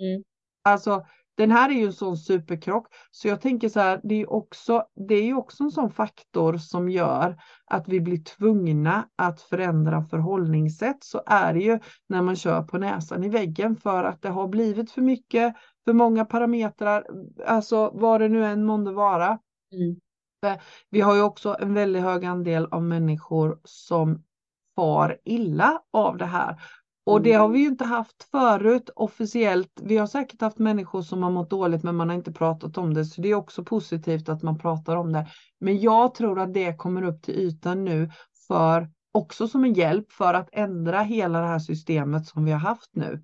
Mm. 0.00 0.22
Alltså 0.62 1.06
den 1.38 1.50
här 1.50 1.70
är 1.70 1.74
ju 1.74 1.86
en 1.86 1.92
sån 1.92 2.16
superkrock, 2.16 2.86
så 3.10 3.28
jag 3.28 3.40
tänker 3.40 3.68
så 3.68 3.80
här, 3.80 4.00
det 4.02 4.14
är 4.14 4.32
också, 4.32 4.84
det 5.08 5.14
är 5.14 5.22
ju 5.22 5.34
också 5.34 5.64
en 5.64 5.70
sån 5.70 5.90
faktor 5.90 6.56
som 6.56 6.88
gör 6.88 7.36
att 7.64 7.88
vi 7.88 8.00
blir 8.00 8.18
tvungna 8.18 9.08
att 9.16 9.40
förändra 9.40 10.02
förhållningssätt. 10.02 11.04
Så 11.04 11.22
är 11.26 11.54
det 11.54 11.60
ju 11.60 11.78
när 12.08 12.22
man 12.22 12.36
kör 12.36 12.62
på 12.62 12.78
näsan 12.78 13.24
i 13.24 13.28
väggen 13.28 13.76
för 13.76 14.04
att 14.04 14.22
det 14.22 14.28
har 14.28 14.48
blivit 14.48 14.90
för 14.90 15.02
mycket, 15.02 15.54
för 15.84 15.92
många 15.92 16.24
parametrar, 16.24 17.06
alltså 17.46 17.90
vad 17.94 18.20
det 18.20 18.28
nu 18.28 18.44
än 18.44 18.64
månde 18.64 18.92
vara. 18.92 19.38
Mm. 19.72 20.58
Vi 20.90 21.00
har 21.00 21.14
ju 21.14 21.22
också 21.22 21.56
en 21.60 21.74
väldigt 21.74 22.02
hög 22.02 22.24
andel 22.24 22.66
av 22.70 22.82
människor 22.82 23.60
som 23.64 24.22
far 24.76 25.18
illa 25.24 25.82
av 25.92 26.16
det 26.16 26.26
här. 26.26 26.56
Och 27.08 27.22
det 27.22 27.32
har 27.32 27.44
mm. 27.44 27.52
vi 27.52 27.58
ju 27.58 27.66
inte 27.66 27.84
haft 27.84 28.22
förut 28.30 28.90
officiellt. 28.96 29.80
Vi 29.82 29.96
har 29.96 30.06
säkert 30.06 30.40
haft 30.40 30.58
människor 30.58 31.02
som 31.02 31.22
har 31.22 31.30
mått 31.30 31.50
dåligt 31.50 31.82
men 31.82 31.96
man 31.96 32.08
har 32.08 32.16
inte 32.16 32.32
pratat 32.32 32.78
om 32.78 32.94
det. 32.94 33.04
Så 33.04 33.20
det 33.20 33.28
är 33.28 33.34
också 33.34 33.64
positivt 33.64 34.28
att 34.28 34.42
man 34.42 34.58
pratar 34.58 34.96
om 34.96 35.12
det. 35.12 35.26
Men 35.60 35.80
jag 35.80 36.14
tror 36.14 36.40
att 36.40 36.54
det 36.54 36.76
kommer 36.76 37.02
upp 37.02 37.22
till 37.22 37.34
ytan 37.34 37.84
nu 37.84 38.10
för 38.48 38.90
också 39.12 39.48
som 39.48 39.64
en 39.64 39.74
hjälp 39.74 40.12
för 40.12 40.34
att 40.34 40.48
ändra 40.52 41.00
hela 41.00 41.40
det 41.40 41.46
här 41.46 41.58
systemet 41.58 42.26
som 42.26 42.44
vi 42.44 42.52
har 42.52 42.58
haft 42.58 42.90
nu. 42.92 43.22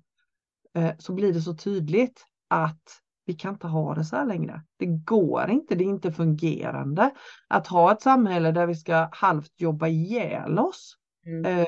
Eh, 0.75 0.91
så 0.97 1.13
blir 1.13 1.33
det 1.33 1.41
så 1.41 1.55
tydligt 1.55 2.25
att 2.49 3.01
vi 3.25 3.33
kan 3.33 3.53
inte 3.53 3.67
ha 3.67 3.95
det 3.95 4.05
så 4.05 4.15
här 4.15 4.25
längre. 4.25 4.61
Det 4.79 4.85
går 4.85 5.49
inte, 5.49 5.75
det 5.75 5.83
är 5.83 5.89
inte 5.89 6.11
fungerande 6.11 7.11
att 7.47 7.67
ha 7.67 7.91
ett 7.91 8.01
samhälle 8.01 8.51
där 8.51 8.67
vi 8.67 8.75
ska 8.75 9.09
halvt 9.11 9.61
jobba 9.61 9.87
ihjäl 9.87 10.59
oss. 10.59 10.97
Mm. 11.25 11.65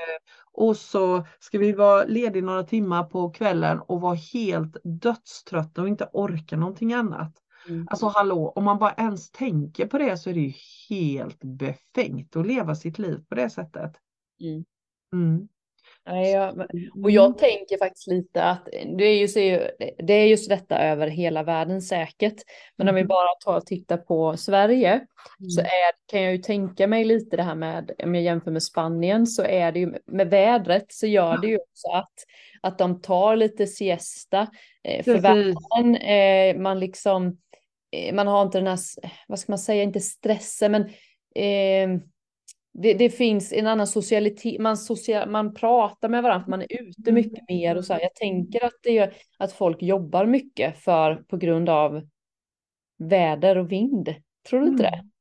Och 0.58 0.78
så 0.78 1.26
ska 1.40 1.58
vi 1.58 1.72
vara 1.72 2.04
lediga 2.04 2.46
några 2.46 2.64
timmar 2.64 3.04
på 3.04 3.30
kvällen 3.30 3.80
och 3.80 4.02
vara 4.02 4.16
helt 4.16 4.78
dödströtta 4.84 5.82
och 5.82 5.88
inte 5.88 6.10
orka 6.14 6.58
någonting 6.58 6.94
annat. 6.94 7.34
Mm. 7.70 7.88
Alltså 7.90 8.08
hallå, 8.08 8.54
om 8.56 8.64
man 8.64 8.80
bara 8.80 8.94
ens 8.94 9.32
tänker 9.32 9.88
på 9.88 9.98
det 9.98 10.18
så 10.18 10.30
är 10.30 10.34
det 10.34 10.40
ju 10.40 10.54
helt 10.90 11.40
befängt 11.44 12.36
att 12.36 12.48
leva 12.48 12.76
sitt 12.76 13.00
liv 13.00 13.26
på 13.30 13.36
det 13.36 13.50
sättet. 13.50 13.92
Mm. 14.42 14.66
Mm. 15.14 15.48
Ja, 16.10 16.54
och 17.04 17.12
jag 17.12 17.26
mm. 17.26 17.38
tänker 17.38 17.78
faktiskt 17.78 18.08
lite 18.08 18.44
att 18.44 18.68
det 18.98 19.04
är, 19.04 19.22
just, 19.22 19.36
det 19.98 20.14
är 20.14 20.26
just 20.26 20.50
detta 20.50 20.80
över 20.80 21.08
hela 21.08 21.44
världen 21.44 21.82
säkert. 21.82 22.36
Men 22.76 22.90
om 22.90 22.96
vi 22.96 23.02
mm. 23.02 23.08
bara 23.08 23.36
tar 23.46 23.58
och 23.58 23.66
tittar 23.66 23.98
på 23.98 24.38
Sverige 24.38 24.92
mm. 24.94 25.50
så 25.50 25.62
är, 25.62 26.10
kan 26.12 26.22
jag 26.22 26.32
ju 26.32 26.38
tänka 26.38 26.88
mig 26.88 27.04
lite 27.04 27.38
det 27.38 27.44
här 27.44 27.56
med, 27.56 27.92
om 28.04 28.16
jag 28.16 28.24
jämför 28.24 28.52
med 28.52 28.64
Spanien 28.64 29.28
så 29.28 29.44
är 29.44 29.72
det 29.72 29.80
ju 29.80 29.94
med 30.06 30.30
vädret 30.30 30.86
så 30.90 31.08
gör 31.08 31.38
det 31.38 31.48
ju 31.48 31.58
också 31.58 31.88
att, 31.94 32.14
att 32.62 32.78
de 32.78 33.02
tar 33.02 33.36
lite 33.36 33.68
siesta. 33.68 34.48
Eh, 34.84 35.04
för 35.04 35.18
världen, 35.18 35.96
eh, 35.96 36.62
man 36.62 36.80
liksom, 36.80 37.38
eh, 37.92 38.16
man 38.16 38.28
har 38.28 38.42
inte 38.42 38.58
den 38.58 38.68
här, 38.68 38.80
vad 39.28 39.40
ska 39.40 39.52
man 39.52 39.60
säga, 39.60 39.84
inte 39.84 40.00
stressen 40.00 40.72
men 40.72 40.84
eh, 41.36 42.02
det, 42.82 42.94
det, 42.94 43.10
finns 43.10 43.54
en 43.54 43.68
annan 43.68 43.88
socialitet, 43.88 44.62
man, 44.62 44.78
social, 44.78 45.30
man 45.30 45.54
pratar 45.54 46.10
med 46.10 46.24
varandra, 46.24 46.46
man 46.48 46.62
är 46.62 46.82
ute 46.82 47.10
mm. 47.10 47.16
mycket 47.16 47.50
mer 47.50 47.76
och 47.76 47.86
så 47.86 47.94
här. 47.94 48.02
Jag 48.02 48.16
tänker 48.16 48.66
att 48.66 48.80
det 48.84 48.98
är 48.98 49.14
att 49.38 49.54
folk 49.54 49.82
jobbar 49.82 50.26
mycket 50.26 50.78
för 50.78 51.16
på 51.16 51.38
grund 51.38 51.70
av 51.70 52.02
väder 52.98 53.58
och 53.58 53.72
vind. 53.72 54.16
Tror 54.50 54.62
du 54.62 54.68
inte 54.68 54.84
det? 54.84 54.88
Mm. 54.88 55.12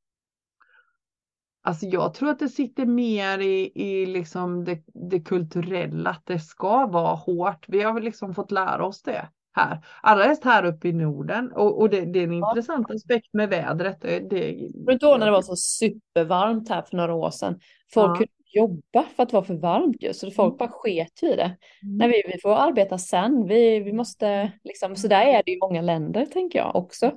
Alltså 1.61 1.85
jag 1.85 2.13
tror 2.13 2.29
att 2.29 2.39
det 2.39 2.49
sitter 2.49 2.85
mer 2.85 3.39
i, 3.39 3.71
i 3.75 4.05
liksom 4.05 4.65
det, 4.65 4.83
det 4.93 5.19
kulturella, 5.19 6.09
att 6.09 6.25
det 6.25 6.39
ska 6.39 6.87
vara 6.87 7.15
hårt. 7.15 7.65
Vi 7.67 7.81
har 7.81 7.93
väl 7.93 8.03
liksom 8.03 8.35
fått 8.35 8.51
lära 8.51 8.85
oss 8.85 9.01
det 9.01 9.29
här. 9.57 9.85
Allra 10.01 10.23
helst 10.23 10.43
här 10.43 10.65
uppe 10.65 10.87
i 10.87 10.93
Norden. 10.93 11.51
Och, 11.51 11.81
och 11.81 11.89
det, 11.89 12.01
det, 12.01 12.19
är 12.19 12.23
en 12.23 12.33
ja. 12.33 12.49
intressant 12.49 12.91
aspekt 12.91 13.33
med 13.33 13.49
vädret. 13.49 14.01
Det, 14.01 14.19
det, 14.19 14.69
Men 14.85 14.97
då 14.97 15.17
när 15.17 15.25
det 15.25 15.31
var 15.31 15.41
så 15.41 15.55
supervarmt 15.55 16.69
här 16.69 16.81
för 16.81 16.97
några 16.97 17.13
år 17.13 17.31
sedan. 17.31 17.59
Folk 17.93 18.11
ja. 18.11 18.15
kunde 18.15 18.31
jobba 18.53 19.03
för 19.15 19.23
att 19.23 19.29
det 19.29 19.35
var 19.35 19.43
för 19.43 19.53
varmt 19.53 20.03
just. 20.03 20.19
Så 20.19 20.31
folk 20.31 20.51
mm. 20.51 20.57
bara 20.57 20.69
sket 20.69 21.23
i 21.23 21.35
det. 21.35 21.57
Mm. 21.83 21.97
Nej, 21.97 22.07
vi, 22.07 22.33
vi 22.33 22.39
får 22.41 22.55
arbeta 22.55 22.97
sen. 22.97 23.47
Vi, 23.47 23.79
vi 23.79 23.93
måste 23.93 24.51
liksom. 24.63 24.95
Så 24.95 25.07
där 25.07 25.25
är 25.25 25.41
det 25.45 25.51
i 25.51 25.57
många 25.61 25.81
länder 25.81 26.25
tänker 26.25 26.59
jag 26.59 26.75
också. 26.75 27.11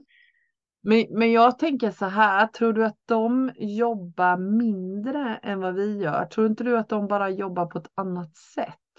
Men, 0.82 1.07
men 1.11 1.32
jag 1.32 1.59
tänker 1.59 1.91
så 1.91 2.05
här, 2.05 2.47
tror 2.47 2.72
du 2.72 2.84
att 2.84 2.99
de 3.07 3.53
jobbar 3.57 4.36
mindre 4.36 5.41
än 5.43 5.61
vad 5.61 5.74
vi 5.74 5.99
gör? 5.99 6.24
Tror 6.24 6.47
inte 6.47 6.64
du 6.64 6.78
att 6.78 6.88
de 6.88 7.07
bara 7.07 7.30
jobbar 7.30 7.66
på 7.66 7.78
ett 7.78 7.91
annat 7.95 8.36
sätt? 8.36 8.89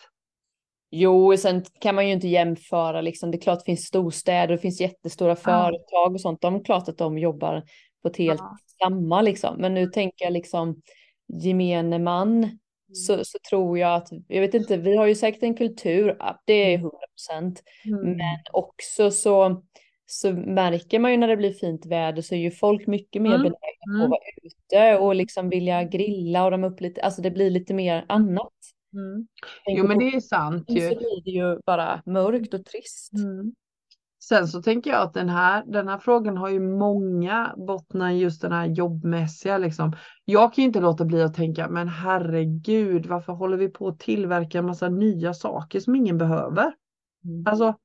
Jo, 0.94 1.38
sen 1.38 1.64
kan 1.80 1.96
man 1.96 2.08
ju 2.08 2.14
inte 2.14 2.28
jämföra 2.28 3.02
liksom. 3.02 3.32
Det 3.32 3.38
är 3.38 3.42
klart 3.42 3.60
det 3.60 3.66
finns 3.66 3.86
storstäder, 3.86 4.48
det 4.48 4.58
finns 4.58 4.82
jättestora 4.82 5.36
företag 5.36 6.14
och 6.14 6.22
sånt. 6.22 6.42
De 6.42 6.56
är 6.56 6.64
klart 6.64 6.90
att 6.90 6.98
de 6.98 7.18
jobbar 7.18 7.64
på 8.02 8.08
ett 8.08 8.18
helt 8.18 8.40
ja. 8.40 8.58
samma 8.84 9.22
liksom. 9.22 9.56
Men 9.58 9.74
nu 9.74 9.88
tänker 9.88 10.26
jag 10.26 10.34
liksom 10.34 10.82
gemene 11.44 12.00
man 12.00 12.38
mm. 12.38 12.58
så, 12.94 13.26
så 13.26 13.38
tror 13.50 13.80
jag 13.80 13.96
att, 13.96 14.10
jag 14.28 14.42
vet 14.42 14.54
inte, 14.54 14.78
vi 14.78 14.98
har 14.98 15.06
ju 15.06 15.16
säkert 15.16 15.44
en 15.44 15.58
kultur, 15.58 16.18
det 16.46 16.54
är 16.54 16.78
100 16.78 16.90
mm. 16.90 17.00
procent. 17.16 17.64
Mm. 17.86 18.18
Men 18.18 18.38
också 18.52 19.12
så, 19.12 19.64
så 20.06 20.32
märker 20.34 21.00
man 21.00 21.12
ju 21.12 21.18
när 21.18 21.28
det 21.28 21.38
blir 21.38 21.54
fint 21.54 21.86
väder 21.86 22.22
så 22.22 22.36
är 22.36 22.40
ju 22.40 22.52
folk 22.52 22.88
mycket 22.88 23.22
mer 23.22 23.36
mm. 23.36 23.42
benägna 23.42 24.00
på 24.00 24.04
att 24.04 24.10
vara 24.10 24.22
ute 24.44 24.98
och 24.98 25.16
liksom 25.16 25.50
vilja 25.50 25.84
grilla 25.84 26.46
och 26.46 26.52
de 26.52 26.64
upp 26.64 26.82
lite, 26.82 27.02
alltså 27.02 27.22
det 27.22 27.32
blir 27.32 27.50
lite 27.50 27.74
mer 27.74 28.06
annat. 28.08 28.54
Mm. 28.94 29.28
Jo 29.68 29.88
men 29.88 30.00
det 30.00 30.16
är 30.16 30.20
sant 30.20 30.66
ju. 30.70 30.90
Så 30.90 30.96
blir 30.96 31.24
det 31.24 31.32
ju 31.32 31.60
bara 31.66 32.02
mörkt 32.06 32.54
och 32.54 32.66
trist. 32.66 33.14
Mm. 33.14 33.54
Sen 34.24 34.48
så 34.48 34.62
tänker 34.62 34.92
jag 34.92 35.02
att 35.02 35.14
den 35.14 35.30
här, 35.30 35.64
den 35.68 35.88
här 35.88 35.98
frågan 35.98 36.38
har 36.38 36.50
ju 36.50 36.60
många 36.60 37.56
bottnar 37.58 38.12
just 38.12 38.42
den 38.42 38.52
här 38.52 38.66
jobbmässiga 38.66 39.58
liksom. 39.58 39.96
Jag 40.26 40.54
kan 40.54 40.62
ju 40.62 40.68
inte 40.68 40.80
låta 40.80 41.06
bli 41.06 41.22
att 41.22 41.34
tänka, 41.34 41.70
men 41.70 41.88
herregud, 41.88 43.06
varför 43.06 43.34
håller 43.34 43.58
vi 43.58 43.70
på 43.70 43.88
att 43.88 44.00
tillverka 44.00 44.60
en 44.60 44.66
massa 44.66 44.90
nya 44.90 45.34
saker 45.34 45.80
som 45.80 45.96
ingen 45.96 46.18
behöver? 46.18 46.74
Mm. 47.26 47.44
Alltså, 47.46 47.76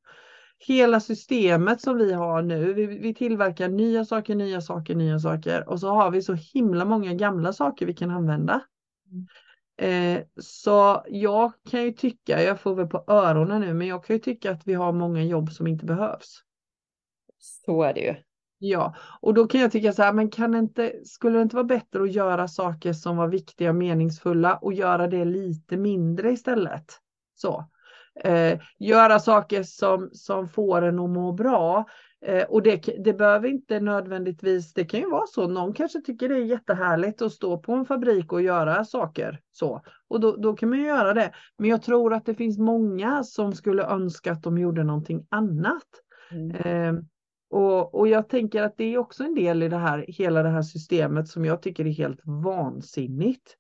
hela 0.59 1.01
systemet 1.01 1.81
som 1.81 1.99
vi 1.99 2.13
har 2.13 2.43
nu, 2.43 2.73
vi, 2.73 2.87
vi, 2.87 3.15
tillverkar 3.15 3.69
nya 3.69 4.05
saker, 4.05 4.35
nya 4.35 4.61
saker, 4.61 4.95
nya 4.95 5.19
saker 5.19 5.69
och 5.69 5.81
så 5.81 5.89
har 5.89 6.11
vi 6.11 6.23
så 6.23 6.35
himla 6.35 6.85
många 6.85 7.15
gamla 7.15 7.53
saker 7.53 7.87
vi 7.87 7.95
kan 7.95 8.11
använda. 8.11 8.61
Mm. 9.11 9.27
Eh, 9.79 10.23
så 10.41 11.05
jag 11.09 11.53
kan 11.71 11.83
ju 11.83 11.93
tycka, 11.93 12.43
jag 12.43 12.61
får 12.61 12.75
väl 12.75 12.87
på 12.87 13.05
öronen 13.07 13.61
nu, 13.61 13.75
men 13.75 13.87
jag 13.87 14.05
kan 14.05 14.17
ju 14.17 14.21
tycka 14.21 14.51
att 14.51 14.67
vi 14.67 14.75
har 14.75 14.93
många 14.93 15.23
jobb 15.23 15.53
som 15.53 15.67
inte 15.67 15.85
behövs. 15.85 16.43
Så 17.39 17.83
är 17.83 17.95
det 17.95 18.01
ju. 18.01 18.15
Ja, 18.59 18.95
och 19.21 19.35
då 19.35 19.47
kan 19.47 19.61
jag 19.61 19.73
tycka 19.73 19.93
så 19.93 20.03
här, 20.03 20.13
men 20.13 20.31
kan 20.31 20.55
inte, 20.55 20.93
skulle 21.05 21.39
det 21.39 21.43
inte 21.43 21.57
vara 21.57 21.65
bättre 21.65 22.03
att 22.03 22.13
göra 22.13 22.49
saker 22.49 22.93
som 22.93 23.17
var 23.17 23.29
viktiga 23.29 23.69
och 23.69 23.77
meningsfulla 23.77 24.57
och 24.57 24.73
göra 24.73 25.07
det 25.07 25.25
lite 25.25 25.77
mindre 25.77 26.33
istället? 26.33 27.01
Så. 27.35 27.65
Eh, 28.25 28.61
göra 28.79 29.19
saker 29.19 29.63
som, 29.63 30.11
som 30.13 30.49
får 30.49 30.83
en 30.83 30.99
att 30.99 31.11
må 31.11 31.33
bra. 31.33 31.85
Eh, 32.27 32.45
och 32.45 32.63
det, 32.63 32.77
det 33.05 33.13
behöver 33.13 33.49
inte 33.49 33.81
nödvändigtvis, 33.81 34.73
det 34.73 34.85
kan 34.85 35.01
ju 35.01 35.11
vara 35.11 35.27
så, 35.27 35.49
någon 35.49 35.73
kanske 35.73 36.01
tycker 36.01 36.29
det 36.29 36.35
är 36.35 36.45
jättehärligt 36.45 37.23
att 37.23 37.33
stå 37.33 37.59
på 37.59 37.73
en 37.73 37.87
fabrik 37.87 38.33
och 38.33 38.43
göra 38.43 38.85
saker 38.85 39.41
så. 39.53 39.83
Och 40.09 40.21
då, 40.21 40.37
då 40.37 40.53
kan 40.53 40.69
man 40.69 40.79
ju 40.79 40.87
göra 40.87 41.15
det. 41.15 41.33
Men 41.59 41.71
jag 41.71 41.83
tror 41.83 42.15
att 42.15 42.27
det 42.27 42.35
finns 42.35 42.59
många 42.59 43.25
som 43.25 43.53
skulle 43.53 43.85
önska 43.85 44.33
att 44.33 44.43
de 44.43 44.59
gjorde 44.59 44.85
någonting 44.85 45.27
annat. 45.29 45.87
Mm. 46.31 46.51
Eh, 46.51 47.03
och, 47.51 47.95
och 47.95 48.09
jag 48.09 48.29
tänker 48.29 48.63
att 48.63 48.77
det 48.77 48.95
är 48.95 48.99
också 48.99 49.25
en 49.25 49.35
del 49.35 49.63
i 49.63 49.69
det 49.69 49.77
här, 49.77 50.05
hela 50.09 50.43
det 50.43 50.51
här 50.51 50.63
systemet 50.63 51.29
som 51.29 51.45
jag 51.45 51.63
tycker 51.63 51.87
är 51.87 51.93
helt 51.93 52.21
vansinnigt. 52.25 53.57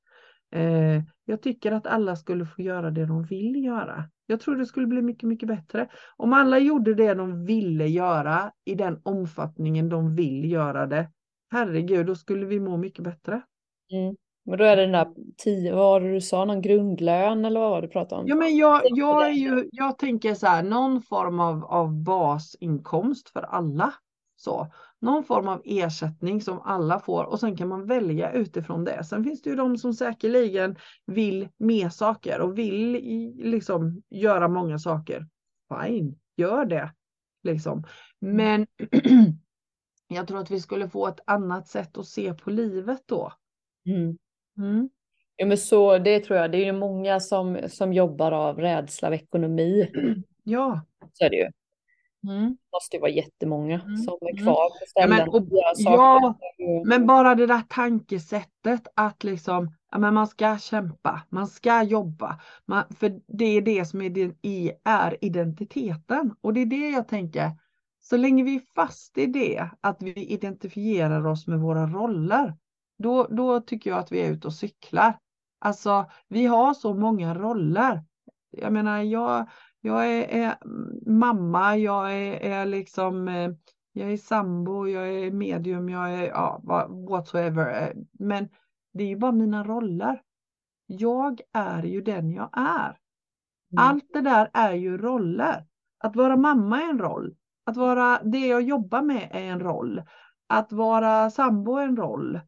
Eh, 0.52 1.02
jag 1.24 1.42
tycker 1.42 1.72
att 1.72 1.86
alla 1.86 2.16
skulle 2.16 2.46
få 2.46 2.62
göra 2.62 2.90
det 2.90 3.06
de 3.06 3.24
vill 3.24 3.64
göra. 3.64 4.04
Jag 4.26 4.40
tror 4.40 4.56
det 4.56 4.66
skulle 4.66 4.86
bli 4.86 5.02
mycket, 5.02 5.28
mycket 5.28 5.48
bättre. 5.48 5.88
Om 6.16 6.32
alla 6.32 6.58
gjorde 6.58 6.94
det 6.94 7.14
de 7.14 7.44
ville 7.44 7.86
göra 7.86 8.52
i 8.64 8.74
den 8.74 9.00
omfattningen 9.02 9.88
de 9.88 10.14
vill 10.14 10.50
göra 10.50 10.86
det. 10.86 11.10
Herregud, 11.50 12.06
då 12.06 12.14
skulle 12.14 12.46
vi 12.46 12.60
må 12.60 12.76
mycket 12.76 13.04
bättre. 13.04 13.42
Mm. 13.92 14.16
Men 14.44 14.58
då 14.58 14.64
är 14.64 14.76
det 14.76 14.82
den 14.82 14.92
där 14.92 15.08
tio, 15.36 15.74
vad 15.74 15.84
var 15.84 16.00
det 16.00 16.12
du 16.12 16.20
sa, 16.20 16.44
någon 16.44 16.62
grundlön 16.62 17.44
eller 17.44 17.60
vad 17.60 17.70
var 17.70 17.80
det 17.80 17.86
du 17.86 17.90
pratade 17.90 18.20
om? 18.20 18.28
Ja, 18.28 18.34
men 18.34 18.56
jag, 18.56 18.82
jag, 18.84 19.26
är 19.26 19.30
ju, 19.30 19.68
jag 19.72 19.98
tänker 19.98 20.34
så 20.34 20.46
här, 20.46 20.62
någon 20.62 21.02
form 21.02 21.40
av, 21.40 21.64
av 21.64 22.02
basinkomst 22.02 23.28
för 23.28 23.40
alla. 23.42 23.94
Så 24.36 24.66
någon 25.00 25.24
form 25.24 25.48
av 25.48 25.62
ersättning 25.64 26.40
som 26.42 26.60
alla 26.60 27.00
får 27.00 27.24
och 27.24 27.40
sen 27.40 27.56
kan 27.56 27.68
man 27.68 27.86
välja 27.86 28.32
utifrån 28.32 28.84
det. 28.84 29.04
Sen 29.04 29.24
finns 29.24 29.42
det 29.42 29.50
ju 29.50 29.56
de 29.56 29.78
som 29.78 29.94
säkerligen 29.94 30.76
vill 31.06 31.48
mer 31.56 31.88
saker 31.88 32.40
och 32.40 32.58
vill 32.58 32.92
liksom 33.36 34.02
göra 34.10 34.48
många 34.48 34.78
saker. 34.78 35.26
Fine, 35.68 36.18
gör 36.36 36.64
det. 36.64 36.92
Liksom. 37.42 37.84
Mm. 38.22 38.36
Men 38.36 38.66
jag 40.08 40.28
tror 40.28 40.38
att 40.38 40.50
vi 40.50 40.60
skulle 40.60 40.88
få 40.88 41.08
ett 41.08 41.20
annat 41.26 41.68
sätt 41.68 41.98
att 41.98 42.06
se 42.06 42.34
på 42.34 42.50
livet 42.50 43.02
då. 43.06 43.32
Mm. 43.86 44.18
Mm. 44.58 44.88
Ja, 45.36 45.46
men 45.46 45.58
så 45.58 45.98
det 45.98 46.20
tror 46.20 46.38
jag. 46.38 46.52
Det 46.52 46.58
är 46.58 46.64
ju 46.64 46.72
många 46.72 47.20
som, 47.20 47.58
som 47.68 47.92
jobbar 47.92 48.32
av 48.32 48.58
rädsla 48.58 49.08
av 49.08 49.14
ekonomi. 49.14 49.90
Ja. 50.48 50.80
Så 51.12 51.24
är 51.24 51.30
det 51.30 51.36
ju. 51.36 51.50
Mm. 52.28 52.48
Det 52.48 52.76
måste 52.76 52.96
ju 52.96 53.00
vara 53.00 53.10
jättemånga 53.10 53.80
mm. 53.80 53.96
som 53.96 54.18
är 54.20 54.30
mm. 54.30 54.42
kvar 54.42 54.80
på 54.80 54.86
ställen. 54.86 55.18
Ja, 55.18 55.24
men, 55.24 55.34
och, 55.34 55.48
ja, 55.76 56.34
men 56.84 57.06
bara 57.06 57.34
det 57.34 57.46
där 57.46 57.62
tankesättet 57.68 58.88
att 58.96 59.24
liksom, 59.24 59.74
ja, 59.92 59.98
men 59.98 60.14
man 60.14 60.26
ska 60.26 60.58
kämpa, 60.58 61.22
man 61.28 61.46
ska 61.46 61.82
jobba. 61.82 62.40
Man, 62.66 62.84
för 62.98 63.20
det 63.26 63.44
är 63.44 63.62
det 63.62 63.84
som 63.84 64.02
är, 64.02 64.34
är 64.84 65.24
identiteten. 65.24 66.34
Och 66.40 66.54
det 66.54 66.60
är 66.60 66.66
det 66.66 66.90
jag 66.90 67.08
tänker, 67.08 67.50
så 68.00 68.16
länge 68.16 68.44
vi 68.44 68.54
är 68.54 68.62
fast 68.74 69.18
i 69.18 69.26
det, 69.26 69.70
att 69.80 70.02
vi 70.02 70.14
identifierar 70.14 71.26
oss 71.26 71.46
med 71.46 71.60
våra 71.60 71.86
roller, 71.86 72.54
då, 72.98 73.26
då 73.30 73.60
tycker 73.60 73.90
jag 73.90 73.98
att 73.98 74.12
vi 74.12 74.20
är 74.20 74.32
ute 74.32 74.46
och 74.46 74.54
cyklar. 74.54 75.18
Alltså, 75.58 76.10
vi 76.28 76.46
har 76.46 76.74
så 76.74 76.94
många 76.94 77.34
roller. 77.34 78.04
Jag 78.50 78.72
menar, 78.72 79.02
jag, 79.02 79.48
jag 79.86 80.06
är, 80.06 80.28
är 80.28 80.58
mamma, 81.10 81.76
jag 81.76 82.12
är, 82.12 82.40
är, 82.40 82.66
liksom, 82.66 83.28
eh, 83.28 83.50
jag 83.92 84.12
är 84.12 84.16
sambo, 84.16 84.88
jag 84.88 85.08
är 85.08 85.30
medium, 85.30 85.88
jag 85.88 86.14
är 86.14 86.26
ja, 86.26 86.62
whatsoever. 87.08 87.94
Men 88.12 88.48
det 88.92 89.04
är 89.04 89.08
ju 89.08 89.16
bara 89.16 89.32
mina 89.32 89.64
roller. 89.64 90.22
Jag 90.86 91.40
är 91.52 91.82
ju 91.82 92.00
den 92.00 92.30
jag 92.30 92.50
är. 92.52 92.88
Mm. 92.88 93.78
Allt 93.78 94.12
det 94.12 94.20
där 94.20 94.50
är 94.52 94.72
ju 94.72 94.98
roller. 94.98 95.66
Att 95.98 96.16
vara 96.16 96.36
mamma 96.36 96.82
är 96.82 96.90
en 96.90 96.98
roll. 96.98 97.36
Att 97.66 97.76
vara 97.76 98.22
det 98.22 98.46
jag 98.46 98.62
jobbar 98.62 99.02
med 99.02 99.28
är 99.32 99.44
en 99.44 99.60
roll. 99.60 100.02
Att 100.46 100.72
vara 100.72 101.30
sambo 101.30 101.76
är 101.76 101.84
en 101.84 101.96
roll. 101.96 102.40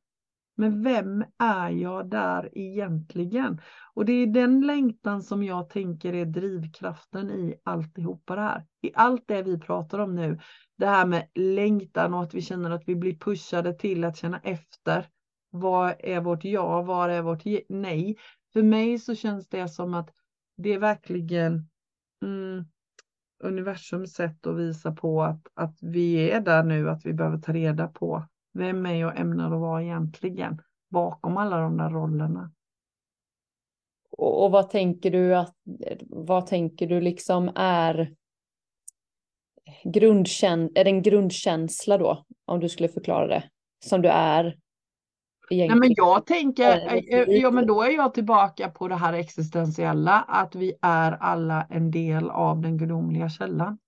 Men 0.61 0.83
vem 0.83 1.25
är 1.39 1.71
jag 1.71 2.11
där 2.11 2.59
egentligen? 2.59 3.61
Och 3.95 4.05
det 4.05 4.13
är 4.13 4.27
den 4.27 4.67
längtan 4.67 5.23
som 5.23 5.43
jag 5.43 5.69
tänker 5.69 6.15
är 6.15 6.25
drivkraften 6.25 7.31
i 7.31 7.61
alltihopa 7.65 8.35
det 8.35 8.41
här. 8.41 8.67
I 8.83 8.91
allt 8.95 9.23
det 9.27 9.43
vi 9.43 9.61
pratar 9.61 9.99
om 9.99 10.15
nu. 10.15 10.39
Det 10.79 10.87
här 10.87 11.07
med 11.07 11.29
längtan 11.35 12.15
och 12.15 12.23
att 12.23 12.35
vi 12.35 12.43
känner 12.43 12.71
att 12.71 12.83
vi 12.87 12.97
blir 12.97 13.19
pushade 13.19 13.73
till 13.73 14.05
att 14.05 14.17
känna 14.17 14.41
efter. 14.41 15.07
Vad 15.51 15.95
är 15.99 16.21
vårt 16.21 16.45
ja? 16.45 16.83
Vad 16.83 17.11
är 17.11 17.23
vårt 17.23 17.43
nej? 17.69 18.17
För 18.53 18.63
mig 18.63 18.99
så 18.99 19.15
känns 19.15 19.49
det 19.49 19.69
som 19.69 19.95
att 19.95 20.11
det 20.57 20.75
är 20.75 20.79
verkligen 20.79 21.69
mm, 22.25 22.65
universums 23.45 24.15
sätt 24.15 24.47
att 24.47 24.57
visa 24.57 24.93
på 24.93 25.23
att, 25.23 25.47
att 25.55 25.79
vi 25.81 26.31
är 26.31 26.41
där 26.41 26.63
nu, 26.63 26.91
att 26.91 27.07
vi 27.07 27.13
behöver 27.13 27.39
ta 27.39 27.53
reda 27.53 27.89
på 27.89 28.29
vem 28.59 28.87
är 28.87 28.95
jag 28.95 29.21
ämnar 29.21 29.55
att 29.55 29.61
vara 29.61 29.83
egentligen 29.83 30.63
bakom 30.91 31.37
alla 31.37 31.61
de 31.61 31.77
där 31.77 31.91
rollerna? 31.91 32.53
Och, 34.11 34.45
och 34.45 34.51
vad 34.51 34.71
tänker 34.71 35.11
du 35.11 35.37
att, 35.37 35.55
vad 36.01 36.47
tänker 36.47 36.87
du 36.87 37.01
liksom 37.01 37.51
är 37.55 38.15
grundkän 39.85 40.71
är 40.75 40.85
det 40.85 40.91
en 40.91 41.03
grundkänsla 41.03 41.99
då, 41.99 42.25
om 42.45 42.61
du 42.61 42.69
skulle 42.69 42.89
förklara 42.89 43.27
det, 43.27 43.51
som 43.85 44.03
du 44.03 44.09
är? 44.09 44.59
Nej, 45.51 45.75
men 45.75 45.95
jag 45.97 46.27
tänker, 46.27 46.95
eh, 46.95 47.25
ja 47.29 47.51
men 47.51 47.67
då 47.67 47.83
är 47.83 47.91
jag 47.91 48.15
tillbaka 48.15 48.71
på 48.71 48.89
det 48.89 48.95
här 48.95 49.13
existentiella, 49.13 50.25
att 50.29 50.55
vi 50.55 50.73
är 50.83 51.13
alla 51.13 51.67
en 51.71 51.91
del 51.91 52.31
av 52.31 52.61
den 52.61 52.79
gudomliga 52.79 53.29
källan. 53.29 53.79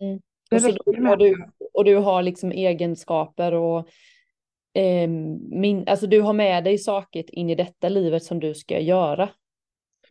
Mm. 0.00 0.20
Så 0.60 0.68
då, 0.68 1.10
och, 1.10 1.18
du, 1.18 1.46
och 1.76 1.84
du 1.84 1.96
har 1.96 2.22
liksom 2.22 2.52
egenskaper 2.52 3.54
och 3.54 3.88
eh, 4.74 5.08
min, 5.50 5.88
alltså 5.88 6.06
du 6.06 6.20
har 6.20 6.32
med 6.32 6.64
dig 6.64 6.78
saker 6.78 7.38
in 7.38 7.50
i 7.50 7.54
detta 7.54 7.88
livet 7.88 8.24
som 8.24 8.40
du 8.40 8.54
ska 8.54 8.80
göra. 8.80 9.28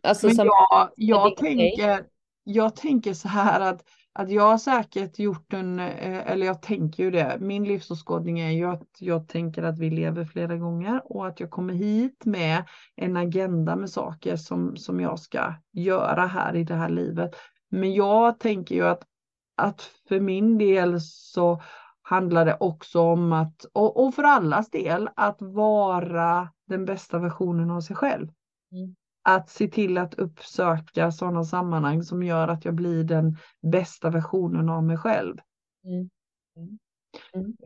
Alltså, 0.02 0.26
Men 0.26 0.36
jag, 0.36 0.90
jag, 0.96 1.36
tänker, 1.36 2.04
jag 2.44 2.76
tänker 2.76 3.14
så 3.14 3.28
här 3.28 3.60
att, 3.60 3.84
att 4.12 4.30
jag 4.30 4.42
har 4.42 4.58
säkert 4.58 5.18
gjort 5.18 5.52
en, 5.52 5.78
eh, 5.78 6.30
eller 6.30 6.46
jag 6.46 6.62
tänker 6.62 7.02
ju 7.02 7.10
det, 7.10 7.36
min 7.40 7.64
livsåskådning 7.64 8.40
är 8.40 8.50
ju 8.50 8.64
att 8.64 8.88
jag 8.98 9.28
tänker 9.28 9.62
att 9.62 9.78
vi 9.78 9.90
lever 9.90 10.24
flera 10.24 10.56
gånger 10.56 11.00
och 11.04 11.26
att 11.26 11.40
jag 11.40 11.50
kommer 11.50 11.74
hit 11.74 12.24
med 12.24 12.64
en 12.96 13.16
agenda 13.16 13.76
med 13.76 13.90
saker 13.90 14.36
som, 14.36 14.76
som 14.76 15.00
jag 15.00 15.18
ska 15.18 15.54
göra 15.72 16.26
här 16.26 16.56
i 16.56 16.64
det 16.64 16.74
här 16.74 16.88
livet. 16.88 17.36
Men 17.68 17.94
jag 17.94 18.38
tänker 18.38 18.74
ju 18.74 18.86
att, 18.86 19.02
att 19.56 19.80
för 20.08 20.20
min 20.20 20.58
del 20.58 21.00
så 21.00 21.62
handlar 22.02 22.44
det 22.44 22.56
också 22.60 23.00
om 23.00 23.32
att, 23.32 23.64
och, 23.72 24.06
och 24.06 24.14
för 24.14 24.22
allas 24.22 24.70
del, 24.70 25.08
att 25.16 25.36
vara 25.42 26.52
den 26.66 26.84
bästa 26.84 27.18
versionen 27.18 27.70
av 27.70 27.80
sig 27.80 27.96
själv. 27.96 28.28
Mm. 28.72 28.96
Att 29.22 29.48
se 29.48 29.68
till 29.68 29.98
att 29.98 30.14
uppsöka 30.14 31.12
sådana 31.12 31.44
sammanhang 31.44 32.02
som 32.02 32.22
gör 32.22 32.48
att 32.48 32.64
jag 32.64 32.74
blir 32.74 33.04
den 33.04 33.36
bästa 33.72 34.10
versionen 34.10 34.68
av 34.68 34.84
mig 34.84 34.96
själv. 34.96 35.36
Mm. 35.84 36.10
Mm. 36.56 36.78
mm. 37.34 37.56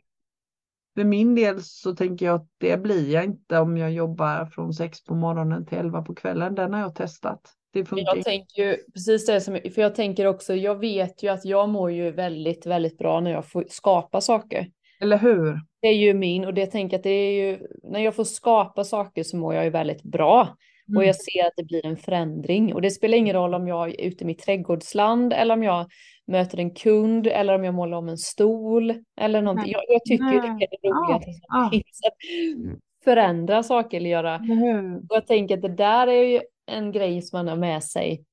För 0.95 1.05
min 1.05 1.35
del 1.35 1.63
så 1.63 1.97
tänker 1.97 2.27
jag 2.27 2.35
att 2.35 2.49
det 2.59 2.83
blir 2.83 3.13
jag 3.13 3.25
inte 3.25 3.59
om 3.59 3.77
jag 3.77 3.93
jobbar 3.93 4.47
från 4.47 4.75
sex 4.75 5.05
på 5.05 5.15
morgonen 5.15 5.67
till 5.67 5.79
elva 5.79 6.03
på 6.03 6.15
kvällen. 6.15 6.55
Den 6.55 6.73
har 6.73 6.81
jag 6.81 6.95
testat. 6.95 7.55
Det 7.73 7.85
funkar. 7.85 8.17
Jag 8.17 8.25
tänker 8.25 8.63
ju 8.63 8.77
precis 8.95 9.27
det 9.27 9.41
som, 9.41 9.59
för 9.75 9.83
jag 9.83 9.95
tänker 9.95 10.27
också, 10.27 10.55
jag 10.55 10.75
vet 10.75 11.23
ju 11.23 11.29
att 11.29 11.45
jag 11.45 11.69
mår 11.69 11.91
ju 11.91 12.11
väldigt, 12.11 12.67
väldigt 12.67 12.99
bra 12.99 13.21
när 13.21 13.31
jag 13.31 13.47
får 13.47 13.65
skapa 13.69 14.21
saker. 14.21 14.67
Eller 15.01 15.19
hur? 15.19 15.61
Det 15.83 15.89
är 15.89 15.97
ju 15.97 16.15
min 16.15 16.45
och 16.45 16.55
det 16.55 16.67
tänker 16.67 16.97
att 16.97 17.03
det 17.03 17.11
är 17.11 17.33
ju, 17.33 17.59
när 17.83 18.01
jag 18.01 18.15
får 18.15 18.25
skapa 18.25 18.85
saker 18.85 19.23
så 19.23 19.37
mår 19.37 19.55
jag 19.55 19.65
ju 19.65 19.71
väldigt 19.71 20.03
bra. 20.03 20.57
Mm. 20.89 20.97
Och 20.97 21.05
jag 21.05 21.17
ser 21.17 21.47
att 21.47 21.53
det 21.57 21.65
blir 21.65 21.87
en 21.87 21.97
förändring 21.97 22.75
och 22.75 22.83
det 22.83 22.91
spelar 22.91 23.19
ingen 23.19 23.37
roll 23.37 23.55
om 23.55 23.69
jag 23.69 23.89
är 23.89 24.01
ute 24.01 24.25
i 24.25 24.27
mitt 24.27 24.43
trädgårdsland 24.43 25.33
eller 25.33 25.55
om 25.55 25.63
jag 25.63 25.87
möter 26.27 26.59
en 26.59 26.75
kund 26.75 27.27
eller 27.27 27.55
om 27.55 27.65
jag 27.65 27.75
målar 27.75 27.99
om 27.99 28.09
en 28.09 28.19
stol 28.19 28.95
eller 29.21 29.43
någonting. 29.43 29.73
Jag, 29.73 29.83
jag 29.89 30.05
tycker 30.05 30.25
Nej. 30.25 30.41
det 30.41 30.47
är 30.47 30.69
det 30.71 30.89
roliga 30.89 31.21
ja. 31.49 31.67
att 31.67 31.73
ja. 31.73 31.81
förändra 33.05 33.63
saker 33.63 33.97
eller 33.97 34.11
göra. 34.11 34.35
Mm. 34.35 34.97
Och 34.97 35.17
jag 35.17 35.27
tänker 35.27 35.55
att 35.57 35.63
det 35.63 35.75
där 35.75 36.07
är 36.07 36.23
ju 36.23 36.41
en 36.71 36.93
grej 36.93 37.23
som 37.23 37.39
man 37.39 37.49
har 37.49 37.57
med 37.57 37.85
sig 37.85 38.25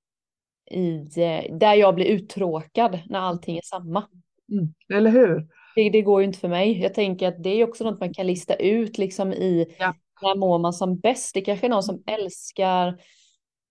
i, 0.71 0.97
eh, 0.97 1.57
där 1.57 1.73
jag 1.73 1.95
blir 1.95 2.05
uttråkad 2.05 2.99
när 3.09 3.19
allting 3.19 3.57
är 3.57 3.61
samma. 3.61 4.07
Mm. 4.51 4.73
Eller 4.93 5.11
hur? 5.11 5.47
Det, 5.75 5.89
det, 5.89 6.01
går 6.01 6.21
ju 6.21 6.27
inte 6.27 6.39
för 6.39 6.47
mig. 6.47 6.81
Jag 6.81 6.93
tänker 6.93 7.27
att 7.27 7.43
det 7.43 7.49
är 7.49 7.67
också 7.67 7.83
något 7.83 7.99
man 7.99 8.13
kan 8.13 8.27
lista 8.27 8.55
ut 8.55 8.97
liksom 8.97 9.33
i 9.33 9.75
ja. 9.79 9.95
när 10.21 10.35
mår 10.35 10.59
man 10.59 10.73
som 10.73 10.99
bäst. 10.99 11.33
Det 11.33 11.41
kanske 11.41 11.67
är 11.67 11.69
någon 11.69 11.83
som 11.83 12.03
älskar, 12.07 13.01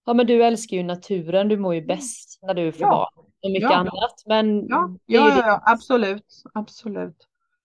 ja 0.07 0.15
men 0.15 0.27
du 0.27 0.45
älskar 0.45 0.77
ju 0.77 0.83
naturen, 0.83 1.49
du 1.49 1.57
mår 1.57 1.75
ju 1.75 1.87
bäst 1.87 2.39
när 2.43 2.55
du 2.55 2.73
får 2.73 2.83
ja. 2.83 2.91
barn 2.91 3.27
och 3.43 3.51
mycket 3.51 3.71
ja. 3.71 3.77
annat. 3.77 4.23
Men 4.27 4.67
ja, 4.67 4.97
ja, 5.07 5.29
ja, 5.29 5.47
ja, 5.47 5.63
absolut, 5.65 6.43
absolut. 6.55 7.17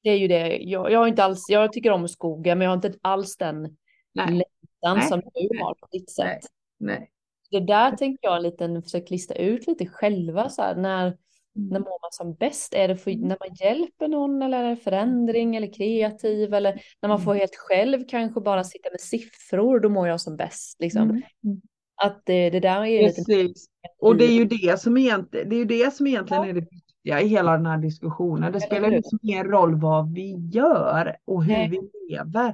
Det 0.04 0.10
är 0.10 0.18
ju 0.18 0.28
det, 0.28 0.58
jag, 0.58 0.92
jag 0.92 1.00
har 1.00 1.08
inte 1.08 1.24
alls, 1.24 1.46
jag 1.50 1.74
tycker 1.74 1.92
om 1.92 2.08
skogen 2.08 2.58
men 2.58 2.66
jag 2.66 2.70
har 2.70 2.76
inte 2.76 3.00
alls 3.02 3.38
den 3.38 3.78
längtan 4.14 5.08
som 5.08 5.22
du 5.34 5.60
har 5.60 5.74
på 5.74 5.88
ditt 5.92 6.12
sätt. 6.12 6.26
Nej. 6.26 6.42
Nej. 6.82 7.10
Det 7.52 7.60
där 7.60 7.92
tänker 7.92 8.28
jag 8.28 8.38
en 8.38 8.44
liten, 8.44 8.84
försök 8.84 9.10
lista 9.10 9.34
ut 9.34 9.68
lite 9.68 9.86
själva 9.86 10.50
så 10.50 10.62
här, 10.62 10.76
när 10.76 11.18
när 11.54 11.78
mm. 11.78 11.82
mår 11.82 12.02
man 12.02 12.12
som 12.12 12.34
bäst? 12.34 12.74
Är 12.74 12.88
det 12.88 12.98
för, 12.98 13.12
mm. 13.12 13.28
när 13.28 13.38
man 13.40 13.56
hjälper 13.56 14.08
någon 14.08 14.42
eller 14.42 14.64
är 14.64 14.70
det 14.70 14.76
förändring 14.76 15.56
eller 15.56 15.74
kreativ 15.74 16.54
eller 16.54 16.82
när 17.02 17.10
man 17.10 17.22
får 17.22 17.32
mm. 17.32 17.40
helt 17.40 17.56
själv 17.56 18.04
kanske 18.08 18.42
bara 18.42 18.64
sitta 18.64 18.90
med 18.90 19.02
siffror, 19.02 19.80
då 19.80 19.90
mår 19.90 20.08
jag 20.08 20.22
som 20.22 20.38
bäst. 20.38 20.80
Liksom. 20.80 21.10
Mm. 21.10 21.22
Att 22.04 22.22
det, 22.26 22.50
det 22.50 22.60
där 22.60 22.86
är 22.86 23.04
Precis. 23.04 23.28
lite... 23.28 23.60
Och 24.00 24.18
det 24.18 24.26
är 24.26 24.34
ju 24.34 24.46
det 24.46 24.80
som 24.80 24.98
egentligen, 24.98 25.50
det 25.50 25.56
är, 25.56 25.58
ju 25.58 25.66
det 25.66 25.94
som 25.94 26.08
egentligen 26.08 26.44
ja. 26.44 26.50
är 26.50 26.54
det 26.54 26.68
viktiga 26.72 27.22
i 27.22 27.28
hela 27.28 27.52
den 27.52 27.66
här 27.66 27.78
diskussionen. 27.78 28.52
Det 28.52 28.62
spelar 28.62 28.90
liksom 28.90 29.20
ingen 29.22 29.46
roll 29.46 29.82
vad 29.82 30.14
vi 30.14 30.50
gör 30.52 31.16
och 31.26 31.44
hur 31.44 31.54
Nej. 31.54 31.70
vi 31.70 31.80
lever. 32.10 32.54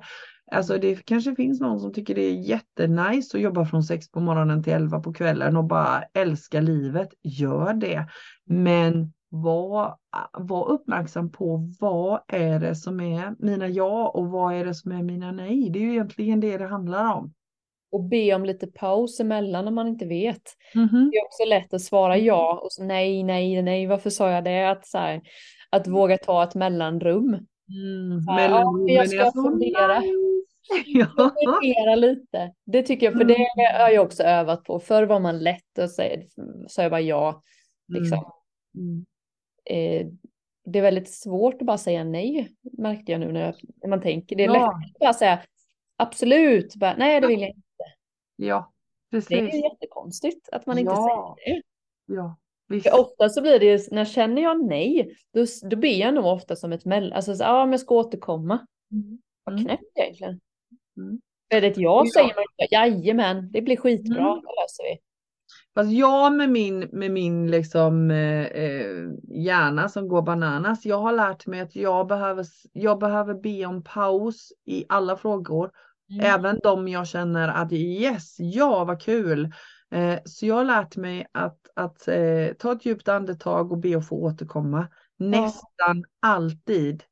Alltså 0.52 0.78
det 0.78 1.06
kanske 1.06 1.36
finns 1.36 1.62
någon 1.62 1.80
som 1.80 1.94
tycker 1.94 2.16
det 2.16 2.22
är 2.22 2.34
jättenice 2.34 3.38
att 3.38 3.44
jobba 3.44 3.66
från 3.66 3.84
sex 3.84 4.12
på 4.12 4.20
morgonen 4.20 4.64
till 4.64 4.74
elva 4.74 5.00
på 5.00 5.14
kvällen 5.14 5.58
och 5.58 5.64
bara 5.64 6.04
älska 6.14 6.62
livet. 6.62 7.10
Gör 7.24 7.74
det. 7.74 8.08
Men 8.46 9.14
var, 9.30 9.96
var 10.34 10.70
uppmärksam 10.70 11.32
på 11.32 11.74
vad 11.80 12.20
är 12.28 12.60
det 12.60 12.76
som 12.76 13.00
är 13.00 13.36
mina 13.40 13.68
ja 13.68 14.10
och 14.10 14.28
vad 14.28 14.54
är 14.54 14.66
det 14.66 14.74
som 14.74 14.92
är 14.92 15.04
mina 15.04 15.32
nej. 15.32 15.70
Det 15.70 15.80
är 15.80 15.84
ju 15.84 15.92
egentligen 15.92 16.40
det 16.40 16.58
det 16.58 16.68
handlar 16.68 17.14
om. 17.14 17.34
Och 17.92 18.04
be 18.04 18.36
om 18.36 18.46
lite 18.46 18.68
paus 18.68 19.20
emellan 19.20 19.68
om 19.68 19.76
man 19.76 19.88
inte 19.88 20.06
vet. 20.06 20.44
Mm 20.76 20.88
-hmm. 20.88 21.10
Det 21.12 21.18
är 21.18 21.26
också 21.26 21.46
lätt 21.48 21.74
att 21.74 21.82
svara 21.82 22.18
ja 22.18 22.60
och 22.64 22.72
så 22.72 22.84
nej, 22.84 23.24
nej, 23.24 23.62
nej, 23.62 23.88
varför 23.88 24.10
sa 24.10 24.32
jag 24.32 24.44
det? 24.44 24.70
Att, 24.70 24.88
så 24.88 24.98
här, 24.98 25.22
att 25.70 25.88
våga 25.88 26.18
ta 26.18 26.44
ett 26.44 26.56
mellanrum. 26.56 27.28
Mm, 27.70 28.26
mellanrum 28.26 28.88
ja, 28.88 28.94
jag 28.94 29.10
ska 29.10 29.32
fundera. 29.32 30.02
Ja. 30.86 31.96
Lite. 31.96 32.54
Det 32.66 32.84
tycker 32.84 33.06
jag, 33.06 33.18
för 33.18 33.24
det 33.24 33.36
mm. 33.36 33.82
har 33.82 33.90
jag 33.90 34.06
också 34.06 34.24
övat 34.24 34.64
på. 34.64 34.80
Förr 34.80 35.04
var 35.04 35.20
man 35.20 35.40
lätt 35.40 35.78
och 35.80 35.90
sa 36.70 36.82
jag 36.82 36.92
bara 36.92 37.02
ja. 37.02 37.42
Liksom. 37.88 38.32
Mm. 38.76 39.06
Eh, 39.66 40.08
det 40.66 40.80
är 40.80 40.84
väldigt 40.84 41.14
svårt 41.14 41.62
att 41.62 41.68
bara 41.68 41.78
säga 41.78 42.04
nej, 42.04 42.56
märkte 42.78 43.12
jag 43.12 43.22
nu 43.22 43.32
när, 43.32 43.46
jag, 43.46 43.56
när 43.82 43.90
man 43.90 44.02
tänker. 44.02 44.36
Det 44.36 44.44
är 44.44 44.48
ja. 44.48 44.54
lätt 44.54 44.96
att 44.96 45.00
bara 45.00 45.14
säga 45.14 45.40
absolut, 45.98 46.76
bara, 46.76 46.96
nej 46.98 47.22
det 47.22 47.28
vill 47.28 47.42
jag 47.42 47.50
inte. 47.50 47.64
Ja, 48.36 48.72
precis. 49.12 49.30
Det 49.30 49.36
är 49.36 49.64
jättekonstigt 49.64 50.50
att 50.52 50.66
man 50.66 50.78
inte 50.78 50.92
ja. 50.92 51.36
säger 51.38 51.56
det. 51.56 51.64
Ja. 52.06 52.38
För 52.84 53.00
ofta 53.00 53.30
så 53.30 53.42
blir 53.42 53.60
det 53.60 53.66
ju, 53.66 53.80
när 53.92 54.06
känner 54.06 54.42
jag 54.42 54.66
nej, 54.66 55.16
då, 55.34 55.46
då 55.70 55.78
ber 55.78 56.00
jag 56.00 56.14
nog 56.14 56.26
ofta 56.26 56.56
som 56.56 56.74
ett 56.74 56.86
mellan, 56.86 57.14
alltså 57.14 57.36
så, 57.36 57.44
ja 57.44 57.66
men 57.66 57.72
jag 57.72 57.80
ska 57.80 57.96
återkomma. 57.96 58.68
Mm. 58.92 59.20
Vad 59.44 59.54
mm. 59.54 59.66
knäppt 59.66 59.98
egentligen. 59.98 60.40
Mm. 60.98 61.20
Är 61.50 61.62
det 61.62 61.68
ett 61.68 61.78
ja, 61.78 62.04
ja. 62.06 62.12
säger 62.14 62.36
man 62.36 62.44
ju, 62.58 62.68
jajamän, 62.72 63.52
det 63.52 63.62
blir 63.62 63.78
skitbra, 63.78 64.20
mm. 64.20 64.42
det 64.42 64.62
löser 64.62 64.84
vi. 64.84 65.00
Fast 65.76 65.92
jag 65.92 66.34
med 66.34 66.50
min, 66.50 66.80
med 66.92 67.12
min 67.12 67.52
liksom, 67.52 68.12
eh, 68.12 68.46
eh, 68.46 69.10
hjärna 69.30 69.90
som 69.90 70.08
går 70.08 70.22
bananas, 70.22 70.86
jag 70.86 71.00
har 71.00 71.12
lärt 71.12 71.46
mig 71.46 71.60
att 71.60 71.76
jag 71.76 72.08
behöver, 72.08 72.46
jag 72.74 73.00
behöver 73.00 73.34
be 73.34 73.66
om 73.66 73.84
paus 73.84 74.52
i 74.66 74.86
alla 74.90 75.18
frågor. 75.18 75.72
Mm. 76.10 76.26
Även 76.26 76.60
de 76.64 76.88
jag 76.88 77.08
känner 77.08 77.48
att 77.48 77.74
yes, 77.74 78.36
ja 78.40 78.84
vad 78.84 79.02
kul. 79.02 79.54
Eh, 79.92 80.20
så 80.26 80.46
jag 80.46 80.56
har 80.56 80.64
lärt 80.64 80.96
mig 80.96 81.28
att, 81.32 81.60
att 81.76 82.08
eh, 82.08 82.54
ta 82.60 82.72
ett 82.72 82.86
djupt 82.86 83.08
andetag 83.08 83.72
och 83.72 83.78
be 83.78 83.98
att 83.98 84.08
få 84.08 84.16
återkomma. 84.16 84.88
Nästan 85.20 86.04
alltid. 86.22 87.04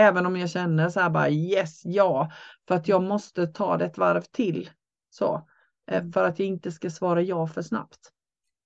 Även 0.00 0.26
om 0.26 0.36
jag 0.36 0.50
känner 0.50 0.88
så 0.88 1.00
här 1.00 1.10
bara 1.10 1.30
yes, 1.30 1.80
ja. 1.84 2.30
För 2.68 2.74
att 2.74 2.88
jag 2.88 3.02
måste 3.02 3.46
ta 3.46 3.76
det 3.76 3.84
ett 3.84 3.98
varv 3.98 4.20
till. 4.20 4.70
Så. 5.10 5.48
Eh, 5.90 6.02
för 6.14 6.24
att 6.24 6.38
jag 6.38 6.48
inte 6.48 6.72
ska 6.72 6.90
svara 6.90 7.22
ja 7.22 7.46
för 7.46 7.62
snabbt. 7.62 7.98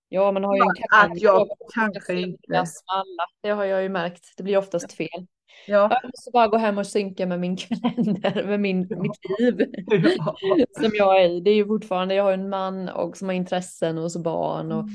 Ja, 0.08 0.32
man 0.32 0.44
har 0.44 0.56
ju 0.56 0.60
en 0.60 1.10
att 1.10 1.20
jag 1.20 1.48
kanske 1.74 2.14
inte... 2.20 2.56
Alla. 2.86 3.26
Det 3.42 3.50
har 3.50 3.64
jag 3.64 3.82
ju 3.82 3.88
märkt. 3.88 4.24
Det 4.36 4.42
blir 4.42 4.58
oftast 4.58 4.92
fel. 4.92 5.26
Ja. 5.66 5.88
Jag 6.02 6.04
måste 6.04 6.30
bara 6.32 6.48
gå 6.48 6.56
hem 6.56 6.78
och 6.78 6.86
synka 6.86 7.26
med 7.26 7.40
min 7.40 7.56
kalender, 7.56 8.44
med 8.46 8.60
min, 8.60 8.86
ja. 8.90 9.02
mitt 9.02 9.18
liv. 9.38 9.68
Ja. 9.86 10.36
som 10.80 10.90
jag 10.94 11.22
är 11.22 11.28
i. 11.28 11.40
Det 11.40 11.50
är 11.50 11.54
ju 11.54 11.66
fortfarande, 11.66 12.14
jag 12.14 12.24
har 12.24 12.32
en 12.32 12.48
man 12.48 12.88
och 12.88 13.16
som 13.16 13.28
har 13.28 13.34
intressen 13.34 13.98
och 13.98 14.12
så 14.12 14.20
barn. 14.20 14.72
Och, 14.72 14.80
mm. 14.80 14.94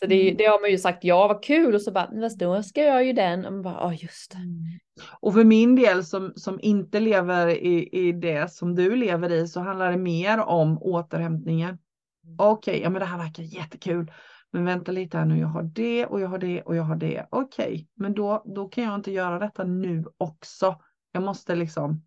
Så 0.00 0.06
det, 0.06 0.22
mm. 0.22 0.36
det 0.36 0.44
har 0.44 0.60
man 0.60 0.70
ju 0.70 0.78
sagt, 0.78 1.04
ja 1.04 1.28
vad 1.28 1.44
kul. 1.44 1.74
Och 1.74 1.82
så 1.82 1.92
bara, 1.92 2.28
då 2.36 2.62
ska 2.62 2.82
jag 2.82 3.04
ju 3.04 3.12
den. 3.12 3.46
Och 3.46 3.52
man 3.52 3.62
bara, 3.62 3.74
ja 3.74 3.92
just 3.94 4.30
det. 4.30 4.36
Mm. 4.36 4.78
Och 5.20 5.34
för 5.34 5.44
min 5.44 5.76
del 5.76 6.04
som, 6.04 6.32
som 6.36 6.60
inte 6.62 7.00
lever 7.00 7.48
i, 7.48 7.88
i 7.92 8.12
det 8.12 8.52
som 8.52 8.74
du 8.74 8.96
lever 8.96 9.32
i 9.32 9.48
så 9.48 9.60
handlar 9.60 9.90
det 9.90 9.96
mer 9.96 10.38
om 10.38 10.82
återhämtningen. 10.82 11.68
Mm. 11.68 12.36
Okej, 12.38 12.72
okay, 12.72 12.82
ja 12.82 12.90
men 12.90 13.00
det 13.00 13.06
här 13.06 13.18
verkar 13.18 13.42
jättekul. 13.42 14.12
Men 14.52 14.64
vänta 14.64 14.92
lite 14.92 15.18
här 15.18 15.24
nu, 15.24 15.38
jag 15.38 15.48
har 15.48 15.62
det 15.62 16.06
och 16.06 16.20
jag 16.20 16.28
har 16.28 16.38
det 16.38 16.62
och 16.62 16.76
jag 16.76 16.82
har 16.82 16.96
det. 16.96 17.26
Okej, 17.30 17.66
okay, 17.66 17.86
men 17.94 18.14
då, 18.14 18.42
då 18.56 18.68
kan 18.68 18.84
jag 18.84 18.94
inte 18.94 19.12
göra 19.12 19.38
detta 19.38 19.64
nu 19.64 20.04
också. 20.18 20.80
Jag 21.12 21.22
måste 21.22 21.54
liksom 21.54 22.02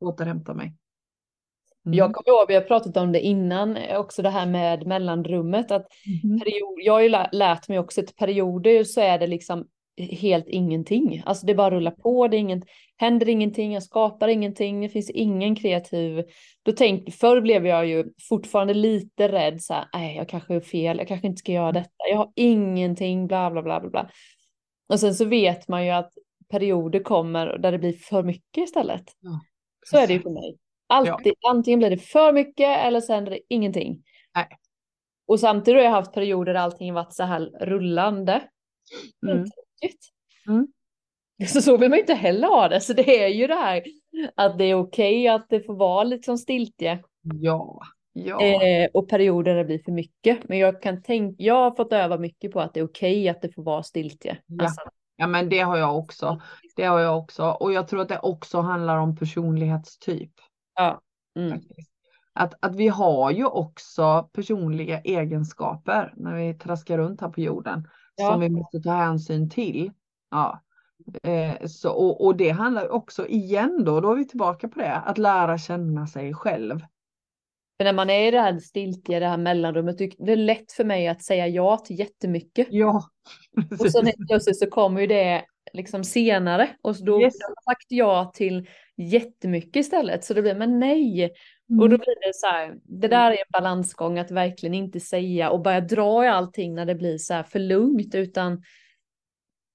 återhämta 0.00 0.54
mig. 0.54 0.76
Mm. 1.86 1.98
Jag 1.98 2.12
kommer 2.12 2.38
ihåg, 2.38 2.48
vi 2.48 2.54
har 2.54 2.60
pratat 2.62 2.96
om 2.96 3.12
det 3.12 3.20
innan, 3.20 3.78
också 3.96 4.22
det 4.22 4.30
här 4.30 4.46
med 4.46 4.86
mellanrummet. 4.86 5.70
Att 5.70 5.86
mm. 6.24 6.40
period, 6.40 6.78
jag 6.84 6.92
har 6.92 7.00
ju 7.00 7.08
lärt 7.32 7.68
mig 7.68 7.78
också 7.78 8.00
att 8.00 8.16
perioder 8.16 8.84
så 8.84 9.00
är 9.00 9.18
det 9.18 9.26
liksom 9.26 9.66
helt 10.00 10.48
ingenting. 10.48 11.22
Alltså 11.26 11.46
det 11.46 11.54
bara 11.54 11.70
rullar 11.70 11.90
på, 11.90 12.28
det 12.28 12.36
inget, 12.36 12.64
händer 12.96 13.28
ingenting, 13.28 13.72
jag 13.72 13.82
skapar 13.82 14.28
ingenting, 14.28 14.80
det 14.80 14.88
finns 14.88 15.10
ingen 15.10 15.56
kreativ. 15.56 16.24
Då 16.62 16.72
tänkte, 16.72 17.12
förr 17.12 17.40
blev 17.40 17.66
jag 17.66 17.86
ju 17.86 18.04
fortfarande 18.28 18.74
lite 18.74 19.28
rädd, 19.28 19.62
så 19.62 19.74
här, 19.74 19.88
nej 19.92 20.16
jag 20.16 20.28
kanske 20.28 20.54
är 20.54 20.60
fel, 20.60 20.98
jag 20.98 21.08
kanske 21.08 21.26
inte 21.26 21.38
ska 21.38 21.52
göra 21.52 21.72
detta, 21.72 22.08
jag 22.10 22.16
har 22.16 22.32
ingenting, 22.36 23.26
bla 23.26 23.50
bla 23.50 23.62
bla 23.62 23.80
bla 23.80 23.90
bla. 23.90 24.10
Och 24.88 25.00
sen 25.00 25.14
så 25.14 25.24
vet 25.24 25.68
man 25.68 25.84
ju 25.84 25.90
att 25.90 26.12
perioder 26.50 27.00
kommer 27.00 27.58
där 27.58 27.72
det 27.72 27.78
blir 27.78 27.92
för 27.92 28.22
mycket 28.22 28.64
istället. 28.64 29.04
Ja, 29.20 29.40
så 29.86 29.96
är 29.96 30.06
det 30.06 30.12
ju 30.12 30.20
för 30.20 30.30
mig. 30.30 30.56
Alltid, 30.90 31.34
ja. 31.40 31.50
antingen 31.50 31.78
blir 31.78 31.90
det 31.90 31.98
för 31.98 32.32
mycket 32.32 32.78
eller 32.78 33.00
så 33.00 33.12
händer 33.12 33.30
det 33.30 33.40
ingenting. 33.48 34.02
Nej. 34.34 34.48
Och 35.26 35.40
samtidigt 35.40 35.78
har 35.78 35.84
jag 35.84 35.90
haft 35.90 36.12
perioder 36.12 36.54
där 36.54 36.60
allting 36.60 36.94
varit 36.94 37.12
så 37.12 37.24
här 37.24 37.40
rullande. 37.60 38.42
Mm. 39.26 39.44
Mm. 40.48 40.66
Så 41.48 41.62
så 41.62 41.76
vill 41.76 41.90
man 41.90 41.98
inte 41.98 42.14
heller 42.14 42.48
ha 42.48 42.68
det. 42.68 42.80
Så 42.80 42.92
det 42.92 43.24
är 43.24 43.28
ju 43.28 43.46
det 43.46 43.54
här 43.54 43.82
att 44.34 44.58
det 44.58 44.64
är 44.64 44.74
okej 44.74 45.20
okay 45.20 45.28
att 45.28 45.46
det 45.48 45.60
får 45.60 45.74
vara 45.74 46.04
liksom 46.04 46.38
stiltje. 46.38 47.02
Ja. 47.22 47.80
Ja. 48.12 48.42
Eh, 48.42 48.88
och 48.94 49.08
perioder 49.08 49.54
det 49.54 49.64
blir 49.64 49.78
för 49.78 49.92
mycket. 49.92 50.48
Men 50.48 50.58
jag 50.58 50.82
kan 50.82 51.02
tänka, 51.02 51.42
jag 51.42 51.54
har 51.54 51.70
fått 51.76 51.92
öva 51.92 52.18
mycket 52.18 52.52
på 52.52 52.60
att 52.60 52.74
det 52.74 52.80
är 52.80 52.84
okej 52.84 53.20
okay 53.20 53.28
att 53.28 53.42
det 53.42 53.54
får 53.54 53.62
vara 53.62 53.82
stiltje. 53.82 54.38
Ja. 54.46 54.64
Alltså. 54.64 54.80
ja, 55.16 55.26
men 55.26 55.48
det 55.48 55.60
har 55.60 55.76
jag 55.76 55.98
också. 55.98 56.40
Det 56.76 56.84
har 56.84 57.00
jag 57.00 57.18
också. 57.18 57.44
Och 57.44 57.72
jag 57.72 57.88
tror 57.88 58.00
att 58.00 58.08
det 58.08 58.18
också 58.18 58.60
handlar 58.60 58.96
om 58.96 59.16
personlighetstyp. 59.16 60.32
Ja. 60.74 61.00
Mm. 61.36 61.60
Att, 62.32 62.54
att 62.60 62.76
vi 62.76 62.88
har 62.88 63.30
ju 63.30 63.44
också 63.44 64.28
personliga 64.32 65.00
egenskaper 65.00 66.14
när 66.16 66.34
vi 66.34 66.54
traskar 66.54 66.98
runt 66.98 67.20
här 67.20 67.28
på 67.28 67.40
jorden 67.40 67.88
ja. 68.16 68.30
som 68.30 68.40
vi 68.40 68.48
måste 68.48 68.80
ta 68.80 68.92
hänsyn 68.92 69.50
till. 69.50 69.90
Ja. 70.30 70.62
Eh, 71.22 71.66
så, 71.66 71.90
och, 71.90 72.24
och 72.24 72.36
det 72.36 72.50
handlar 72.50 72.88
också 72.88 73.26
igen 73.26 73.84
då, 73.84 74.00
då 74.00 74.12
är 74.12 74.16
vi 74.16 74.28
tillbaka 74.28 74.68
på 74.68 74.78
det, 74.78 74.96
att 74.96 75.18
lära 75.18 75.58
känna 75.58 76.06
sig 76.06 76.34
själv. 76.34 76.80
För 77.78 77.84
när 77.84 77.92
man 77.92 78.10
är 78.10 78.28
i 78.28 78.30
det 78.30 78.40
här 78.40 78.58
stiltiga, 78.58 79.20
det 79.20 79.26
här 79.26 79.36
mellanrummet, 79.36 79.98
det 79.98 80.32
är 80.32 80.36
lätt 80.36 80.72
för 80.72 80.84
mig 80.84 81.08
att 81.08 81.22
säga 81.22 81.48
ja 81.48 81.76
till 81.76 81.98
jättemycket. 81.98 82.68
Ja. 82.70 83.02
och 83.80 83.90
sen 83.92 84.06
helt 84.06 84.28
plötsligt 84.28 84.58
så 84.58 84.70
kommer 84.70 85.00
ju 85.00 85.06
det 85.06 85.44
liksom 85.72 86.04
senare 86.04 86.68
och 86.82 86.96
då 87.04 87.20
yes. 87.22 87.34
har 87.42 87.50
jag 87.50 87.62
sagt 87.62 87.86
ja 87.88 88.30
till 88.34 88.68
jättemycket 89.02 89.76
istället. 89.76 90.24
Så 90.24 90.34
det 90.34 90.42
blir, 90.42 90.54
men 90.54 90.78
nej, 90.78 91.32
Mm. 91.70 91.80
Och 91.80 91.88
då 91.88 91.96
blir 91.96 92.28
det 92.28 92.34
så 92.34 92.46
här, 92.46 92.78
det 92.84 93.08
där 93.08 93.30
är 93.30 93.36
en 93.36 93.52
balansgång 93.52 94.18
att 94.18 94.30
verkligen 94.30 94.74
inte 94.74 95.00
säga 95.00 95.50
och 95.50 95.62
börja 95.62 95.80
dra 95.80 96.24
i 96.24 96.28
allting 96.28 96.74
när 96.74 96.86
det 96.86 96.94
blir 96.94 97.18
så 97.18 97.34
här 97.34 97.42
för 97.42 97.58
lugnt 97.58 98.14
utan 98.14 98.62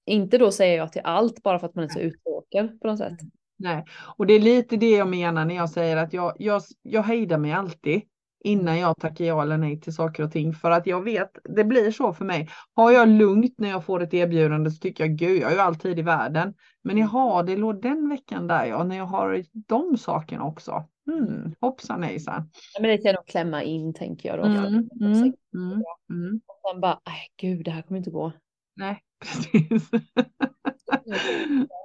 inte 0.06 0.38
då 0.38 0.50
säger 0.50 0.76
jag 0.76 0.92
till 0.92 1.02
allt 1.04 1.42
bara 1.42 1.58
för 1.58 1.66
att 1.66 1.74
man 1.74 1.84
är 1.84 1.88
så 1.88 1.98
uttråkad 1.98 2.80
på 2.80 2.86
något 2.86 2.98
sätt. 2.98 3.18
Nej, 3.58 3.84
och 4.16 4.26
det 4.26 4.34
är 4.34 4.40
lite 4.40 4.76
det 4.76 4.90
jag 4.90 5.08
menar 5.08 5.44
när 5.44 5.54
jag 5.54 5.70
säger 5.70 5.96
att 5.96 6.12
jag, 6.12 6.36
jag, 6.38 6.62
jag 6.82 7.02
hejdar 7.02 7.38
mig 7.38 7.52
alltid 7.52 8.02
innan 8.46 8.78
jag 8.78 8.96
tackar 8.96 9.24
ja 9.24 9.42
eller 9.42 9.58
nej 9.58 9.80
till 9.80 9.94
saker 9.94 10.22
och 10.22 10.32
ting 10.32 10.54
för 10.54 10.70
att 10.70 10.86
jag 10.86 11.04
vet, 11.04 11.38
det 11.44 11.64
blir 11.64 11.90
så 11.90 12.12
för 12.12 12.24
mig. 12.24 12.48
Har 12.74 12.92
jag 12.92 13.08
lugnt 13.08 13.54
när 13.58 13.68
jag 13.68 13.84
får 13.84 14.02
ett 14.02 14.14
erbjudande 14.14 14.70
så 14.70 14.78
tycker 14.78 15.04
jag 15.06 15.16
gud, 15.16 15.42
jag 15.42 15.50
är 15.50 15.54
ju 15.54 15.60
alltid 15.60 15.98
i 15.98 16.02
världen. 16.02 16.54
Men 16.84 16.98
jag 16.98 17.06
har 17.06 17.42
det 17.42 17.56
låg 17.56 17.82
den 17.82 18.08
veckan 18.08 18.46
där 18.46 18.64
ja, 18.64 18.84
när 18.84 18.96
jag 18.96 19.06
har 19.06 19.44
de 19.52 19.98
sakerna 19.98 20.44
också. 20.44 20.84
Mm, 21.10 21.54
hoppsan 21.60 22.02
hejsan. 22.02 22.50
Ja, 22.74 22.80
men 22.80 22.90
det 22.90 22.96
kan 22.96 23.04
jag 23.04 23.14
nog 23.14 23.26
klämma 23.26 23.62
in 23.62 23.94
tänker 23.94 24.28
jag 24.28 24.38
då. 24.38 24.44
Mm, 24.44 24.66
mm, 25.00 25.32
mm, 25.54 25.82
mm. 26.10 26.40
Och 26.46 26.70
sen 26.72 26.80
bara, 26.80 27.00
nej 27.06 27.28
gud 27.40 27.64
det 27.64 27.70
här 27.70 27.82
kommer 27.82 27.98
inte 27.98 28.10
gå. 28.10 28.32
Nej, 28.76 29.02
precis. 29.20 29.90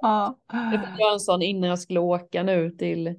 ja. 0.02 0.38
Jag 0.52 0.78
var 0.98 1.12
en 1.12 1.20
sån 1.20 1.42
innan 1.42 1.70
jag 1.70 1.78
skulle 1.78 2.00
åka 2.00 2.42
nu 2.42 2.70
till 2.70 3.14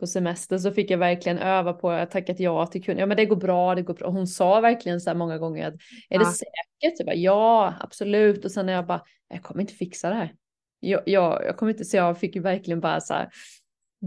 på 0.00 0.06
semester 0.06 0.58
så 0.58 0.70
fick 0.72 0.90
jag 0.90 0.98
verkligen 0.98 1.38
öva 1.38 1.72
på 1.72 1.90
att 1.90 2.10
tackat 2.10 2.40
ja 2.40 2.66
till 2.66 2.84
kunden. 2.84 3.00
Ja 3.00 3.06
men 3.06 3.16
det 3.16 3.26
går 3.26 3.36
bra, 3.36 3.74
det 3.74 3.82
går 3.82 3.94
bra. 3.94 4.10
Hon 4.10 4.26
sa 4.26 4.60
verkligen 4.60 5.00
så 5.00 5.10
här 5.10 5.14
många 5.16 5.38
gånger 5.38 5.68
att 5.68 5.74
är 6.08 6.18
det 6.18 6.24
Ja. 6.24 6.32
säkert? 6.32 6.98
Jag 6.98 7.06
bara, 7.06 7.14
ja 7.16 7.74
absolut 7.80 8.44
och 8.44 8.50
sen 8.50 8.66
när 8.66 8.72
jag 8.72 8.86
bara, 8.86 9.02
jag 9.28 9.42
kommer 9.42 9.60
inte 9.60 9.74
fixa 9.74 10.08
det 10.08 10.14
här. 10.14 10.34
Jag, 10.80 11.02
jag, 11.06 11.44
jag 11.44 11.56
kommer 11.56 11.72
inte, 11.72 11.84
så 11.84 11.96
jag 11.96 12.18
fick 12.18 12.34
ju 12.36 12.42
verkligen 12.42 12.80
bara 12.80 13.00
så 13.00 13.14
här 13.14 13.28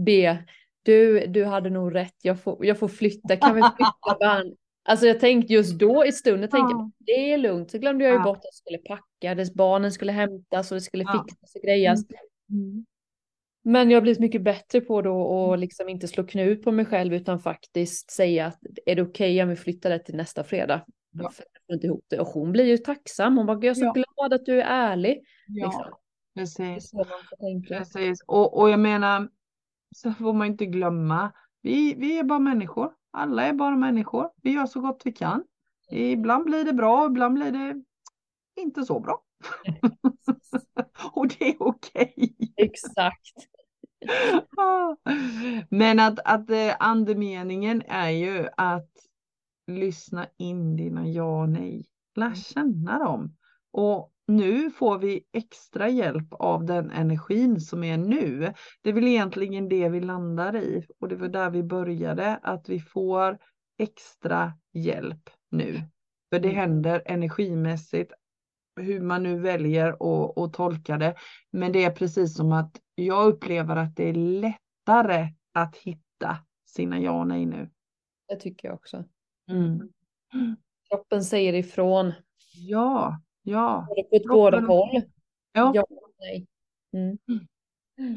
be, 0.06 0.44
du, 0.82 1.26
du 1.26 1.44
hade 1.44 1.70
nog 1.70 1.94
rätt, 1.94 2.14
jag 2.22 2.42
får, 2.42 2.66
jag 2.66 2.78
får 2.78 2.88
flytta, 2.88 3.36
kan 3.36 3.54
vi 3.54 3.60
flytta 3.62 4.16
barn? 4.20 4.54
Alltså 4.84 5.06
jag 5.06 5.20
tänkte 5.20 5.52
just 5.52 5.78
då 5.78 6.06
i 6.06 6.12
stunden, 6.12 6.50
tänkte 6.50 6.72
Ja. 6.74 6.78
jag, 6.78 6.92
det 7.06 7.32
är 7.32 7.38
lugnt. 7.38 7.70
Så 7.70 7.78
glömde 7.78 8.04
jag 8.04 8.12
ju 8.12 8.18
Ja. 8.18 8.24
bort 8.24 8.36
att 8.36 8.44
jag 8.44 8.54
skulle 8.54 8.78
packa, 8.78 9.34
dess 9.34 9.54
barnen 9.54 9.92
skulle 9.92 10.12
hämtas 10.12 10.70
och 10.72 10.74
det 10.76 10.80
skulle 10.80 11.04
Ja. 11.04 11.24
fixas 11.28 11.54
och 11.54 11.62
grejas. 11.62 12.00
Mm. 12.50 12.86
Men 13.64 13.90
jag 13.90 13.96
har 13.96 14.02
blivit 14.02 14.20
mycket 14.20 14.42
bättre 14.42 14.80
på 14.80 15.02
då 15.02 15.52
att 15.52 15.58
liksom 15.58 15.88
inte 15.88 16.08
slå 16.08 16.24
knut 16.26 16.62
på 16.62 16.72
mig 16.72 16.84
själv 16.84 17.14
utan 17.14 17.40
faktiskt 17.40 18.10
säga 18.10 18.46
att 18.46 18.58
är 18.86 18.94
det 18.96 19.02
okej 19.02 19.42
om 19.42 19.48
vi 19.48 19.56
flyttar 19.56 19.90
det 19.90 19.98
till 19.98 20.16
nästa 20.16 20.44
fredag? 20.44 20.84
Ja. 21.12 21.32
Jag 21.66 21.76
inte 21.76 21.86
ihop 21.86 22.04
det. 22.08 22.20
Och 22.20 22.26
hon 22.26 22.52
blir 22.52 22.64
ju 22.64 22.78
tacksam. 22.78 23.36
Hon 23.36 23.46
bara, 23.46 23.54
jag 23.56 23.64
är 23.64 23.74
så 23.74 23.84
Ja. 23.84 23.92
glad 24.16 24.32
att 24.34 24.46
du 24.46 24.60
är 24.62 24.64
ärlig. 24.66 25.22
Ja, 25.46 25.66
Liksom. 25.66 25.92
Precis. 26.34 26.92
precis. 27.68 28.22
Och, 28.26 28.58
och 28.60 28.70
jag 28.70 28.80
menar, 28.80 29.28
så 29.96 30.12
får 30.12 30.32
man 30.32 30.46
inte 30.46 30.66
glömma, 30.66 31.32
vi, 31.62 31.94
vi 31.94 32.18
är 32.18 32.22
bara 32.24 32.38
människor. 32.38 32.92
Alla 33.12 33.42
är 33.42 33.52
bara 33.52 33.76
människor. 33.76 34.30
Vi 34.42 34.50
gör 34.50 34.66
så 34.66 34.80
gott 34.80 35.02
vi 35.04 35.12
kan. 35.12 35.44
Ibland 35.90 36.44
blir 36.44 36.64
det 36.64 36.72
bra, 36.72 37.06
ibland 37.06 37.34
blir 37.34 37.52
det 37.52 37.82
inte 38.60 38.84
så 38.84 39.00
bra. 39.00 39.22
och 41.12 41.28
det 41.28 41.48
är 41.48 41.62
okej. 41.62 42.36
Exakt. 42.56 43.36
Men 45.68 46.00
att, 46.00 46.18
att 46.24 46.50
eh, 46.50 46.76
andemeningen 46.78 47.82
är 47.88 48.10
ju 48.10 48.48
att 48.56 48.90
lyssna 49.66 50.26
in 50.36 50.76
dina 50.76 51.08
ja 51.08 51.42
och 51.42 51.48
nej. 51.48 51.86
Lär 52.14 52.34
känna 52.34 52.98
dem. 52.98 53.36
Och 53.70 54.12
nu 54.36 54.70
får 54.70 54.98
vi 54.98 55.24
extra 55.32 55.88
hjälp 55.88 56.26
av 56.30 56.64
den 56.64 56.90
energin 56.90 57.60
som 57.60 57.84
är 57.84 57.96
nu. 57.96 58.52
Det 58.82 58.90
är 58.90 58.94
väl 58.94 59.06
egentligen 59.08 59.68
det 59.68 59.88
vi 59.88 60.00
landar 60.00 60.56
i. 60.56 60.86
Och 61.00 61.08
det 61.08 61.16
var 61.16 61.28
där 61.28 61.50
vi 61.50 61.62
började, 61.62 62.36
att 62.42 62.68
vi 62.68 62.80
får 62.80 63.38
extra 63.78 64.52
hjälp 64.72 65.30
nu. 65.50 65.82
För 66.32 66.38
det 66.40 66.48
Mm. 66.48 66.56
händer 66.60 67.02
energimässigt, 67.06 68.12
hur 68.80 69.00
man 69.00 69.22
nu 69.22 69.38
väljer 69.38 69.88
att, 69.88 70.38
att 70.38 70.52
tolka 70.52 70.96
det. 70.96 71.14
Men 71.50 71.72
det 71.72 71.84
är 71.84 71.90
precis 71.90 72.36
som 72.36 72.52
att 72.52 72.80
jag 72.94 73.26
upplever 73.26 73.76
att 73.76 73.96
det 73.96 74.08
är 74.08 74.14
lättare 74.14 75.28
att 75.54 75.76
hitta 75.76 76.36
sina 76.66 77.00
ja 77.00 77.12
och 77.20 77.26
nej 77.26 77.46
nu. 77.46 77.70
Det 78.28 78.36
tycker 78.36 78.68
jag 78.68 78.74
också. 78.74 79.04
Mm. 79.50 79.88
Kroppen 80.90 81.24
säger 81.24 81.52
ifrån. 81.52 82.12
Ja, 82.54 83.20
ja, 83.42 83.88
ett 84.12 84.24
båda 84.24 84.60
håll. 84.60 85.02
ja, 85.52 85.72
Ja 85.74 85.86
nej. 86.18 86.46
Mm. 86.92 87.18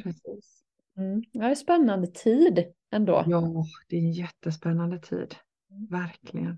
precis. 0.04 0.62
Mm. 0.98 1.24
Ja, 1.32 1.42
det 1.42 1.52
är 1.52 1.56
spännande 1.56 2.08
tid 2.08 2.66
ändå. 2.92 3.24
Ja, 3.28 3.66
det 3.90 3.96
är 3.96 4.00
en 4.00 4.12
jättespännande 4.12 5.00
tid. 5.00 5.36
Verkligen. 5.90 6.58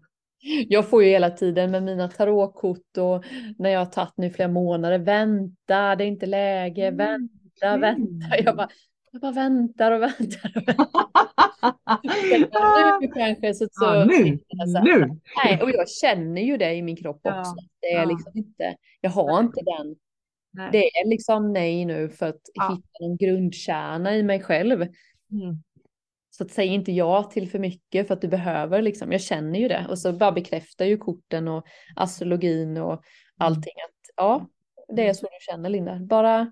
Jag 0.67 0.89
får 0.89 1.03
ju 1.03 1.09
hela 1.09 1.29
tiden 1.29 1.71
med 1.71 1.83
mina 1.83 2.07
tarotkort 2.07 2.97
och 2.97 3.23
när 3.57 3.69
jag 3.69 3.79
har 3.79 3.85
tagit 3.85 4.13
nu 4.17 4.29
flera 4.29 4.47
månader. 4.49 4.99
Vänta, 4.99 5.95
det 5.95 6.03
är 6.03 6.07
inte 6.07 6.25
läge. 6.25 6.91
Vänta, 6.91 7.33
Mm. 7.61 7.81
vänta. 7.81 8.37
Jag 8.43 8.55
bara, 8.57 8.69
jag 9.11 9.21
bara 9.21 9.31
väntar 9.31 9.91
och 9.91 10.01
väntar. 10.01 10.51
Och 10.55 10.67
väntar. 10.67 10.85
nu 13.01 13.07
kanske 13.07 13.53
så, 13.53 13.67
så 13.71 13.85
Ja, 13.85 14.05
nu, 14.05 14.39
så 14.73 14.77
här, 14.77 14.83
nu. 14.83 15.19
Nej, 15.45 15.61
och 15.61 15.69
jag 15.71 15.89
känner 15.89 16.41
ju 16.41 16.57
det 16.57 16.73
i 16.73 16.81
min 16.81 16.95
kropp 16.95 17.19
Ja, 17.23 17.39
också. 17.39 17.55
Det 17.81 17.87
är 17.87 17.99
ja. 18.01 18.05
liksom 18.05 18.31
inte, 18.35 18.75
jag 19.01 19.09
har 19.09 19.39
inte 19.39 19.61
den. 19.61 19.95
Nej. 20.51 20.69
Det 20.71 20.77
är 20.77 21.07
liksom 21.09 21.53
nej 21.53 21.85
nu 21.85 22.09
för 22.09 22.25
att 22.25 22.41
Ja. 22.53 22.69
hitta 22.75 23.05
en 23.05 23.17
grundkärna 23.17 24.15
i 24.15 24.23
mig 24.23 24.43
själv. 24.43 24.81
Mm. 24.81 25.63
Så 26.29 26.43
att 26.43 26.51
säg 26.51 26.67
inte 26.67 26.91
ja 26.91 27.23
till 27.23 27.49
för 27.49 27.59
mycket 27.59 28.07
för 28.07 28.13
att 28.13 28.21
du 28.21 28.27
behöver 28.27 28.81
liksom. 28.81 29.11
Jag 29.11 29.21
känner 29.21 29.59
ju 29.59 29.67
det. 29.67 29.85
Och 29.89 29.99
så 29.99 30.13
bara 30.13 30.31
bekräftar 30.31 30.85
ju 30.85 30.97
korten 30.97 31.47
och 31.47 31.65
astrologin 31.95 32.77
och 32.77 33.03
allting 33.37 33.73
att 33.85 34.15
ja, 34.15 34.47
det 34.95 35.07
är 35.07 35.13
så 35.13 35.25
du 35.25 35.51
känner 35.51 35.69
Linda. 35.69 35.99
Bara, 35.99 36.51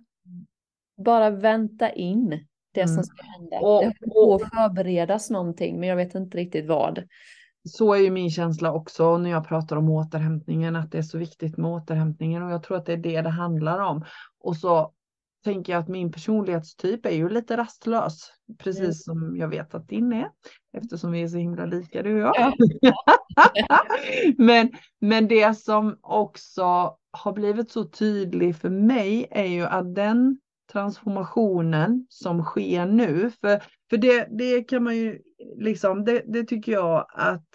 bara 0.97 1.29
vänta 1.29 1.91
in 1.91 2.47
det 2.75 2.87
som 2.87 2.93
Mm. 2.93 3.03
ska 3.03 3.23
hända. 3.25 3.59
Och- 3.59 3.81
det 3.83 3.93
håller 4.13 4.37
på 4.37 4.43
att 4.43 4.49
förberedas 4.49 5.29
någonting 5.29 5.79
men 5.79 5.89
jag 5.89 5.95
vet 5.95 6.15
inte 6.15 6.37
riktigt 6.37 6.67
vad. 6.67 7.03
Så 7.69 7.93
är 7.93 7.99
ju 7.99 8.09
min 8.11 8.31
känsla 8.31 8.71
också 8.73 9.17
när 9.17 9.29
jag 9.29 9.47
pratar 9.47 9.75
om 9.75 9.89
återhämtningen, 9.89 10.75
att 10.75 10.91
det 10.91 10.97
är 10.97 11.01
så 11.01 11.17
viktigt 11.17 11.57
med 11.57 11.71
återhämtningen 11.71 12.43
och 12.43 12.51
jag 12.51 12.63
tror 12.63 12.77
att 12.77 12.85
det 12.85 12.93
är 12.93 12.97
det 12.97 13.21
det 13.21 13.29
handlar 13.29 13.79
om. 13.79 14.05
Och 14.39 14.57
så 14.57 14.91
tänker 15.43 15.73
jag 15.73 15.79
att 15.79 15.87
min 15.87 16.11
personlighetstyp 16.11 17.05
är 17.05 17.09
ju 17.15 17.29
lite 17.29 17.57
rastlös, 17.57 18.29
precis 18.57 18.79
Mm. 18.81 18.93
som 18.93 19.37
jag 19.37 19.47
vet 19.47 19.75
att 19.75 19.87
din 19.89 20.13
är, 20.13 20.29
eftersom 20.77 21.11
vi 21.11 21.21
är 21.21 21.27
så 21.27 21.37
himla 21.37 21.65
lika 21.65 22.03
du 22.03 22.13
och 22.25 22.35
jag. 22.37 22.53
Ja. 22.81 22.95
men, 24.37 24.71
men 24.99 25.27
det 25.27 25.57
som 25.57 25.97
också 26.01 26.95
har 27.11 27.33
blivit 27.33 27.71
så 27.71 27.83
tydligt 27.83 28.57
för 28.57 28.69
mig 28.69 29.27
är 29.31 29.45
ju 29.45 29.65
att 29.65 29.95
den 29.95 30.39
transformationen 30.75 32.07
som 32.09 32.43
sker 32.43 32.85
nu, 32.85 33.31
för, 33.41 33.63
för 33.89 33.97
det, 33.97 34.27
det 34.31 34.63
kan 34.63 34.83
man 34.83 34.95
ju 34.95 35.21
liksom, 35.57 36.05
det, 36.05 36.23
det 36.27 36.43
tycker 36.43 36.71
jag 36.71 37.05
att 37.13 37.49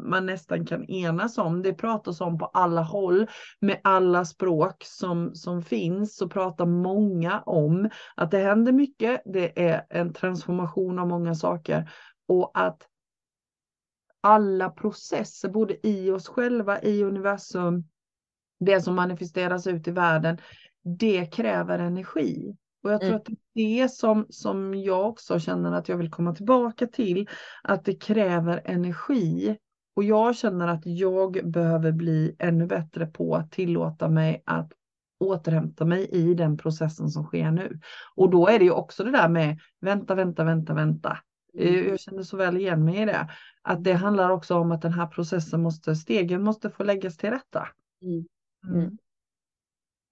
man 0.00 0.26
nästan 0.26 0.66
kan 0.66 0.84
enas 0.84 1.38
om. 1.38 1.62
Det 1.62 1.74
pratas 1.74 2.20
om 2.20 2.38
på 2.38 2.46
alla 2.46 2.82
håll 2.82 3.26
med 3.60 3.80
alla 3.84 4.24
språk 4.24 4.84
som, 4.84 5.34
som 5.34 5.62
finns 5.62 6.16
så 6.16 6.28
pratar 6.28 6.66
många 6.66 7.40
om 7.40 7.90
att 8.14 8.30
det 8.30 8.38
händer 8.38 8.72
mycket. 8.72 9.22
Det 9.24 9.68
är 9.68 9.86
en 9.90 10.12
transformation 10.12 10.98
av 10.98 11.08
många 11.08 11.34
saker 11.34 11.90
och 12.28 12.50
att 12.54 12.82
alla 14.20 14.70
processer, 14.70 15.48
både 15.48 15.86
i 15.86 16.10
oss 16.10 16.28
själva, 16.28 16.82
i 16.82 17.02
universum, 17.02 17.84
det 18.60 18.80
som 18.80 18.94
manifesteras 18.94 19.66
ut 19.66 19.88
i 19.88 19.90
världen, 19.90 20.38
det 20.98 21.26
kräver 21.26 21.78
energi. 21.78 22.56
Och 22.82 22.92
jag 22.92 23.00
tror 23.00 23.10
Mm. 23.10 23.20
att 23.20 23.26
det 23.54 23.62
är 23.62 23.82
det 23.82 23.88
som, 23.88 24.26
som 24.30 24.74
jag 24.74 25.08
också 25.08 25.38
känner 25.38 25.72
att 25.72 25.88
jag 25.88 25.96
vill 25.96 26.10
komma 26.10 26.34
tillbaka 26.34 26.86
till, 26.86 27.28
att 27.62 27.84
det 27.84 27.94
kräver 27.94 28.62
energi. 28.64 29.56
Och 29.96 30.04
jag 30.04 30.36
känner 30.36 30.68
att 30.68 30.82
jag 30.84 31.50
behöver 31.50 31.92
bli 31.92 32.36
ännu 32.38 32.66
bättre 32.66 33.06
på 33.06 33.34
att 33.36 33.50
tillåta 33.52 34.08
mig 34.08 34.42
att 34.46 34.72
återhämta 35.20 35.84
mig 35.84 36.08
i 36.12 36.34
den 36.34 36.56
processen 36.56 37.08
som 37.08 37.24
sker 37.24 37.50
nu. 37.50 37.80
Och 38.14 38.30
då 38.30 38.48
är 38.48 38.58
det 38.58 38.64
ju 38.64 38.70
också 38.70 39.04
det 39.04 39.10
där 39.10 39.28
med 39.28 39.58
vänta, 39.80 40.14
vänta, 40.14 40.44
vänta, 40.44 40.74
vänta. 40.74 41.18
Eh, 41.58 41.88
Jag 41.88 42.00
känner 42.00 42.22
så 42.22 42.36
väl 42.36 42.56
igen 42.56 42.84
mig 42.84 43.02
i 43.02 43.04
det. 43.04 43.28
Att 43.62 43.84
det 43.84 43.92
handlar 43.92 44.30
också 44.30 44.54
om 44.54 44.72
att 44.72 44.82
den 44.82 44.92
här 44.92 45.06
processen 45.06 45.62
måste, 45.62 45.96
stegen 45.96 46.42
måste 46.42 46.70
få 46.70 46.84
läggas 46.84 47.16
till 47.16 47.30
rätta. 47.30 47.68
Mm. 48.02 48.24
Mm. 48.74 48.98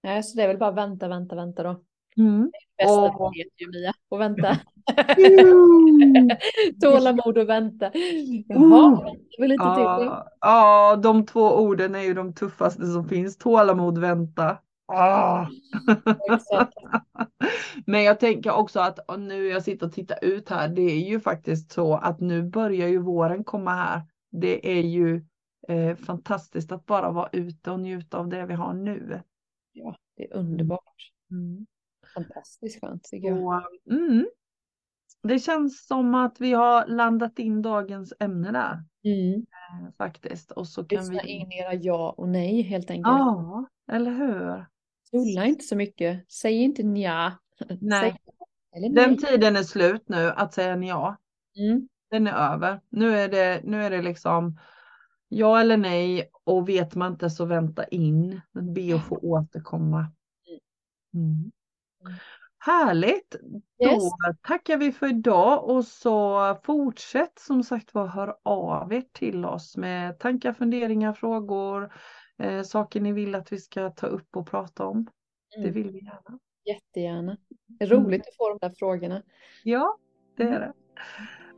Mm. 0.05 0.13
Nej, 0.13 0.23
så 0.23 0.37
det 0.37 0.43
är 0.43 0.47
väl 0.47 0.57
bara 0.57 0.71
vänta, 0.71 1.07
vänta, 1.07 1.35
vänta 1.35 1.63
då. 1.63 1.81
Mm. 2.17 2.51
Bästa 2.77 3.07
vet 3.07 3.47
ju 3.57 3.71
Mia, 3.71 3.93
och 4.09 4.19
vänta. 4.19 4.57
Mm. 5.17 6.29
Tålamod 6.81 7.37
och 7.37 7.49
vänta. 7.49 7.91
Jaha, 8.47 9.13
det 9.29 9.39
var 9.39 9.47
lite 9.47 9.63
till. 9.63 9.83
Ja, 9.83 10.27
ja, 10.39 10.95
de 10.95 11.25
två 11.25 11.41
orden 11.41 11.95
är 11.95 12.01
ju 12.01 12.13
de 12.13 12.33
tuffaste 12.33 12.85
som 12.85 13.09
finns. 13.09 13.37
Tålamod, 13.37 13.97
vänta. 13.97 14.57
Ah. 14.87 15.45
Men 17.85 18.03
jag 18.03 18.19
tänker 18.19 18.51
också 18.51 18.79
att 18.79 18.99
nu 19.19 19.47
jag 19.47 19.63
sitter 19.63 19.85
och 19.85 19.93
tittar 19.93 20.17
ut 20.21 20.49
här, 20.49 20.67
det 20.67 20.81
är 20.81 21.09
ju 21.09 21.19
faktiskt 21.19 21.71
så 21.71 21.95
att 21.95 22.19
nu 22.19 22.43
börjar 22.43 22.87
ju 22.87 22.97
våren 22.97 23.43
komma 23.43 23.71
här. 23.71 24.01
Det 24.31 24.77
är 24.77 24.81
ju 24.81 25.25
eh, 25.67 25.95
fantastiskt 25.95 26.71
att 26.71 26.85
bara 26.85 27.11
vara 27.11 27.29
ute 27.31 27.71
och 27.71 27.79
njuta 27.79 28.17
av 28.17 28.27
det 28.27 28.45
vi 28.45 28.53
har 28.53 28.73
nu. 28.73 29.21
Ja, 29.75 29.97
det 30.15 30.23
är 30.23 30.33
underbart. 30.33 31.11
Mm. 31.31 31.65
Fantastiskt 32.13 32.81
skönt 32.81 33.03
tycker 33.03 33.27
jag. 33.27 33.43
Och, 33.43 33.91
mm, 33.91 34.27
det 35.23 35.39
känns 35.39 35.87
som 35.87 36.15
att 36.15 36.41
vi 36.41 36.53
har 36.53 36.87
landat 36.87 37.39
in 37.39 37.61
dagens 37.61 38.13
ämne 38.19 38.51
där. 38.51 38.83
Mm. 39.03 39.39
Eh, 39.39 39.93
faktiskt. 39.97 40.51
Och 40.51 40.67
så 40.67 40.83
kan 40.83 40.99
Lyssna 40.99 41.21
vi... 41.23 41.29
in 41.29 41.51
era 41.51 41.73
ja 41.73 42.15
och 42.17 42.29
nej 42.29 42.61
helt 42.61 42.89
enkelt. 42.89 43.07
Ja, 43.07 43.65
eller 43.91 44.11
hur? 44.11 44.65
Tulla 45.11 45.45
inte 45.45 45.63
så 45.63 45.75
mycket. 45.75 46.31
Säg 46.31 46.63
inte 46.63 46.83
nja. 46.83 47.39
Nej. 47.81 48.15
nej. 48.75 48.89
Den 48.89 49.17
tiden 49.17 49.55
är 49.55 49.63
slut 49.63 50.09
nu 50.09 50.29
att 50.29 50.53
säga 50.53 50.77
ja. 50.77 51.17
Mm. 51.57 51.87
Den 52.09 52.27
är 52.27 52.53
över. 52.53 52.81
Nu 52.89 53.17
är 53.17 53.29
det, 53.29 53.61
nu 53.63 53.83
är 53.83 53.89
det 53.89 54.01
liksom 54.01 54.59
ja 55.35 55.59
eller 55.59 55.77
nej 55.77 56.29
och 56.43 56.69
vet 56.69 56.95
man 56.95 57.11
inte 57.11 57.29
så 57.29 57.45
vänta 57.45 57.85
in. 57.85 58.41
Be 58.53 58.95
att 58.95 59.05
få 59.05 59.17
återkomma. 59.17 59.99
Mm. 61.13 61.23
mm. 61.27 61.51
Härligt! 62.57 63.35
Yes. 63.83 63.93
Då 63.93 64.11
tackar 64.47 64.77
vi 64.77 64.91
för 64.91 65.09
idag 65.09 65.69
och 65.69 65.85
så 65.85 66.55
fortsätt 66.63 67.39
som 67.39 67.63
sagt 67.63 67.93
var 67.93 68.07
hör 68.07 68.35
av 68.43 68.93
er 68.93 69.03
till 69.11 69.45
oss 69.45 69.77
med 69.77 70.19
tankar, 70.19 70.53
funderingar, 70.53 71.13
frågor, 71.13 71.93
eh, 72.39 72.61
saker 72.61 73.01
ni 73.01 73.11
vill 73.11 73.35
att 73.35 73.51
vi 73.51 73.57
ska 73.57 73.89
ta 73.89 74.07
upp 74.07 74.35
och 74.35 74.47
prata 74.47 74.85
om. 74.85 74.97
Mm. 74.97 75.67
Det 75.67 75.71
vill 75.71 75.91
vi 75.91 75.99
gärna. 75.99 76.39
Jättegärna. 76.65 77.37
Det 77.67 77.85
är 77.85 77.89
roligt 77.89 78.05
mm. 78.05 78.21
att 78.21 78.37
få 78.37 78.49
de 78.49 78.67
där 78.67 78.73
frågorna. 78.77 79.21
Ja, 79.63 79.97
det 80.37 80.43
är 80.43 80.59
det. 80.59 80.73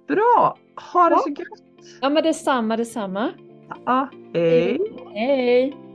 Bra! 0.07 0.57
Ha 0.93 1.09
det 1.09 1.15
ja. 1.15 1.19
så 1.19 1.29
gott! 1.29 1.67
Ja 2.01 2.09
men 2.09 2.23
detsamma, 2.23 2.77
detsamma. 2.77 3.33
Ja, 3.69 4.09
hej! 4.33 4.79
Hej! 5.13 5.86